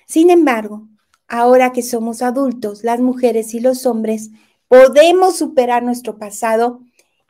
Sin 0.08 0.32
embargo, 0.32 0.88
ahora 1.28 1.74
que 1.74 1.84
somos 1.84 2.24
adultos, 2.24 2.84
las 2.84 3.00
mujeres 3.02 3.54
y 3.54 3.60
los 3.60 3.86
hombres 3.86 4.32
podemos 4.68 5.38
superar 5.38 5.84
nuestro 5.84 6.18
pasado 6.18 6.82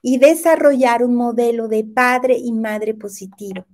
y 0.01 0.19
desarrollar 0.19 1.03
un 1.03 1.15
modelo 1.15 1.67
de 1.67 1.83
padre 1.83 2.37
y 2.37 2.53
madre 2.53 2.93
positivo 2.93 3.65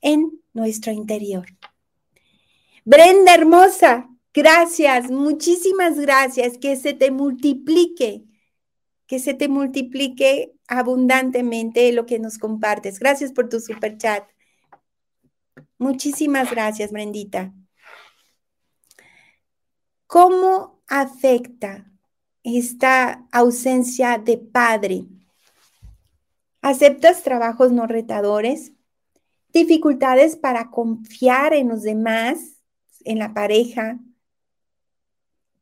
en 0.00 0.32
nuestro 0.52 0.90
interior. 0.90 1.46
Brenda 2.84 3.34
hermosa, 3.34 4.09
gracias, 4.34 5.10
muchísimas 5.10 5.98
gracias, 5.98 6.58
que 6.58 6.76
se 6.76 6.92
te 6.92 7.10
multiplique, 7.10 8.24
que 9.06 9.18
se 9.18 9.34
te 9.34 9.48
multiplique 9.48 10.52
abundantemente 10.68 11.92
lo 11.92 12.06
que 12.06 12.18
nos 12.18 12.38
compartes. 12.38 12.98
Gracias 12.98 13.32
por 13.32 13.48
tu 13.48 13.60
super 13.60 13.98
chat. 13.98 14.24
Muchísimas 15.78 16.50
gracias, 16.50 16.92
Brendita. 16.92 17.52
¿Cómo 20.06 20.82
afecta 20.86 21.90
esta 22.42 23.26
ausencia 23.32 24.18
de 24.18 24.38
padre? 24.38 25.06
¿Aceptas 26.62 27.22
trabajos 27.22 27.72
no 27.72 27.86
retadores? 27.86 28.72
¿Dificultades 29.52 30.36
para 30.36 30.70
confiar 30.70 31.54
en 31.54 31.68
los 31.68 31.82
demás, 31.82 32.60
en 33.04 33.18
la 33.18 33.32
pareja? 33.34 33.98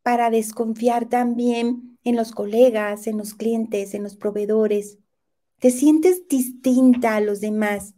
¿Para 0.08 0.30
desconfiar 0.30 1.10
también 1.10 1.98
en 2.02 2.16
los 2.16 2.32
colegas, 2.32 3.06
en 3.06 3.18
los 3.18 3.34
clientes, 3.34 3.92
en 3.92 4.02
los 4.02 4.16
proveedores. 4.16 4.96
Te 5.58 5.70
sientes 5.70 6.26
distinta 6.26 7.14
a 7.14 7.20
los 7.20 7.42
demás, 7.42 7.92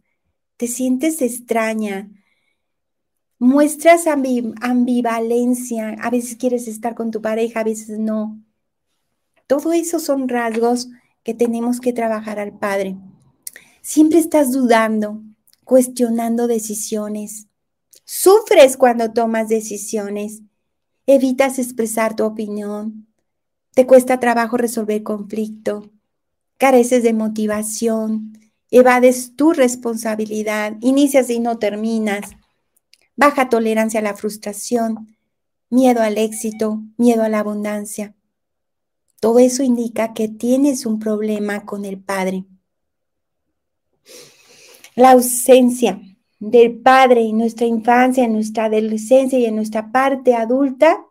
te 0.56 0.66
sientes 0.66 1.22
extraña, 1.22 2.11
muestras 3.38 4.08
ambivalencia, 4.08 5.90
a 6.00 6.11
veces 6.11 6.34
quieres 6.34 6.66
estar 6.66 6.96
con 6.96 7.12
tu 7.12 7.22
pareja, 7.22 7.61
a 7.61 7.64
veces 7.64 8.00
no. 8.00 8.42
Todo 9.46 9.72
eso 9.72 10.00
son 10.00 10.28
rasgos 10.28 10.88
que 11.22 11.34
tenemos 11.34 11.78
que 11.78 11.92
trabajar 11.92 12.40
al 12.40 12.58
Padre. 12.58 12.96
Siempre 13.82 14.18
estás 14.18 14.50
dudando, 14.50 15.22
cuestionando 15.62 16.48
decisiones. 16.48 17.46
Sufres 18.04 18.76
cuando 18.76 19.12
tomas 19.12 19.48
decisiones. 19.48 20.42
Evitas 21.12 21.58
expresar 21.58 22.14
tu 22.14 22.22
opinión. 22.22 23.08
Te 23.74 23.84
cuesta 23.84 24.20
trabajo 24.20 24.56
resolver 24.56 25.02
conflicto, 25.02 25.90
careces 26.56 27.02
de 27.02 27.12
motivación, 27.12 28.38
evades 28.70 29.34
tu 29.34 29.52
responsabilidad, 29.52 30.76
inicias 30.80 31.28
y 31.28 31.40
no 31.40 31.58
terminas, 31.58 32.36
baja 33.16 33.48
tolerancia 33.48 33.98
a 33.98 34.04
la 34.04 34.14
frustración, 34.14 35.16
miedo 35.68 36.00
al 36.00 36.16
éxito, 36.16 36.80
miedo 36.96 37.24
a 37.24 37.28
la 37.28 37.40
abundancia. 37.40 38.14
Todo 39.18 39.40
eso 39.40 39.64
indica 39.64 40.14
que 40.14 40.28
tienes 40.28 40.86
un 40.86 41.00
problema 41.00 41.66
con 41.66 41.84
el 41.86 41.98
Padre. 41.98 42.44
La 44.94 45.11
ausencia 45.11 46.00
del 46.41 46.78
Padre 46.78 47.20
en 47.28 47.38
nuestra 47.38 47.66
infancia, 47.66 48.24
en 48.24 48.32
nuestra 48.32 48.64
adolescencia 48.64 49.38
y 49.38 49.45
en 49.45 49.57
nuestra 49.57 49.93
parte 49.93 50.34
adulta 50.34 51.07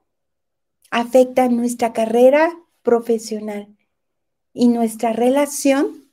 afecta 0.92 1.48
nuestra 1.48 1.94
carrera 1.94 2.60
profesional 2.82 3.76
y 4.54 4.68
nuestra 4.68 5.14
relación 5.14 6.10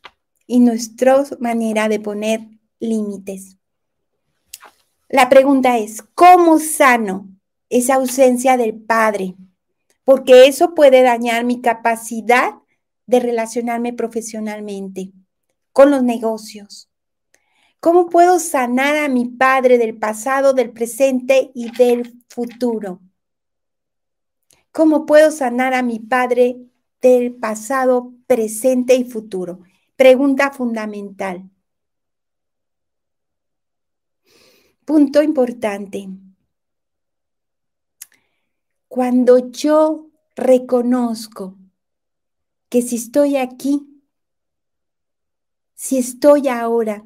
y 0.46 0.60
nuestra 0.60 1.24
manera 1.40 1.88
de 1.88 1.98
poner 1.98 2.42
límites. 2.78 3.56
La 5.08 5.28
pregunta 5.28 5.78
es, 5.78 6.02
¿cómo 6.14 6.58
sano 6.58 7.28
esa 7.70 7.94
ausencia 7.94 8.56
del 8.56 8.74
padre? 8.74 9.34
Porque 10.04 10.46
eso 10.46 10.74
puede 10.74 11.02
dañar 11.02 11.44
mi 11.44 11.62
capacidad 11.62 12.54
de 13.06 13.20
relacionarme 13.20 13.92
profesionalmente 13.92 15.12
con 15.72 15.90
los 15.90 16.02
negocios. 16.02 16.85
¿Cómo 17.80 18.08
puedo 18.08 18.38
sanar 18.38 18.96
a 18.96 19.08
mi 19.08 19.26
padre 19.26 19.78
del 19.78 19.96
pasado, 19.96 20.52
del 20.52 20.72
presente 20.72 21.50
y 21.54 21.70
del 21.70 22.22
futuro? 22.28 23.00
¿Cómo 24.72 25.06
puedo 25.06 25.30
sanar 25.30 25.72
a 25.74 25.82
mi 25.82 26.00
padre 26.00 26.58
del 27.00 27.34
pasado, 27.34 28.12
presente 28.26 28.94
y 28.94 29.04
futuro? 29.04 29.60
Pregunta 29.96 30.50
fundamental. 30.50 31.48
Punto 34.84 35.22
importante. 35.22 36.08
Cuando 38.88 39.50
yo 39.50 40.10
reconozco 40.34 41.56
que 42.68 42.82
si 42.82 42.96
estoy 42.96 43.36
aquí, 43.36 44.02
si 45.74 45.98
estoy 45.98 46.48
ahora, 46.48 47.04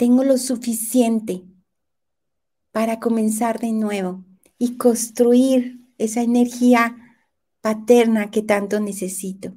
tengo 0.00 0.24
lo 0.24 0.38
suficiente 0.38 1.44
para 2.72 3.00
comenzar 3.00 3.60
de 3.60 3.70
nuevo 3.72 4.24
y 4.56 4.78
construir 4.78 5.78
esa 5.98 6.22
energía 6.22 6.96
paterna 7.60 8.30
que 8.30 8.40
tanto 8.40 8.80
necesito. 8.80 9.52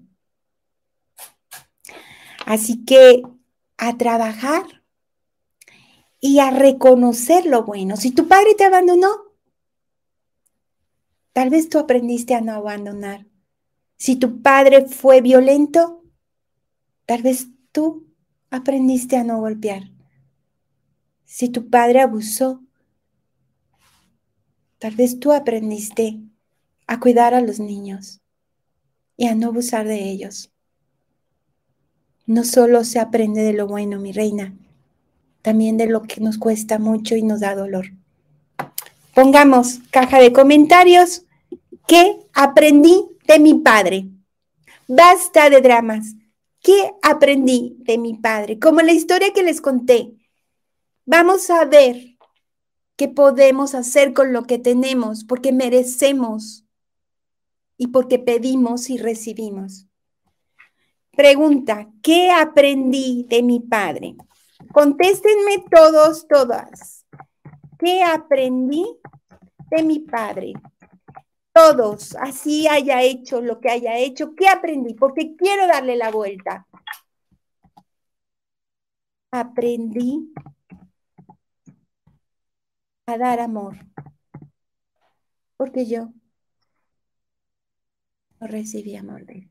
Así 2.46 2.84
que 2.84 3.24
a 3.78 3.98
trabajar 3.98 4.84
y 6.20 6.40
a 6.40 6.52
reconocer 6.52 7.46
lo 7.46 7.64
bueno. 7.64 7.96
Si 7.96 8.12
tu 8.12 8.28
padre 8.28 8.54
te 8.54 8.66
abandonó, 8.66 9.14
tal 11.32 11.52
vez 11.52 11.70
tú 11.70 11.80
aprendiste 11.80 12.36
a 12.36 12.42
no 12.42 12.52
abandonar. 12.52 13.26
Si 13.96 14.18
tu 14.18 14.42
padre 14.42 14.88
fue 14.88 15.22
violento, 15.22 16.04
tal 17.06 17.22
vez 17.22 17.48
tú 17.72 18.14
aprendiste 18.50 19.16
a 19.16 19.24
no 19.24 19.40
golpear. 19.40 19.93
Si 21.34 21.50
tu 21.50 21.68
padre 21.68 22.00
abusó, 22.00 22.62
Tal 24.78 24.96
vez 24.96 25.20
tú 25.20 25.32
aprendiste 25.32 26.20
a 26.86 27.00
cuidar 27.00 27.34
a 27.34 27.42
los 27.42 27.58
niños 27.58 28.20
y 29.18 29.28
a 29.28 29.34
no 29.34 29.48
abusar 29.48 29.88
de 29.88 30.12
ellos. 30.12 30.52
No 32.28 32.44
solo 32.44 32.84
se 32.84 33.00
aprende 33.00 33.42
de 33.42 33.54
lo 33.54 33.66
bueno, 33.66 33.98
mi 33.98 34.12
reina, 34.12 34.54
también 35.42 35.78
de 35.78 35.88
lo 35.88 36.04
que 36.04 36.20
nos 36.20 36.38
cuesta 36.38 36.78
mucho 36.80 37.16
y 37.16 37.24
nos 37.24 37.40
da 37.40 37.56
dolor. 37.56 37.94
Pongamos 39.16 39.80
caja 39.90 40.20
de 40.20 40.34
comentarios. 40.34 41.26
¿Qué 41.88 42.20
aprendí 42.34 43.08
de 43.26 43.40
mi 43.40 43.56
padre. 43.56 44.08
Basta 44.88 45.50
de 45.50 45.62
dramas. 45.62 46.14
¿Qué 46.62 46.92
aprendí 47.02 47.78
de 47.80 47.98
mi 47.98 48.16
padre? 48.16 48.60
Como 48.60 48.82
la 48.82 48.92
historia 48.92 49.34
que 49.34 49.44
les 49.44 49.62
conté. 49.62 50.14
Vamos 51.06 51.50
a 51.50 51.66
ver 51.66 52.18
qué 52.96 53.10
podemos 53.10 53.76
hacer 53.76 54.14
con 54.14 54.32
lo 54.32 54.44
que 54.44 54.58
tenemos, 54.58 55.26
porque 55.26 55.52
merecemos 55.52 56.66
y 57.76 57.88
porque 57.88 58.20
pedimos 58.20 58.90
y 58.90 58.98
recibimos. 58.98 59.88
Pregunta, 61.12 61.90
¿qué 62.02 62.32
aprendí 62.32 63.26
de 63.30 63.44
mi 63.44 63.60
padre? 63.60 64.16
Contéstenme 64.72 65.66
todos, 65.70 66.26
todas. 66.28 67.06
¿Qué 67.78 68.02
aprendí 68.02 68.86
de 69.70 69.84
mi 69.84 70.00
padre? 70.00 70.54
Todos, 71.52 72.16
así 72.16 72.68
haya 72.68 73.04
hecho 73.04 73.42
lo 73.42 73.60
que 73.60 73.70
haya 73.70 73.98
hecho, 73.98 74.34
¿qué 74.36 74.48
aprendí? 74.48 74.94
Porque 74.94 75.36
quiero 75.36 75.68
darle 75.68 75.98
la 75.98 76.10
vuelta. 76.10 76.66
Aprendí 79.32 80.32
a 83.06 83.18
dar 83.18 83.40
amor, 83.40 83.78
porque 85.58 85.86
yo 85.86 86.14
no 88.40 88.48
recibí 88.48 88.96
amor 88.96 89.26
de 89.26 89.34
él. 89.34 89.50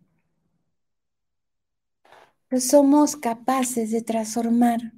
Pero 2.49 2.61
somos 2.61 3.17
capaces 3.17 3.91
de 3.91 4.03
transformar 4.03 4.93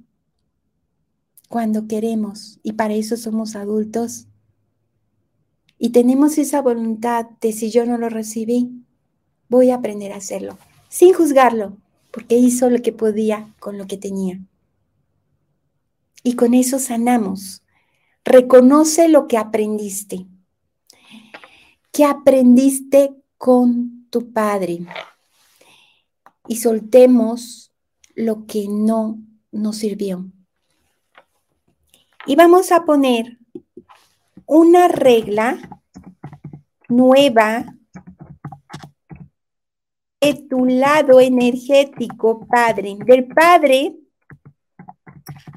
cuando 1.49 1.87
queremos 1.87 2.59
y 2.63 2.73
para 2.73 2.93
eso 2.93 3.17
somos 3.17 3.55
adultos. 3.55 4.27
Y 5.77 5.89
tenemos 5.89 6.37
esa 6.37 6.61
voluntad 6.61 7.27
de 7.41 7.51
si 7.51 7.71
yo 7.71 7.85
no 7.85 7.97
lo 7.97 8.09
recibí, 8.09 8.85
voy 9.49 9.71
a 9.71 9.75
aprender 9.75 10.13
a 10.13 10.17
hacerlo, 10.17 10.57
sin 10.89 11.13
juzgarlo, 11.13 11.77
porque 12.11 12.37
hizo 12.37 12.69
lo 12.69 12.81
que 12.81 12.93
podía 12.93 13.53
con 13.59 13.77
lo 13.77 13.87
que 13.87 13.97
tenía. 13.97 14.39
Y 16.23 16.35
con 16.35 16.53
eso 16.53 16.79
sanamos. 16.79 17.64
Reconoce 18.25 19.07
lo 19.07 19.27
que 19.27 19.37
aprendiste. 19.37 20.25
¿Qué 21.91 22.03
aprendiste 22.03 23.15
con 23.37 24.07
tu 24.09 24.33
padre? 24.33 24.79
Y 26.47 26.57
soltemos 26.57 27.71
lo 28.15 28.45
que 28.47 28.67
no 28.67 29.19
nos 29.51 29.77
sirvió. 29.77 30.25
Y 32.25 32.35
vamos 32.35 32.71
a 32.71 32.83
poner 32.83 33.37
una 34.47 34.87
regla 34.87 35.57
nueva 36.89 37.75
de 40.19 40.33
tu 40.49 40.65
lado 40.65 41.19
energético, 41.19 42.47
Padre, 42.47 42.97
del 43.05 43.27
Padre 43.27 43.95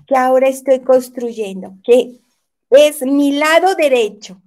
que 0.06 0.16
ahora 0.16 0.48
estoy 0.48 0.80
construyendo, 0.80 1.78
que 1.82 2.20
es 2.70 3.02
mi 3.02 3.32
lado 3.32 3.74
derecho. 3.74 4.42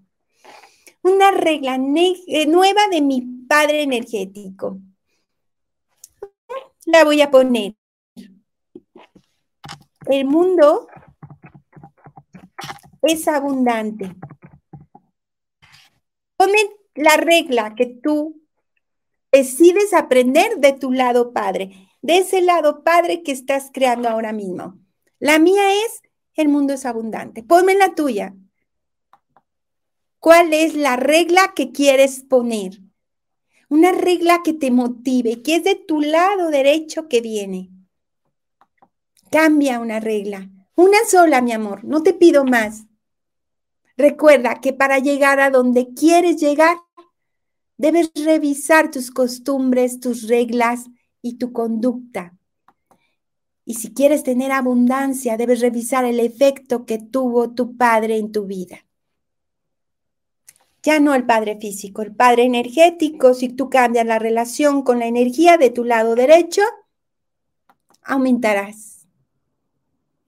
Una 1.04 1.32
regla 1.32 1.76
eh, 1.76 2.46
nueva 2.46 2.82
de 2.92 3.02
mi 3.02 3.22
Padre 3.48 3.84
energético. 3.84 4.80
La 6.86 7.04
voy 7.04 7.22
a 7.22 7.32
poner. 7.32 7.76
El 10.08 10.26
mundo 10.26 10.88
es 13.02 13.28
abundante. 13.28 14.16
Pone 16.38 16.58
la 16.96 17.18
regla 17.18 17.76
que 17.76 17.86
tú 17.86 18.42
decides 19.32 19.94
aprender 19.94 20.58
de 20.58 20.74
tu 20.74 20.92
lado 20.92 21.34
padre, 21.34 21.90
de 22.02 22.18
ese 22.18 22.42
lado 22.42 22.84
padre 22.84 23.24
que 23.24 23.32
estás 23.32 23.70
creando 23.72 24.10
ahora 24.10 24.34
mismo. 24.34 24.80
La 25.20 25.40
mía 25.40 25.74
es, 25.86 26.02
el 26.42 26.50
mundo 26.50 26.74
es 26.74 26.86
abundante. 26.86 27.44
Ponme 27.44 27.76
la 27.76 27.96
tuya. 27.96 28.36
¿Cuál 30.20 30.54
es 30.54 30.76
la 30.76 30.98
regla 30.98 31.54
que 31.56 31.72
quieres 31.72 32.22
poner? 32.22 32.80
Una 33.70 33.92
regla 33.92 34.42
que 34.44 34.54
te 34.54 34.70
motive, 34.70 35.42
que 35.42 35.56
es 35.56 35.64
de 35.64 35.76
tu 35.76 36.02
lado 36.02 36.50
derecho 36.50 37.08
que 37.08 37.22
viene. 37.22 37.72
Cambia 39.32 39.80
una 39.80 40.00
regla. 40.00 40.50
Una 40.76 40.98
sola, 41.10 41.42
mi 41.42 41.54
amor. 41.54 41.84
No 41.86 42.04
te 42.04 42.14
pido 42.14 42.44
más. 42.44 42.86
Recuerda 43.98 44.62
que 44.62 44.74
para 44.74 45.00
llegar 45.00 45.40
a 45.40 45.50
donde 45.50 45.94
quieres 45.94 46.42
llegar, 46.42 46.78
debes 47.78 48.12
revisar 48.16 48.92
tus 48.92 49.10
costumbres, 49.10 50.00
tus 50.00 50.28
reglas 50.28 50.86
y 51.22 51.38
tu 51.38 51.54
conducta. 51.54 52.38
Y 53.66 53.76
si 53.76 53.94
quieres 53.94 54.24
tener 54.24 54.52
abundancia, 54.52 55.38
debes 55.38 55.62
revisar 55.62 56.06
el 56.06 56.20
efecto 56.20 56.86
que 56.86 56.98
tuvo 56.98 57.52
tu 57.52 57.78
padre 57.78 58.18
en 58.18 58.32
tu 58.32 58.46
vida. 58.46 58.86
Ya 60.84 61.00
no 61.00 61.14
el 61.14 61.26
padre 61.26 61.58
físico, 61.60 62.02
el 62.02 62.16
padre 62.16 62.44
energético, 62.44 63.36
si 63.36 63.50
tú 63.50 63.70
cambias 63.70 64.06
la 64.06 64.18
relación 64.18 64.82
con 64.82 64.98
la 64.98 65.06
energía 65.06 65.58
de 65.58 65.70
tu 65.70 65.84
lado 65.84 66.16
derecho, 66.16 66.64
aumentarás 68.02 69.08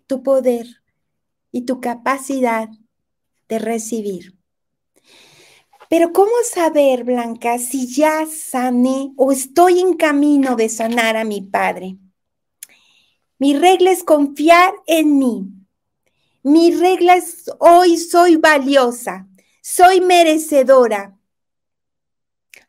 tu 0.06 0.22
poder 0.22 0.68
y 1.52 1.62
tu 1.64 1.82
capacidad 1.82 2.70
de 3.48 3.60
recibir. 3.60 4.38
Pero 5.90 6.14
¿cómo 6.14 6.32
saber, 6.44 7.04
Blanca, 7.04 7.58
si 7.60 7.88
ya 7.88 8.26
sané 8.26 9.14
o 9.16 9.32
estoy 9.32 9.80
en 9.80 9.96
camino 9.96 10.56
de 10.56 10.70
sanar 10.70 11.18
a 11.18 11.24
mi 11.24 11.42
padre? 11.42 11.98
Mi 13.44 13.58
regla 13.58 13.92
es 13.92 14.06
confiar 14.06 14.74
en 14.88 15.20
mí. 15.20 15.50
Mi 16.44 16.74
regla 16.74 17.18
es 17.18 17.52
hoy 17.60 17.98
soy 17.98 18.38
valiosa, 18.38 19.28
soy 19.62 20.00
merecedora. 20.00 21.20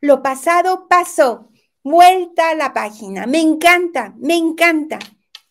Lo 0.01 0.21
pasado 0.21 0.89
pasó. 0.89 1.49
Vuelta 1.81 2.49
a 2.49 2.55
la 2.55 2.73
página. 2.73 3.25
Me 3.25 3.39
encanta, 3.39 4.15
me 4.17 4.35
encanta. 4.35 4.99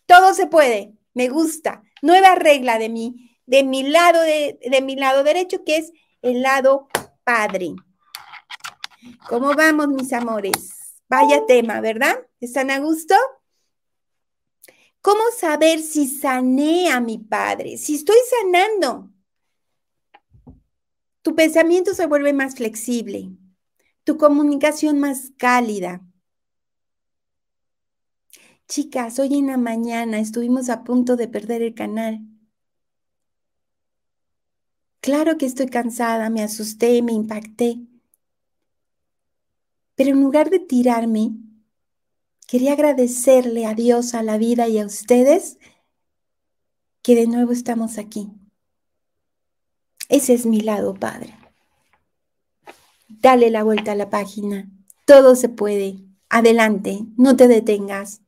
Todo 0.05 0.35
se 0.35 0.47
puede. 0.47 0.93
Me 1.15 1.31
gusta. 1.31 1.83
Nueva 2.03 2.35
regla 2.35 2.79
de 2.79 2.91
mí 2.91 3.41
de 3.47 3.63
mi 3.65 3.83
lado, 3.83 4.21
de, 4.21 4.83
mi 4.83 4.95
lado 4.95 5.25
derecho, 5.25 5.65
que 5.65 5.79
es 5.79 5.93
el 6.21 6.43
lado 6.43 6.89
padre. 7.25 7.75
¿Cómo 9.31 9.55
vamos, 9.55 9.89
mis 9.89 10.13
amores? 10.13 11.01
Vaya 11.09 11.47
tema, 11.47 11.81
¿verdad? 11.81 12.15
¿Están 12.41 12.71
a 12.71 12.79
gusto? 12.79 13.15
¿Cómo 15.05 15.21
saber 15.37 15.81
si 15.81 16.09
sané 16.09 16.91
a 16.91 16.99
mi 16.99 17.19
padre? 17.19 17.77
Si 17.77 17.97
estoy 17.97 18.17
sanando. 18.41 19.11
Tu 21.21 21.35
pensamiento 21.35 21.93
se 21.93 22.07
vuelve 22.07 22.33
más 22.33 22.55
flexible, 22.55 23.29
tu 24.05 24.17
comunicación 24.17 25.01
más 25.01 25.31
cálida. 25.37 26.01
Chicas, 28.67 29.19
hoy 29.19 29.35
en 29.35 29.49
la 29.49 29.59
mañana 29.59 30.21
estuvimos 30.21 30.71
a 30.71 30.85
punto 30.85 31.17
de 31.17 31.29
perder 31.29 31.61
el 31.61 31.75
canal 31.75 32.23
Claro 35.03 35.37
que 35.37 35.45
estoy 35.45 35.67
cansada, 35.67 36.31
me 36.31 36.43
asusté, 36.43 37.03
me 37.03 37.13
impacté. 37.13 37.79
Pero 39.97 40.13
en 40.13 40.23
lugar 40.23 40.49
de 40.49 40.61
tirarme, 40.61 41.33
quería 42.47 42.73
agradecerle 42.73 43.67
a 43.67 43.75
Dios, 43.75 44.15
a 44.15 44.23
la 44.23 44.39
vida 44.39 44.69
y 44.69 44.79
a 44.79 44.87
ustedes 44.87 45.59
que 47.03 47.15
de 47.15 47.27
nuevo 47.27 47.53
estamos 47.53 47.99
aquí. 47.99 48.31
Ese 50.09 50.35
es 50.35 50.47
mi 50.47 50.61
lado, 50.61 50.95
Padre. 50.95 51.37
Dale 53.09 53.51
la 53.51 53.63
vuelta 53.63 53.93
a 53.93 53.95
la 53.97 54.11
página. 54.11 54.71
Todo 55.05 55.35
se 55.35 55.49
puede. 55.49 55.99
Adelante, 56.29 57.01
no 57.17 57.37
te 57.37 57.49
detengas. 57.49 58.23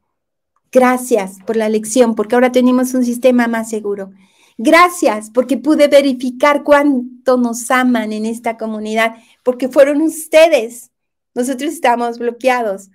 Gracias 0.70 1.38
por 1.46 1.56
la 1.56 1.68
lección, 1.68 2.14
porque 2.14 2.34
ahora 2.34 2.52
tenemos 2.52 2.92
un 2.94 3.04
sistema 3.04 3.46
más 3.46 3.70
seguro. 3.70 4.10
Gracias 4.58 5.30
porque 5.30 5.58
pude 5.58 5.88
verificar 5.88 6.62
cuánto 6.62 7.36
nos 7.36 7.70
aman 7.70 8.12
en 8.12 8.24
esta 8.24 8.56
comunidad, 8.56 9.16
porque 9.42 9.68
fueron 9.68 10.00
ustedes. 10.00 10.90
Nosotros 11.34 11.72
estamos 11.72 12.18
bloqueados, 12.18 12.90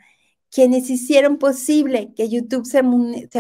quienes 0.51 0.89
hicieron 0.89 1.37
posible 1.37 2.13
que 2.15 2.29
YouTube 2.29 2.65
se, 2.65 2.83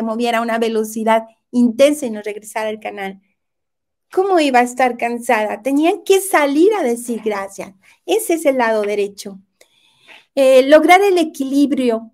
moviera 0.01 0.39
a 0.39 0.41
una 0.41 0.57
velocidad 0.57 1.27
intensa 1.51 2.05
y 2.05 2.09
nos 2.09 2.23
regresara 2.23 2.69
al 2.69 2.79
canal. 2.79 3.21
¿Cómo 4.11 4.39
iba 4.39 4.59
a 4.59 4.63
estar 4.63 4.97
cansada? 4.97 5.61
Tenían 5.61 6.03
que 6.03 6.21
salir 6.21 6.73
a 6.73 6.83
decir 6.83 7.21
gracias. 7.23 7.73
Ese 8.05 8.35
es 8.35 8.45
el 8.45 8.57
lado 8.57 8.81
derecho. 8.83 9.39
Eh, 10.35 10.63
lograr 10.63 11.01
el 11.01 11.17
equilibrio, 11.17 12.11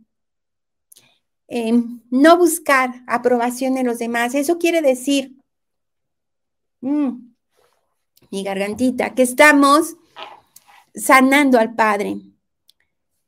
eh, 1.48 1.74
no 2.10 2.38
buscar 2.38 3.04
aprobación 3.08 3.76
de 3.76 3.84
los 3.84 4.00
demás. 4.00 4.36
Eso 4.36 4.58
quiere 4.58 4.82
decir 4.82 5.38
Mm. 6.82 7.34
mi 8.32 8.44
gargantita, 8.44 9.16
que 9.16 9.24
estamos 9.24 9.96
sanando 10.94 11.60
al 11.60 11.76
Padre. 11.76 12.18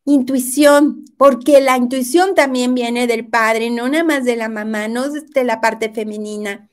Intuición, 0.05 1.05
porque 1.17 1.61
la 1.61 1.77
intuición 1.77 2.35
también 2.35 2.73
viene 2.73 3.07
del 3.07 3.27
padre, 3.27 3.69
no 3.69 3.87
nada 3.87 4.03
más 4.03 4.25
de 4.25 4.35
la 4.35 4.49
mamá, 4.49 4.87
no 4.87 5.09
de 5.09 5.43
la 5.43 5.61
parte 5.61 5.91
femenina. 5.91 6.69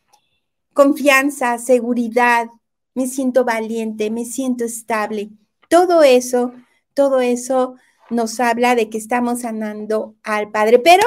Confianza, 0.72 1.58
seguridad, 1.58 2.48
me 2.94 3.06
siento 3.06 3.44
valiente, 3.44 4.10
me 4.10 4.24
siento 4.24 4.64
estable. 4.64 5.30
Todo 5.68 6.02
eso, 6.02 6.52
todo 6.94 7.20
eso 7.20 7.74
nos 8.10 8.40
habla 8.40 8.74
de 8.74 8.88
que 8.88 8.98
estamos 8.98 9.40
sanando 9.40 10.14
al 10.22 10.50
padre, 10.50 10.78
pero 10.78 11.04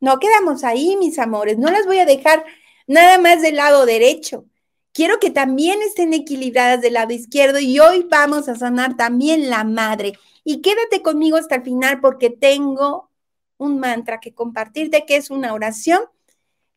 no 0.00 0.18
quedamos 0.18 0.64
ahí, 0.64 0.96
mis 0.96 1.18
amores, 1.18 1.58
no 1.58 1.70
las 1.70 1.86
voy 1.86 1.98
a 1.98 2.06
dejar 2.06 2.44
nada 2.86 3.18
más 3.18 3.42
del 3.42 3.56
lado 3.56 3.86
derecho. 3.86 4.44
Quiero 4.92 5.18
que 5.18 5.30
también 5.30 5.80
estén 5.82 6.12
equilibradas 6.12 6.82
del 6.82 6.94
lado 6.94 7.12
izquierdo 7.12 7.58
y 7.58 7.78
hoy 7.78 8.06
vamos 8.10 8.48
a 8.48 8.56
sanar 8.56 8.96
también 8.96 9.48
la 9.48 9.64
madre. 9.64 10.12
Y 10.44 10.60
quédate 10.60 11.00
conmigo 11.02 11.38
hasta 11.38 11.56
el 11.56 11.62
final 11.62 12.00
porque 12.00 12.28
tengo 12.28 13.10
un 13.56 13.78
mantra 13.78 14.20
que 14.20 14.34
compartirte, 14.34 15.06
que 15.06 15.16
es 15.16 15.30
una 15.30 15.54
oración 15.54 16.02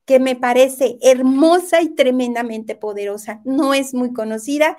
que 0.05 0.19
me 0.19 0.35
parece 0.35 0.97
hermosa 1.01 1.81
y 1.81 1.89
tremendamente 1.89 2.75
poderosa. 2.75 3.41
No 3.43 3.73
es 3.73 3.93
muy 3.93 4.13
conocida, 4.13 4.77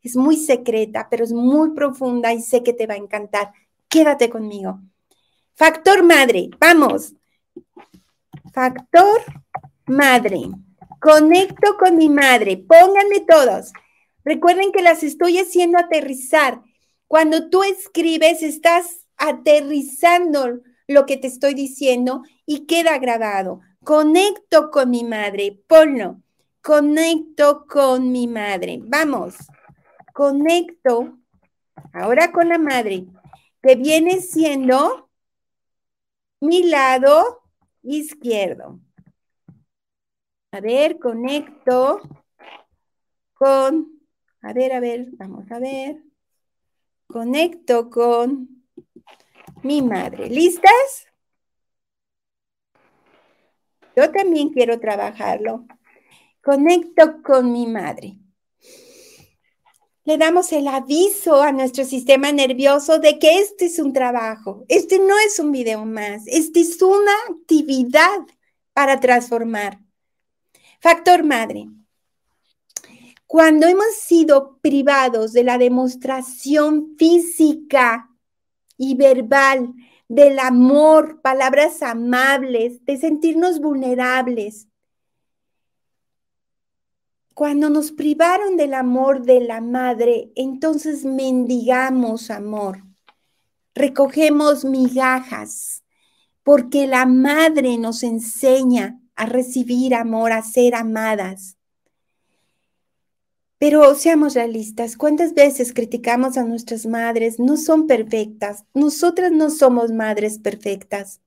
es 0.00 0.16
muy 0.16 0.36
secreta, 0.36 1.08
pero 1.10 1.24
es 1.24 1.32
muy 1.32 1.72
profunda 1.72 2.32
y 2.32 2.40
sé 2.40 2.62
que 2.62 2.72
te 2.72 2.86
va 2.86 2.94
a 2.94 2.98
encantar. 2.98 3.52
Quédate 3.88 4.30
conmigo. 4.30 4.80
Factor 5.54 6.02
madre, 6.02 6.50
vamos. 6.58 7.14
Factor 8.52 9.22
madre. 9.86 10.50
Conecto 11.04 11.76
con 11.76 11.98
mi 11.98 12.08
madre. 12.08 12.56
Pónganme 12.56 13.20
todos. 13.28 13.74
Recuerden 14.24 14.72
que 14.72 14.80
las 14.80 15.02
estoy 15.02 15.38
haciendo 15.38 15.76
aterrizar 15.76 16.62
cuando 17.08 17.50
tú 17.50 17.62
escribes, 17.62 18.42
estás 18.42 19.06
aterrizando 19.18 20.62
lo 20.88 21.04
que 21.04 21.18
te 21.18 21.26
estoy 21.26 21.52
diciendo 21.52 22.22
y 22.46 22.64
queda 22.64 22.96
grabado. 22.96 23.60
Conecto 23.84 24.70
con 24.70 24.88
mi 24.88 25.04
madre, 25.04 25.60
ponlo. 25.68 26.22
Conecto 26.62 27.66
con 27.68 28.10
mi 28.10 28.26
madre. 28.26 28.78
Vamos. 28.80 29.34
Conecto 30.14 31.18
ahora 31.92 32.32
con 32.32 32.48
la 32.48 32.56
madre, 32.56 33.04
que 33.62 33.76
viene 33.76 34.22
siendo 34.22 35.10
mi 36.40 36.62
lado 36.62 37.42
izquierdo. 37.82 38.80
A 40.54 40.60
ver, 40.60 41.00
conecto 41.00 42.00
con, 43.32 43.88
a 44.40 44.52
ver, 44.52 44.72
a 44.72 44.78
ver, 44.78 45.08
vamos 45.14 45.50
a 45.50 45.58
ver 45.58 46.00
conecto 47.08 47.90
con 47.90 48.64
mi 49.64 49.82
madre. 49.82 50.28
¿Listas? 50.28 51.08
Yo 53.96 54.12
también 54.12 54.50
quiero 54.50 54.78
trabajarlo. 54.78 55.66
Conecto 56.40 57.20
con 57.24 57.50
mi 57.52 57.66
madre. 57.66 58.18
Le 60.04 60.18
damos 60.18 60.52
el 60.52 60.68
aviso 60.68 61.42
a 61.42 61.50
nuestro 61.50 61.84
sistema 61.84 62.30
nervioso 62.30 63.00
de 63.00 63.18
que 63.18 63.40
este 63.40 63.64
es 63.64 63.80
un 63.80 63.92
trabajo, 63.92 64.64
este 64.68 65.00
no 65.00 65.18
es 65.18 65.40
un 65.40 65.50
video 65.50 65.84
más, 65.84 66.22
este 66.26 66.60
es 66.60 66.80
una 66.80 67.12
actividad 67.28 68.20
para 68.72 69.00
transformar. 69.00 69.83
Factor 70.84 71.24
madre. 71.24 71.70
Cuando 73.26 73.66
hemos 73.66 73.94
sido 73.94 74.58
privados 74.60 75.32
de 75.32 75.42
la 75.42 75.56
demostración 75.56 76.94
física 76.98 78.10
y 78.76 78.94
verbal 78.94 79.72
del 80.08 80.38
amor, 80.38 81.22
palabras 81.22 81.82
amables, 81.82 82.84
de 82.84 82.98
sentirnos 82.98 83.60
vulnerables, 83.60 84.68
cuando 87.32 87.70
nos 87.70 87.90
privaron 87.90 88.58
del 88.58 88.74
amor 88.74 89.22
de 89.22 89.40
la 89.40 89.62
madre, 89.62 90.32
entonces 90.36 91.06
mendigamos 91.06 92.30
amor, 92.30 92.84
recogemos 93.74 94.66
migajas, 94.66 95.82
porque 96.42 96.86
la 96.86 97.06
madre 97.06 97.78
nos 97.78 98.02
enseña 98.02 99.00
a 99.16 99.26
recibir 99.26 99.94
amor, 99.94 100.32
a 100.32 100.42
ser 100.42 100.74
amadas. 100.74 101.56
Pero 103.58 103.94
seamos 103.94 104.34
realistas, 104.34 104.96
¿cuántas 104.96 105.32
veces 105.32 105.72
criticamos 105.72 106.36
a 106.36 106.44
nuestras 106.44 106.86
madres? 106.86 107.38
No 107.38 107.56
son 107.56 107.86
perfectas. 107.86 108.64
Nosotras 108.74 109.32
no 109.32 109.48
somos 109.48 109.90
madres 109.90 110.38
perfectas. 110.38 111.20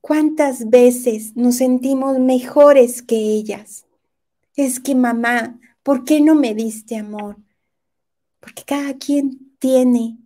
¿Cuántas 0.00 0.70
veces 0.70 1.36
nos 1.36 1.56
sentimos 1.56 2.18
mejores 2.18 3.02
que 3.02 3.16
ellas? 3.16 3.86
Es 4.56 4.80
que 4.80 4.94
mamá, 4.94 5.60
¿por 5.82 6.04
qué 6.04 6.20
no 6.20 6.34
me 6.34 6.54
diste 6.54 6.96
amor? 6.96 7.36
Porque 8.40 8.64
cada 8.64 8.94
quien 8.94 9.54
tiene 9.58 10.18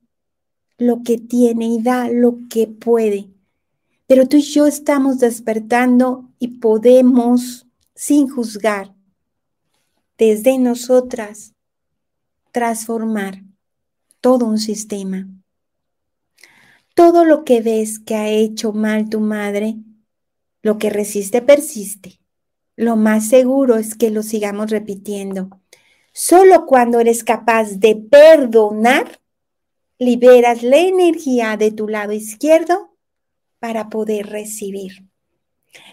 lo 0.78 1.02
que 1.02 1.18
tiene 1.18 1.66
y 1.66 1.82
da 1.82 2.08
lo 2.08 2.38
que 2.48 2.66
puede. 2.66 3.28
Pero 4.06 4.28
tú 4.28 4.36
y 4.36 4.42
yo 4.42 4.66
estamos 4.66 5.18
despertando 5.18 6.30
y 6.38 6.58
podemos, 6.58 7.66
sin 7.94 8.28
juzgar, 8.28 8.94
desde 10.16 10.58
nosotras 10.58 11.54
transformar 12.52 13.42
todo 14.20 14.46
un 14.46 14.58
sistema. 14.58 15.28
Todo 16.94 17.24
lo 17.24 17.44
que 17.44 17.60
ves 17.60 17.98
que 17.98 18.14
ha 18.14 18.28
hecho 18.28 18.72
mal 18.72 19.10
tu 19.10 19.20
madre, 19.20 19.76
lo 20.62 20.78
que 20.78 20.88
resiste 20.88 21.42
persiste. 21.42 22.20
Lo 22.76 22.96
más 22.96 23.28
seguro 23.28 23.76
es 23.76 23.94
que 23.94 24.10
lo 24.10 24.22
sigamos 24.22 24.70
repitiendo. 24.70 25.50
Solo 26.12 26.64
cuando 26.64 27.00
eres 27.00 27.24
capaz 27.24 27.72
de 27.72 27.96
perdonar, 27.96 29.20
liberas 29.98 30.62
la 30.62 30.78
energía 30.78 31.56
de 31.56 31.72
tu 31.72 31.88
lado 31.88 32.12
izquierdo 32.12 32.95
para 33.66 33.88
poder 33.88 34.28
recibir. 34.28 35.08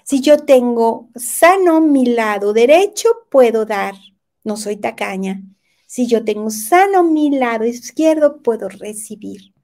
Si 0.04 0.22
yo 0.22 0.38
tengo 0.38 1.10
sano 1.16 1.82
mi 1.82 2.06
lado 2.06 2.54
derecho, 2.54 3.10
puedo 3.32 3.66
dar 3.66 3.96
no 4.44 4.58
soy 4.58 4.78
tacaña. 4.78 5.42
Si 5.88 6.06
yo 6.06 6.24
tengo 6.24 6.52
sano 6.52 7.04
mi 7.04 7.32
lado 7.32 7.66
izquierdo, 7.66 8.44
puedo 8.44 8.70
recibir. 8.70 9.56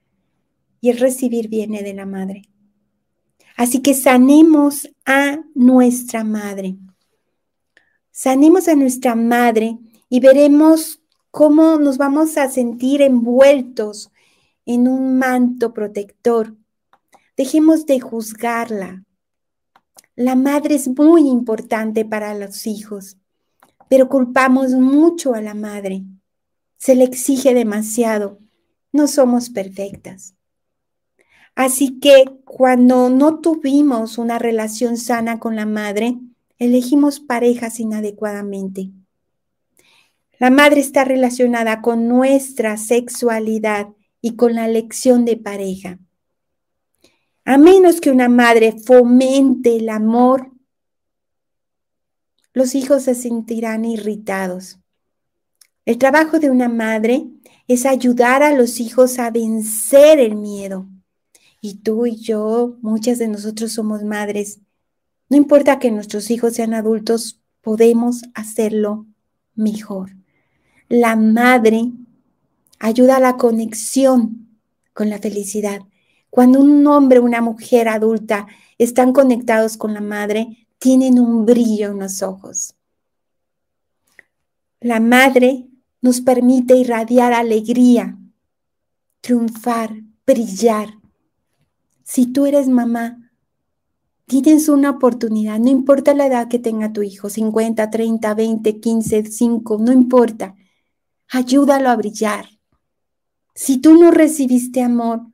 Y 0.81 0.89
el 0.89 0.97
recibir 0.97 1.49
viene 1.49 1.83
de 1.83 1.93
la 1.93 2.07
madre. 2.07 2.49
Así 3.55 3.83
que 3.83 3.93
sanemos 3.93 4.89
a 5.05 5.37
nuestra 5.53 6.23
madre. 6.23 6.77
Sanemos 8.09 8.67
a 8.67 8.73
nuestra 8.73 9.13
madre 9.13 9.77
y 10.09 10.19
veremos 10.19 10.99
cómo 11.29 11.77
nos 11.77 11.99
vamos 11.99 12.37
a 12.37 12.49
sentir 12.49 13.03
envueltos 13.03 14.11
en 14.65 14.87
un 14.87 15.19
manto 15.19 15.75
protector. 15.75 16.55
Dejemos 17.39 17.87
de 17.87 17.99
juzgarla. 17.99 19.03
La 20.15 20.35
madre 20.35 20.75
es 20.75 20.87
muy 20.87 21.27
importante 21.27 22.05
para 22.05 22.35
los 22.35 22.67
hijos 22.67 23.17
pero 23.89 24.07
culpamos 24.07 24.71
mucho 24.71 25.33
a 25.33 25.41
la 25.41 25.55
madre. 25.55 26.03
Se 26.77 26.95
le 26.95 27.03
exige 27.03 27.53
demasiado. 27.53 28.39
No 28.93 29.07
somos 29.07 29.49
perfectas. 29.49 30.35
Así 31.55 31.99
que 31.99 32.23
cuando 32.45 33.09
no 33.09 33.39
tuvimos 33.39 34.17
una 34.17 34.39
relación 34.39 34.95
sana 34.95 35.39
con 35.39 35.55
la 35.55 35.65
madre, 35.65 36.17
elegimos 36.57 37.19
parejas 37.19 37.79
inadecuadamente. 37.79 38.91
La 40.39 40.51
madre 40.51 40.79
está 40.79 41.03
relacionada 41.03 41.81
con 41.81 42.07
nuestra 42.07 42.77
sexualidad 42.77 43.89
y 44.21 44.35
con 44.35 44.55
la 44.55 44.65
elección 44.65 45.25
de 45.25 45.35
pareja. 45.35 45.99
A 47.45 47.57
menos 47.57 48.01
que 48.01 48.11
una 48.11 48.29
madre 48.29 48.73
fomente 48.73 49.77
el 49.77 49.89
amor, 49.89 50.51
los 52.53 52.75
hijos 52.75 53.03
se 53.03 53.15
sentirán 53.15 53.85
irritados. 53.85 54.79
El 55.85 55.97
trabajo 55.97 56.39
de 56.39 56.49
una 56.49 56.69
madre 56.69 57.27
es 57.67 57.85
ayudar 57.85 58.43
a 58.43 58.53
los 58.53 58.79
hijos 58.79 59.19
a 59.19 59.31
vencer 59.31 60.19
el 60.19 60.35
miedo. 60.35 60.87
Y 61.61 61.75
tú 61.75 62.05
y 62.05 62.15
yo, 62.15 62.77
muchas 62.81 63.19
de 63.19 63.27
nosotros 63.27 63.71
somos 63.73 64.03
madres. 64.03 64.59
No 65.29 65.37
importa 65.37 65.79
que 65.79 65.91
nuestros 65.91 66.31
hijos 66.31 66.53
sean 66.53 66.73
adultos, 66.73 67.39
podemos 67.61 68.23
hacerlo 68.33 69.05
mejor. 69.55 70.15
La 70.87 71.15
madre 71.15 71.91
ayuda 72.79 73.17
a 73.17 73.19
la 73.19 73.37
conexión 73.37 74.47
con 74.93 75.09
la 75.09 75.19
felicidad. 75.19 75.81
Cuando 76.29 76.59
un 76.59 76.85
hombre 76.87 77.19
una 77.19 77.41
mujer 77.41 77.87
adulta 77.87 78.47
están 78.77 79.13
conectados 79.13 79.77
con 79.77 79.93
la 79.93 80.01
madre, 80.01 80.67
tienen 80.77 81.19
un 81.19 81.45
brillo 81.45 81.91
en 81.91 81.99
los 81.99 82.21
ojos. 82.21 82.75
La 84.79 84.99
madre 84.99 85.67
nos 86.01 86.21
permite 86.21 86.75
irradiar 86.75 87.33
alegría, 87.33 88.17
triunfar, 89.21 89.93
brillar. 90.25 90.93
Si 92.03 92.27
tú 92.27 92.45
eres 92.45 92.69
mamá, 92.69 93.29
tienes 94.25 94.69
una 94.69 94.91
oportunidad, 94.91 95.59
no 95.59 95.69
importa 95.69 96.13
la 96.13 96.27
edad 96.27 96.47
que 96.47 96.59
tenga 96.59 96.93
tu 96.93 97.01
hijo, 97.01 97.29
50, 97.29 97.89
30, 97.89 98.33
20, 98.33 98.79
15, 98.79 99.25
5, 99.25 99.77
no 99.79 99.91
importa. 99.91 100.55
Ayúdalo 101.27 101.89
a 101.89 101.95
brillar. 101.95 102.47
Si 103.53 103.79
tú 103.79 103.95
no 103.95 104.11
recibiste 104.11 104.81
amor, 104.81 105.28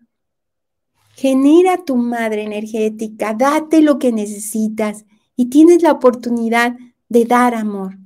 genera 1.15 1.83
tu 1.85 1.95
madre 1.95 2.43
energética, 2.43 3.33
date 3.33 3.81
lo 3.81 3.97
que 3.97 4.11
necesitas 4.11 5.05
y 5.35 5.45
tienes 5.45 5.81
la 5.81 5.93
oportunidad 5.93 6.75
de 7.09 7.25
dar 7.25 7.55
amor. 7.55 7.97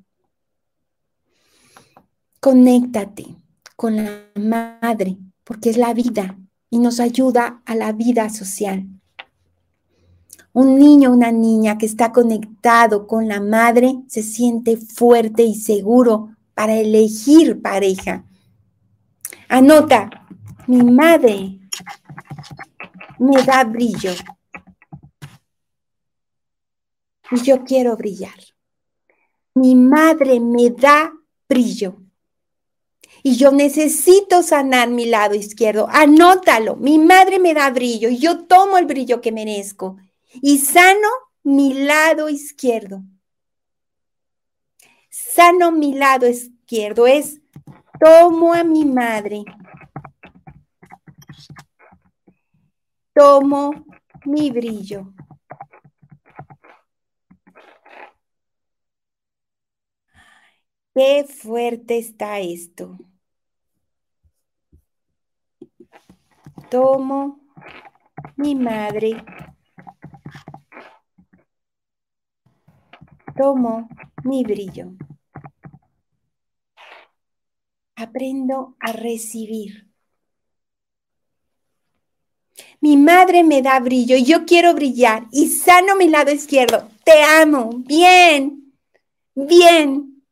Conéctate 2.40 3.36
con 3.76 3.96
la 3.96 4.26
madre, 4.36 5.18
porque 5.44 5.72
es 5.72 5.78
la 5.78 5.94
vida 5.94 6.38
y 6.70 6.78
nos 6.78 7.00
ayuda 7.00 7.62
a 7.66 7.76
la 7.76 7.92
vida 7.94 8.30
social. 8.30 8.88
Un 10.54 10.78
niño 10.78 11.12
una 11.12 11.32
niña 11.32 11.78
que 11.78 11.86
está 11.86 12.12
conectado 12.12 13.08
con 13.08 13.28
la 13.28 13.40
madre 13.40 14.00
se 14.08 14.24
siente 14.24 14.78
fuerte 14.78 15.44
y 15.44 15.56
seguro 15.56 16.30
para 16.54 16.76
elegir 16.76 17.62
pareja. 17.62 18.26
Anota, 19.48 20.10
mi 20.68 20.84
madre 20.84 21.60
me 23.20 23.44
da 23.44 23.64
brillo 23.64 24.12
y 27.32 27.42
yo 27.44 27.64
quiero 27.64 27.96
brillar. 27.96 28.40
Mi 29.54 29.76
madre 29.76 30.40
me 30.40 30.70
da 30.70 31.12
brillo 31.48 31.98
y 33.24 33.36
yo 33.36 33.52
necesito 33.52 34.44
sanar 34.44 34.90
mi 34.90 35.06
lado 35.06 35.36
izquierdo. 35.36 35.88
Anótalo, 35.92 36.76
mi 36.76 36.98
madre 36.98 37.40
me 37.40 37.54
da 37.54 37.70
brillo 37.70 38.10
y 38.10 38.18
yo 38.18 38.46
tomo 38.46 38.78
el 38.78 38.86
brillo 38.86 39.22
que 39.22 39.32
merezco 39.32 39.98
y 40.42 40.60
sano 40.60 41.10
mi 41.44 41.74
lado 41.74 42.30
izquierdo. 42.30 43.04
Sano 45.10 45.72
mi 45.72 45.94
lado 45.94 46.28
izquierdo 46.28 47.08
es 47.08 47.42
tomo 48.00 48.54
a 48.54 48.64
mi 48.64 48.86
madre. 48.86 49.44
Tomo 53.20 53.72
mi 54.28 54.50
brillo. 54.50 55.14
Qué 60.94 61.26
fuerte 61.28 61.98
está 61.98 62.40
esto. 62.40 62.98
Tomo 66.70 67.42
mi 68.38 68.56
madre. 68.56 69.12
Tomo 73.36 73.90
mi 74.24 74.46
brillo. 74.46 74.94
Aprendo 77.98 78.78
a 78.80 78.94
recibir. 78.94 79.89
Mi 82.82 82.96
madre 82.96 83.44
me 83.44 83.62
da 83.62 83.80
brillo 83.80 84.16
y 84.16 84.24
yo 84.24 84.46
quiero 84.46 84.74
brillar 84.74 85.28
y 85.32 85.48
sano 85.50 85.96
mi 85.96 86.08
lado 86.08 86.32
izquierdo. 86.32 86.88
Te 87.04 87.22
amo. 87.24 87.72
Bien. 87.86 88.74
Bien. 89.36 90.24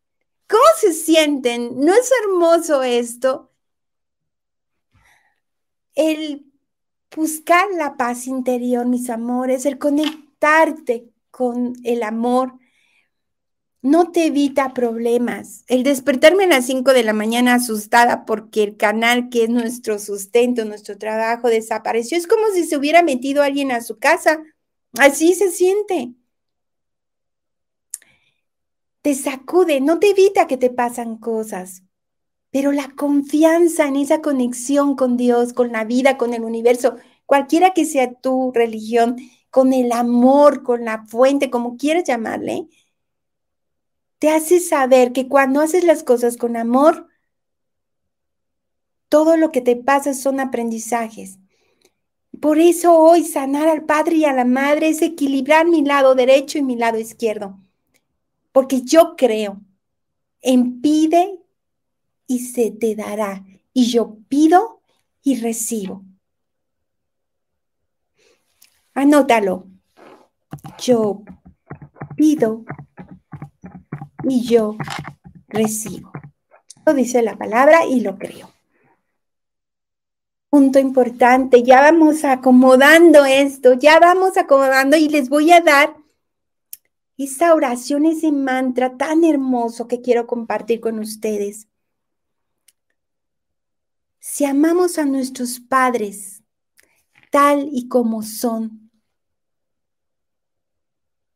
¿Cómo 0.47 0.63
se 0.79 0.93
sienten? 0.93 1.79
¿No 1.79 1.93
es 1.93 2.09
hermoso 2.23 2.83
esto? 2.83 3.51
El 5.93 6.45
buscar 7.15 7.67
la 7.75 7.97
paz 7.97 8.27
interior, 8.27 8.85
mis 8.85 9.09
amores, 9.09 9.65
el 9.65 9.77
conectarte 9.77 11.11
con 11.31 11.73
el 11.83 12.03
amor, 12.03 12.53
no 13.89 14.11
te 14.11 14.25
evita 14.27 14.73
problemas. 14.73 15.63
El 15.67 15.83
despertarme 15.83 16.45
a 16.45 16.47
las 16.47 16.65
5 16.65 16.93
de 16.93 17.03
la 17.03 17.13
mañana 17.13 17.55
asustada 17.55 18.25
porque 18.25 18.63
el 18.63 18.77
canal 18.77 19.29
que 19.29 19.43
es 19.43 19.49
nuestro 19.49 19.99
sustento, 19.99 20.65
nuestro 20.65 20.97
trabajo 20.97 21.47
desapareció, 21.49 22.17
es 22.17 22.27
como 22.27 22.47
si 22.53 22.65
se 22.65 22.77
hubiera 22.77 23.03
metido 23.03 23.43
alguien 23.43 23.71
a 23.71 23.81
su 23.81 23.97
casa. 23.99 24.43
Así 24.97 25.33
se 25.33 25.51
siente 25.51 26.15
te 29.07 29.15
sacude, 29.15 29.79
no 29.79 29.99
te 29.99 30.09
evita 30.09 30.47
que 30.47 30.57
te 30.57 30.69
pasan 30.69 31.15
cosas, 31.15 31.83
pero 32.51 32.73
la 32.73 32.89
confianza 32.89 33.88
en 33.88 33.95
esa 33.95 34.21
conexión 34.21 34.97
con 34.97 35.15
Dios, 35.15 35.53
con 35.53 35.71
la 35.71 35.85
vida, 35.85 36.17
con 36.17 36.33
el 36.33 36.43
universo, 36.43 36.97
cualquiera 37.25 37.71
que 37.71 37.85
sea 37.85 38.11
tu 38.15 38.51
religión, 38.53 39.15
con 39.49 39.71
el 39.71 39.93
amor, 39.93 40.61
con 40.61 40.83
la 40.83 41.05
fuente, 41.05 41.49
como 41.49 41.77
quieras 41.77 42.03
llamarle, 42.03 42.67
te 44.20 44.30
hace 44.30 44.59
saber 44.59 45.13
que 45.13 45.28
cuando 45.28 45.61
haces 45.61 45.84
las 45.84 46.03
cosas 46.03 46.38
con 46.38 46.57
amor, 46.57 47.07
todo 49.09 49.38
lo 49.38 49.51
que 49.51 49.61
te 49.61 49.76
pasa 49.76 50.13
son 50.13 50.39
aprendizajes. 50.39 51.39
Por 52.41 52.59
eso 52.59 52.97
hoy 52.97 53.24
sanar 53.24 53.68
al 53.68 53.86
padre 53.86 54.18
y 54.18 54.26
a 54.26 54.34
la 54.34 54.45
madre 54.45 54.89
es 54.89 55.01
equilibrar 55.01 55.68
mi 55.68 55.84
lado 55.84 56.15
derecho 56.15 56.57
y 56.57 56.63
mi 56.63 56.76
lado 56.76 56.99
izquierdo 56.99 57.59
porque 58.57 58.82
yo 58.82 59.15
creo 59.15 59.61
en 60.41 60.82
pide 60.82 61.39
y 62.26 62.39
se 62.39 62.72
te 62.72 62.95
dará. 62.95 63.45
Y 63.72 63.86
yo 63.91 64.18
pido 64.28 64.82
y 65.22 65.39
recibo. 65.39 66.03
Anótalo. 68.95 69.68
Yo 70.80 71.22
pido 72.15 72.65
y 74.30 74.45
yo 74.45 74.75
recibo. 75.47 76.11
Lo 76.86 76.93
dice 76.93 77.21
la 77.21 77.38
palabra 77.38 77.86
y 77.86 78.01
lo 78.01 78.17
creo. 78.17 78.51
Punto 80.49 80.80
importante, 80.80 81.63
ya 81.63 81.82
vamos 81.82 82.23
acomodando 82.23 83.25
esto, 83.25 83.73
ya 83.73 83.99
vamos 83.99 84.38
acomodando 84.38 84.95
y 84.95 85.09
les 85.09 85.28
voy 85.30 85.51
a 85.51 85.61
dar 85.61 85.95
esa 87.17 87.53
oración, 87.53 88.05
ese 88.05 88.32
mantra 88.32 88.95
tan 88.95 89.23
hermoso 89.23 89.88
que 89.88 90.01
quiero 90.01 90.28
compartir 90.28 90.80
con 90.80 90.99
ustedes. 90.99 91.67
Si 94.19 94.45
amamos 94.45 94.97
a 94.97 95.05
nuestros 95.05 95.59
padres 95.59 96.43
tal 97.32 97.67
y 97.71 97.88
como 97.88 98.23
son, 98.23 98.91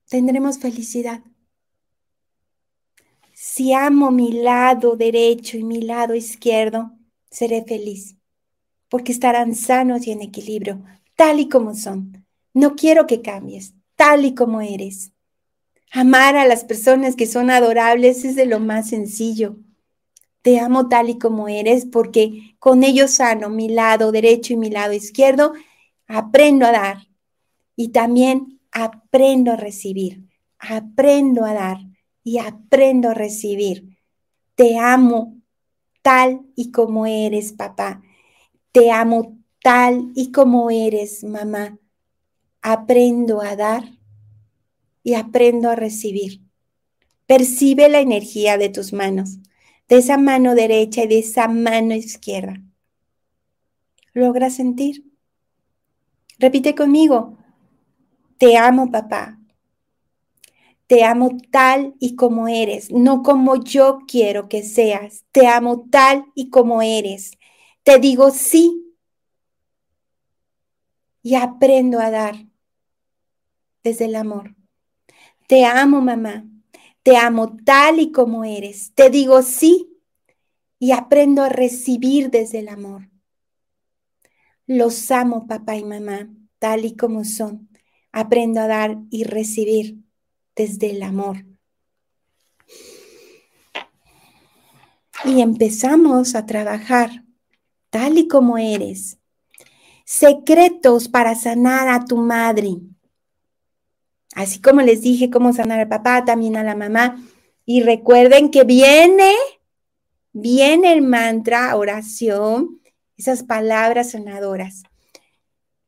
tendremos 0.07 0.59
felicidad. 0.59 1.21
Si 3.53 3.73
amo 3.73 4.11
mi 4.11 4.31
lado 4.31 4.95
derecho 4.95 5.57
y 5.57 5.63
mi 5.65 5.81
lado 5.81 6.15
izquierdo, 6.15 6.93
seré 7.29 7.65
feliz, 7.65 8.15
porque 8.87 9.11
estarán 9.11 9.55
sanos 9.55 10.07
y 10.07 10.11
en 10.11 10.21
equilibrio, 10.21 10.81
tal 11.17 11.41
y 11.41 11.49
como 11.49 11.75
son. 11.75 12.25
No 12.53 12.77
quiero 12.77 13.07
que 13.07 13.21
cambies, 13.21 13.73
tal 13.97 14.23
y 14.23 14.35
como 14.35 14.61
eres. 14.61 15.11
Amar 15.91 16.37
a 16.37 16.45
las 16.45 16.63
personas 16.63 17.17
que 17.17 17.27
son 17.27 17.49
adorables 17.49 18.23
es 18.23 18.37
de 18.37 18.45
lo 18.45 18.61
más 18.61 18.87
sencillo. 18.87 19.57
Te 20.43 20.57
amo 20.61 20.87
tal 20.87 21.09
y 21.09 21.19
como 21.19 21.49
eres 21.49 21.85
porque 21.85 22.55
con 22.57 22.85
ellos 22.85 23.11
sano 23.11 23.49
mi 23.49 23.67
lado 23.67 24.13
derecho 24.13 24.53
y 24.53 24.55
mi 24.55 24.69
lado 24.69 24.93
izquierdo. 24.93 25.51
Aprendo 26.07 26.65
a 26.65 26.71
dar 26.71 26.97
y 27.75 27.89
también 27.89 28.61
aprendo 28.71 29.51
a 29.51 29.57
recibir. 29.57 30.23
Aprendo 30.57 31.43
a 31.43 31.53
dar 31.53 31.90
y 32.23 32.39
aprendo 32.39 33.09
a 33.09 33.13
recibir. 33.13 33.97
Te 34.55 34.77
amo 34.77 35.41
tal 36.01 36.41
y 36.55 36.71
como 36.71 37.05
eres, 37.05 37.53
papá. 37.53 38.01
Te 38.71 38.91
amo 38.91 39.37
tal 39.63 40.11
y 40.15 40.31
como 40.31 40.69
eres, 40.69 41.23
mamá. 41.23 41.77
Aprendo 42.61 43.41
a 43.41 43.55
dar 43.55 43.83
y 45.03 45.15
aprendo 45.15 45.69
a 45.69 45.75
recibir. 45.75 46.41
Percibe 47.25 47.89
la 47.89 48.01
energía 48.01 48.57
de 48.57 48.69
tus 48.69 48.93
manos, 48.93 49.39
de 49.87 49.97
esa 49.97 50.17
mano 50.17 50.53
derecha 50.53 51.03
y 51.03 51.07
de 51.07 51.19
esa 51.19 51.47
mano 51.47 51.95
izquierda. 51.95 52.61
¿Logra 54.13 54.49
sentir? 54.49 55.05
Repite 56.37 56.75
conmigo. 56.75 57.37
Te 58.37 58.57
amo, 58.57 58.91
papá. 58.91 59.40
Te 60.91 61.05
amo 61.05 61.37
tal 61.51 61.95
y 62.01 62.17
como 62.17 62.49
eres, 62.49 62.91
no 62.91 63.23
como 63.23 63.55
yo 63.55 63.99
quiero 64.05 64.49
que 64.49 64.61
seas. 64.61 65.23
Te 65.31 65.47
amo 65.47 65.87
tal 65.89 66.25
y 66.35 66.49
como 66.49 66.81
eres. 66.81 67.31
Te 67.83 67.97
digo 67.97 68.29
sí. 68.29 68.93
Y 71.23 71.35
aprendo 71.35 72.01
a 72.01 72.11
dar 72.11 72.35
desde 73.85 74.03
el 74.03 74.17
amor. 74.17 74.53
Te 75.47 75.63
amo, 75.63 76.01
mamá. 76.01 76.45
Te 77.03 77.15
amo 77.15 77.55
tal 77.63 78.01
y 78.01 78.11
como 78.11 78.43
eres. 78.43 78.91
Te 78.93 79.09
digo 79.09 79.43
sí 79.43 79.97
y 80.77 80.91
aprendo 80.91 81.43
a 81.43 81.47
recibir 81.47 82.31
desde 82.31 82.59
el 82.59 82.67
amor. 82.67 83.09
Los 84.67 85.09
amo, 85.09 85.47
papá 85.47 85.77
y 85.77 85.85
mamá, 85.85 86.29
tal 86.59 86.83
y 86.83 86.97
como 86.97 87.23
son. 87.23 87.69
Aprendo 88.11 88.59
a 88.59 88.67
dar 88.67 88.97
y 89.09 89.23
recibir 89.23 90.10
desde 90.55 90.91
el 90.91 91.03
amor. 91.03 91.45
Y 95.25 95.41
empezamos 95.41 96.35
a 96.35 96.45
trabajar 96.45 97.23
tal 97.89 98.17
y 98.17 98.27
como 98.27 98.57
eres. 98.57 99.19
Secretos 100.05 101.07
para 101.07 101.35
sanar 101.35 101.87
a 101.87 102.03
tu 102.05 102.17
madre. 102.17 102.77
Así 104.33 104.59
como 104.59 104.81
les 104.81 105.01
dije 105.01 105.29
cómo 105.29 105.53
sanar 105.53 105.79
al 105.79 105.87
papá, 105.87 106.25
también 106.25 106.55
a 106.55 106.63
la 106.63 106.75
mamá. 106.75 107.23
Y 107.65 107.81
recuerden 107.81 108.49
que 108.49 108.63
viene, 108.63 109.33
viene 110.31 110.93
el 110.93 111.01
mantra, 111.01 111.75
oración, 111.75 112.81
esas 113.17 113.43
palabras 113.43 114.11
sanadoras. 114.11 114.83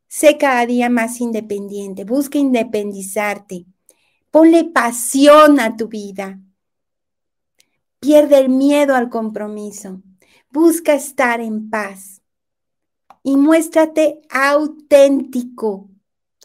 Sé 0.08 0.38
cada 0.38 0.66
día 0.68 0.90
más 0.90 1.20
independiente, 1.20 2.04
busca 2.04 2.38
independizarte, 2.38 3.66
ponle 4.34 4.64
pasión 4.64 5.60
a 5.60 5.78
tu 5.78 5.88
vida, 5.88 6.40
pierde 8.00 8.40
el 8.40 8.50
miedo 8.50 8.96
al 8.96 9.12
compromiso, 9.12 10.02
busca 10.50 10.96
estar 10.96 11.40
en 11.40 11.70
paz 11.70 12.24
y 13.22 13.38
muéstrate 13.38 14.22
auténtico 14.32 15.88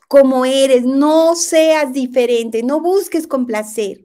como 0.06 0.44
eres, 0.44 0.84
no 0.84 1.34
seas 1.34 1.94
diferente, 1.94 2.62
no 2.62 2.82
busques 2.82 3.26
complacer. 3.26 4.04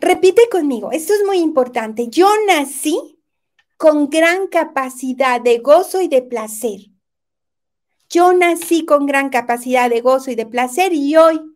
Repite 0.00 0.48
conmigo, 0.50 0.90
esto 0.90 1.14
es 1.14 1.24
muy 1.24 1.38
importante. 1.38 2.08
Yo 2.08 2.28
nací 2.48 3.20
con 3.76 4.10
gran 4.10 4.48
capacidad 4.48 5.40
de 5.40 5.58
gozo 5.58 6.00
y 6.00 6.08
de 6.08 6.22
placer. 6.22 6.80
Yo 8.10 8.32
nací 8.32 8.84
con 8.84 9.06
gran 9.06 9.30
capacidad 9.30 9.88
de 9.88 10.00
gozo 10.00 10.32
y 10.32 10.34
de 10.34 10.46
placer 10.46 10.92
y 10.92 11.16
hoy 11.16 11.47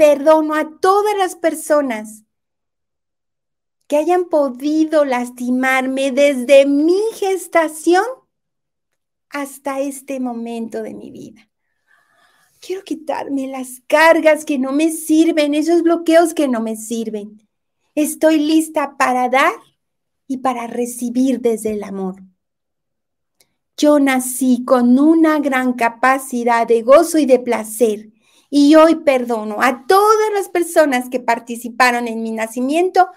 perdono 0.00 0.54
a 0.54 0.78
todas 0.80 1.14
las 1.18 1.36
personas 1.36 2.24
que 3.86 3.98
hayan 3.98 4.30
podido 4.30 5.04
lastimarme 5.04 6.10
desde 6.10 6.64
mi 6.64 6.98
gestación 7.16 8.02
hasta 9.28 9.80
este 9.80 10.18
momento 10.18 10.82
de 10.82 10.94
mi 10.94 11.10
vida. 11.10 11.50
Quiero 12.60 12.82
quitarme 12.82 13.48
las 13.48 13.82
cargas 13.88 14.46
que 14.46 14.58
no 14.58 14.72
me 14.72 14.90
sirven, 14.90 15.52
esos 15.52 15.82
bloqueos 15.82 16.32
que 16.32 16.48
no 16.48 16.62
me 16.62 16.76
sirven. 16.76 17.46
Estoy 17.94 18.38
lista 18.38 18.96
para 18.96 19.28
dar 19.28 19.52
y 20.26 20.38
para 20.38 20.66
recibir 20.66 21.42
desde 21.42 21.72
el 21.72 21.82
amor. 21.82 22.22
Yo 23.76 24.00
nací 24.00 24.64
con 24.64 24.98
una 24.98 25.40
gran 25.40 25.74
capacidad 25.74 26.66
de 26.66 26.80
gozo 26.80 27.18
y 27.18 27.26
de 27.26 27.38
placer 27.38 28.08
y 28.50 28.74
hoy 28.74 28.96
perdono 28.96 29.62
a 29.62 29.86
todas 29.86 30.32
las 30.34 30.48
personas 30.48 31.08
que 31.08 31.20
participaron 31.20 32.08
en 32.08 32.22
mi 32.22 32.32
nacimiento 32.32 33.08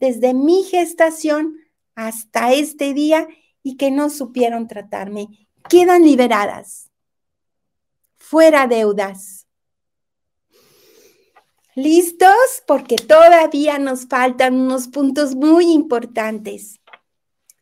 desde 0.00 0.34
mi 0.34 0.64
gestación 0.64 1.56
hasta 1.94 2.52
este 2.52 2.92
día 2.92 3.28
y 3.62 3.76
que 3.76 3.90
no 3.90 4.10
supieron 4.10 4.66
tratarme. 4.66 5.48
Quedan 5.68 6.02
liberadas 6.02 6.92
fuera 8.32 8.66
deudas. 8.66 9.46
¿Listos? 11.74 12.62
Porque 12.66 12.96
todavía 12.96 13.78
nos 13.78 14.06
faltan 14.06 14.54
unos 14.54 14.88
puntos 14.88 15.34
muy 15.34 15.70
importantes. 15.70 16.80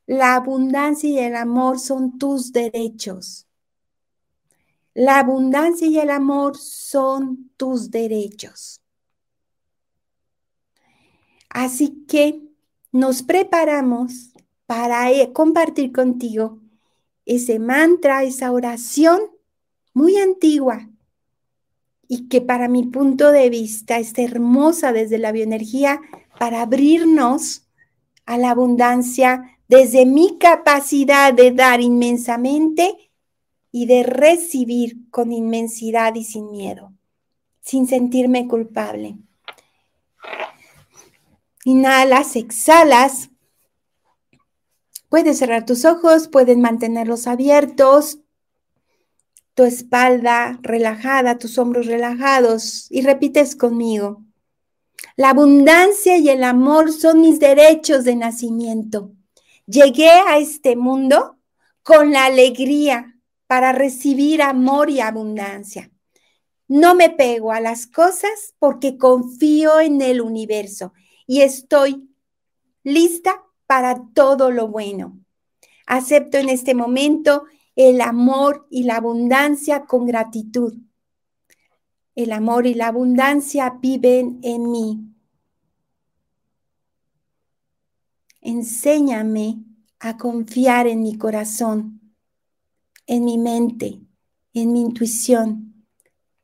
La 0.06 0.36
abundancia 0.36 1.10
y 1.10 1.18
el 1.18 1.34
amor 1.34 1.80
son 1.80 2.18
tus 2.18 2.52
derechos. 2.52 3.48
La 5.00 5.18
abundancia 5.18 5.86
y 5.86 5.98
el 5.98 6.10
amor 6.10 6.58
son 6.58 7.50
tus 7.56 7.90
derechos. 7.90 8.82
Así 11.48 12.04
que 12.06 12.42
nos 12.92 13.22
preparamos 13.22 14.34
para 14.66 15.10
eh, 15.10 15.32
compartir 15.32 15.90
contigo 15.92 16.58
ese 17.24 17.58
mantra, 17.58 18.24
esa 18.24 18.52
oración 18.52 19.22
muy 19.94 20.18
antigua 20.18 20.90
y 22.06 22.28
que 22.28 22.42
para 22.42 22.68
mi 22.68 22.84
punto 22.84 23.32
de 23.32 23.48
vista 23.48 23.98
es 23.98 24.12
hermosa 24.18 24.92
desde 24.92 25.16
la 25.16 25.32
bioenergía 25.32 26.02
para 26.38 26.60
abrirnos 26.60 27.66
a 28.26 28.36
la 28.36 28.50
abundancia 28.50 29.58
desde 29.66 30.04
mi 30.04 30.36
capacidad 30.36 31.32
de 31.32 31.52
dar 31.52 31.80
inmensamente 31.80 33.09
y 33.72 33.86
de 33.86 34.02
recibir 34.02 35.10
con 35.10 35.32
inmensidad 35.32 36.14
y 36.14 36.24
sin 36.24 36.50
miedo, 36.50 36.92
sin 37.60 37.86
sentirme 37.86 38.48
culpable. 38.48 39.16
Inhalas, 41.64 42.36
exhalas. 42.36 43.30
Puedes 45.08 45.38
cerrar 45.38 45.66
tus 45.66 45.84
ojos, 45.84 46.28
puedes 46.28 46.56
mantenerlos 46.56 47.26
abiertos, 47.26 48.20
tu 49.54 49.64
espalda 49.64 50.58
relajada, 50.62 51.38
tus 51.38 51.58
hombros 51.58 51.86
relajados 51.86 52.86
y 52.90 53.02
repites 53.02 53.56
conmigo. 53.56 54.24
La 55.16 55.30
abundancia 55.30 56.16
y 56.16 56.28
el 56.30 56.44
amor 56.44 56.92
son 56.92 57.20
mis 57.20 57.40
derechos 57.40 58.04
de 58.04 58.16
nacimiento. 58.16 59.12
Llegué 59.66 60.10
a 60.10 60.38
este 60.38 60.76
mundo 60.76 61.36
con 61.82 62.12
la 62.12 62.24
alegría 62.26 63.19
para 63.50 63.72
recibir 63.72 64.42
amor 64.42 64.90
y 64.90 65.00
abundancia. 65.00 65.90
No 66.68 66.94
me 66.94 67.10
pego 67.10 67.50
a 67.50 67.58
las 67.58 67.88
cosas 67.88 68.54
porque 68.60 68.96
confío 68.96 69.80
en 69.80 70.00
el 70.02 70.20
universo 70.20 70.92
y 71.26 71.40
estoy 71.40 72.08
lista 72.84 73.42
para 73.66 74.04
todo 74.14 74.52
lo 74.52 74.68
bueno. 74.68 75.18
Acepto 75.84 76.38
en 76.38 76.48
este 76.48 76.76
momento 76.76 77.42
el 77.74 78.02
amor 78.02 78.68
y 78.70 78.84
la 78.84 78.98
abundancia 78.98 79.84
con 79.84 80.06
gratitud. 80.06 80.74
El 82.14 82.30
amor 82.30 82.68
y 82.68 82.74
la 82.74 82.86
abundancia 82.86 83.78
viven 83.80 84.38
en 84.44 84.70
mí. 84.70 85.00
Enséñame 88.42 89.64
a 89.98 90.16
confiar 90.18 90.86
en 90.86 91.02
mi 91.02 91.18
corazón, 91.18 91.99
en 93.10 93.24
mi 93.24 93.38
mente, 93.38 94.00
en 94.54 94.72
mi 94.72 94.82
intuición, 94.82 95.84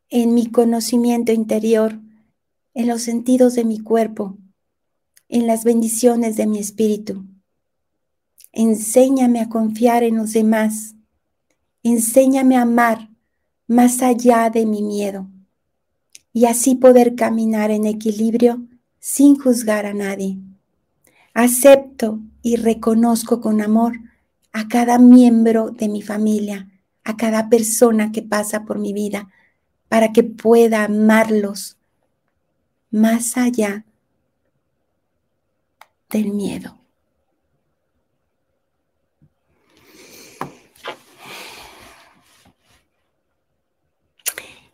en 0.09 0.35
mi 0.35 0.51
conocimiento 0.51 1.31
interior, 1.31 2.01
en 2.75 2.89
los 2.89 3.03
sentidos 3.03 3.55
de 3.55 3.65
mi 3.65 3.79
cuerpo, 3.79 4.37
en 5.29 5.47
las 5.47 5.63
bendiciones 5.63 6.37
de 6.37 6.49
mi 6.49 6.59
espíritu. 6.59 7.25
Enséñame 8.51 9.41
a 9.41 9.49
confiar 9.49 10.03
en 10.03 10.17
los 10.17 10.33
demás 10.33 10.97
Enséñame 11.85 12.57
a 12.57 12.63
amar 12.63 13.11
más 13.69 14.03
allá 14.03 14.51
de 14.51 14.67
mi 14.67 14.83
miedo 14.83 15.29
y 16.33 16.47
así 16.47 16.75
poder 16.75 17.15
caminar 17.15 17.71
en 17.71 17.87
equilibrio 17.87 18.67
sin 18.99 19.39
juzgar 19.39 19.87
a 19.87 19.95
nadie. 19.95 20.37
Acepto 21.33 22.19
y 22.43 22.57
reconozco 22.57 23.41
con 23.41 23.61
amor 23.61 24.01
a 24.57 24.69
cada 24.69 24.99
miembro 24.99 25.69
de 25.69 25.87
mi 25.87 26.01
familia, 26.01 26.67
a 27.05 27.15
cada 27.15 27.51
persona 27.51 28.11
que 28.11 28.23
pasa 28.23 28.65
por 28.65 28.79
mi 28.79 28.95
vida, 28.95 29.29
para 29.91 30.15
que 30.15 30.25
pueda 30.25 30.85
amarlos 30.85 31.77
más 32.91 33.37
allá 33.37 33.85
del 36.09 36.33
miedo. 36.33 36.79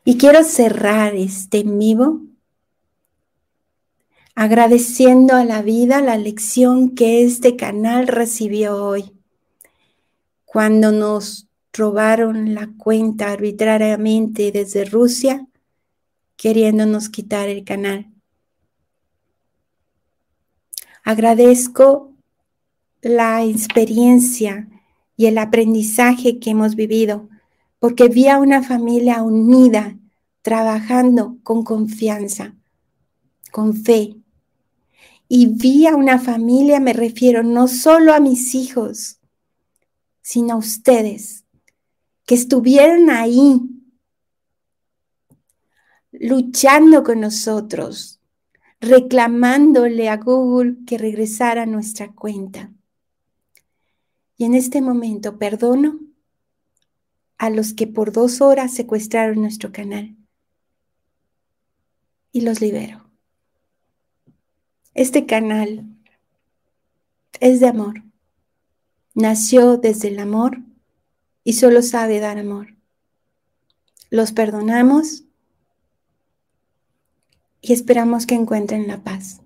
Y 0.05 0.17
quiero 0.17 0.45
cerrar 0.45 1.17
este 1.17 1.59
en 1.59 1.81
vivo 1.81 2.21
agradeciendo 4.37 5.35
a 5.35 5.45
la 5.45 5.61
vida 5.61 6.01
la 6.01 6.17
lección 6.17 6.95
que 6.95 7.25
este 7.25 7.57
canal 7.57 8.07
recibió 8.07 8.77
hoy. 8.77 9.22
Cuando 10.53 10.93
nos 10.93 11.49
robaron 11.73 12.53
la 12.53 12.69
cuenta 12.77 13.33
arbitrariamente 13.33 14.53
desde 14.53 14.85
Rusia, 14.85 15.47
queriéndonos 16.37 17.09
quitar 17.09 17.49
el 17.49 17.65
canal. 17.65 18.13
Agradezco 21.05 22.13
la 23.01 23.43
experiencia 23.43 24.69
y 25.17 25.25
el 25.25 25.39
aprendizaje 25.39 26.39
que 26.39 26.51
hemos 26.51 26.75
vivido 26.77 27.31
porque 27.79 28.09
vi 28.09 28.29
a 28.29 28.39
una 28.39 28.63
familia 28.63 29.23
unida, 29.23 29.97
trabajando 30.43 31.39
con 31.45 31.65
confianza, 31.65 32.55
con 33.51 33.75
fe. 33.75 34.17
Y 35.29 35.47
vi 35.47 35.87
a 35.87 35.97
una 35.97 36.19
familia, 36.19 36.79
me 36.79 36.93
refiero 36.93 37.43
no 37.43 37.69
solo 37.69 38.13
a 38.13 38.21
mis 38.21 38.55
hijos, 38.55 39.19
sino 40.23 40.55
a 40.55 40.57
ustedes, 40.57 41.45
que 42.25 42.35
estuvieron 42.35 43.11
ahí 43.11 43.61
luchando 46.13 47.03
con 47.03 47.21
nosotros, 47.21 48.21
reclamándole 48.81 50.09
a 50.09 50.17
Google 50.17 50.77
que 50.87 50.99
regresara 50.99 51.63
a 51.63 51.67
nuestra 51.67 52.13
cuenta. 52.13 52.73
Y 54.37 54.45
en 54.45 54.55
este 54.55 54.81
momento 54.81 55.39
perdono 55.39 56.01
a 57.39 57.51
los 57.51 57.75
que 57.75 57.87
por 57.87 58.13
dos 58.13 58.41
horas 58.41 58.73
secuestraron 58.73 59.41
nuestro 59.41 59.73
canal 59.73 60.17
y 62.31 62.43
los 62.43 62.61
libero. 62.61 63.11
Este 64.95 65.27
canal 65.27 65.85
es 67.41 67.61
de 67.61 67.69
amor. 67.69 68.12
Nació 69.15 69.77
desde 69.77 70.09
el 70.09 70.19
amor 70.19 70.59
y 71.45 71.55
solo 71.55 71.83
sabe 71.83 72.21
dar 72.21 72.39
amor. 72.39 72.75
Los 74.11 74.33
perdonamos 74.33 75.25
y 77.61 77.73
esperamos 77.73 78.27
que 78.27 78.35
encuentren 78.35 78.89
la 78.89 79.03
paz. 79.03 79.41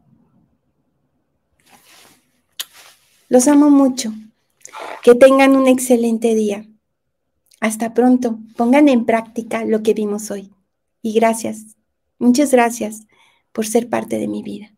Los 3.29 3.49
amo 3.49 3.71
mucho. 3.71 4.13
Que 5.03 5.15
tengan 5.15 5.57
un 5.57 5.67
excelente 5.67 6.35
día. 6.35 6.67
Hasta 7.61 7.93
pronto. 7.93 8.39
Pongan 8.57 8.89
en 8.89 9.05
práctica 9.05 9.65
lo 9.65 9.83
que 9.83 9.95
vimos 9.95 10.31
hoy. 10.31 10.53
Y 11.03 11.13
gracias. 11.13 11.77
Muchas 12.19 12.51
gracias 12.53 13.03
por 13.53 13.67
ser 13.67 13.89
parte 13.89 14.19
de 14.19 14.29
mi 14.29 14.43
vida. 14.43 14.76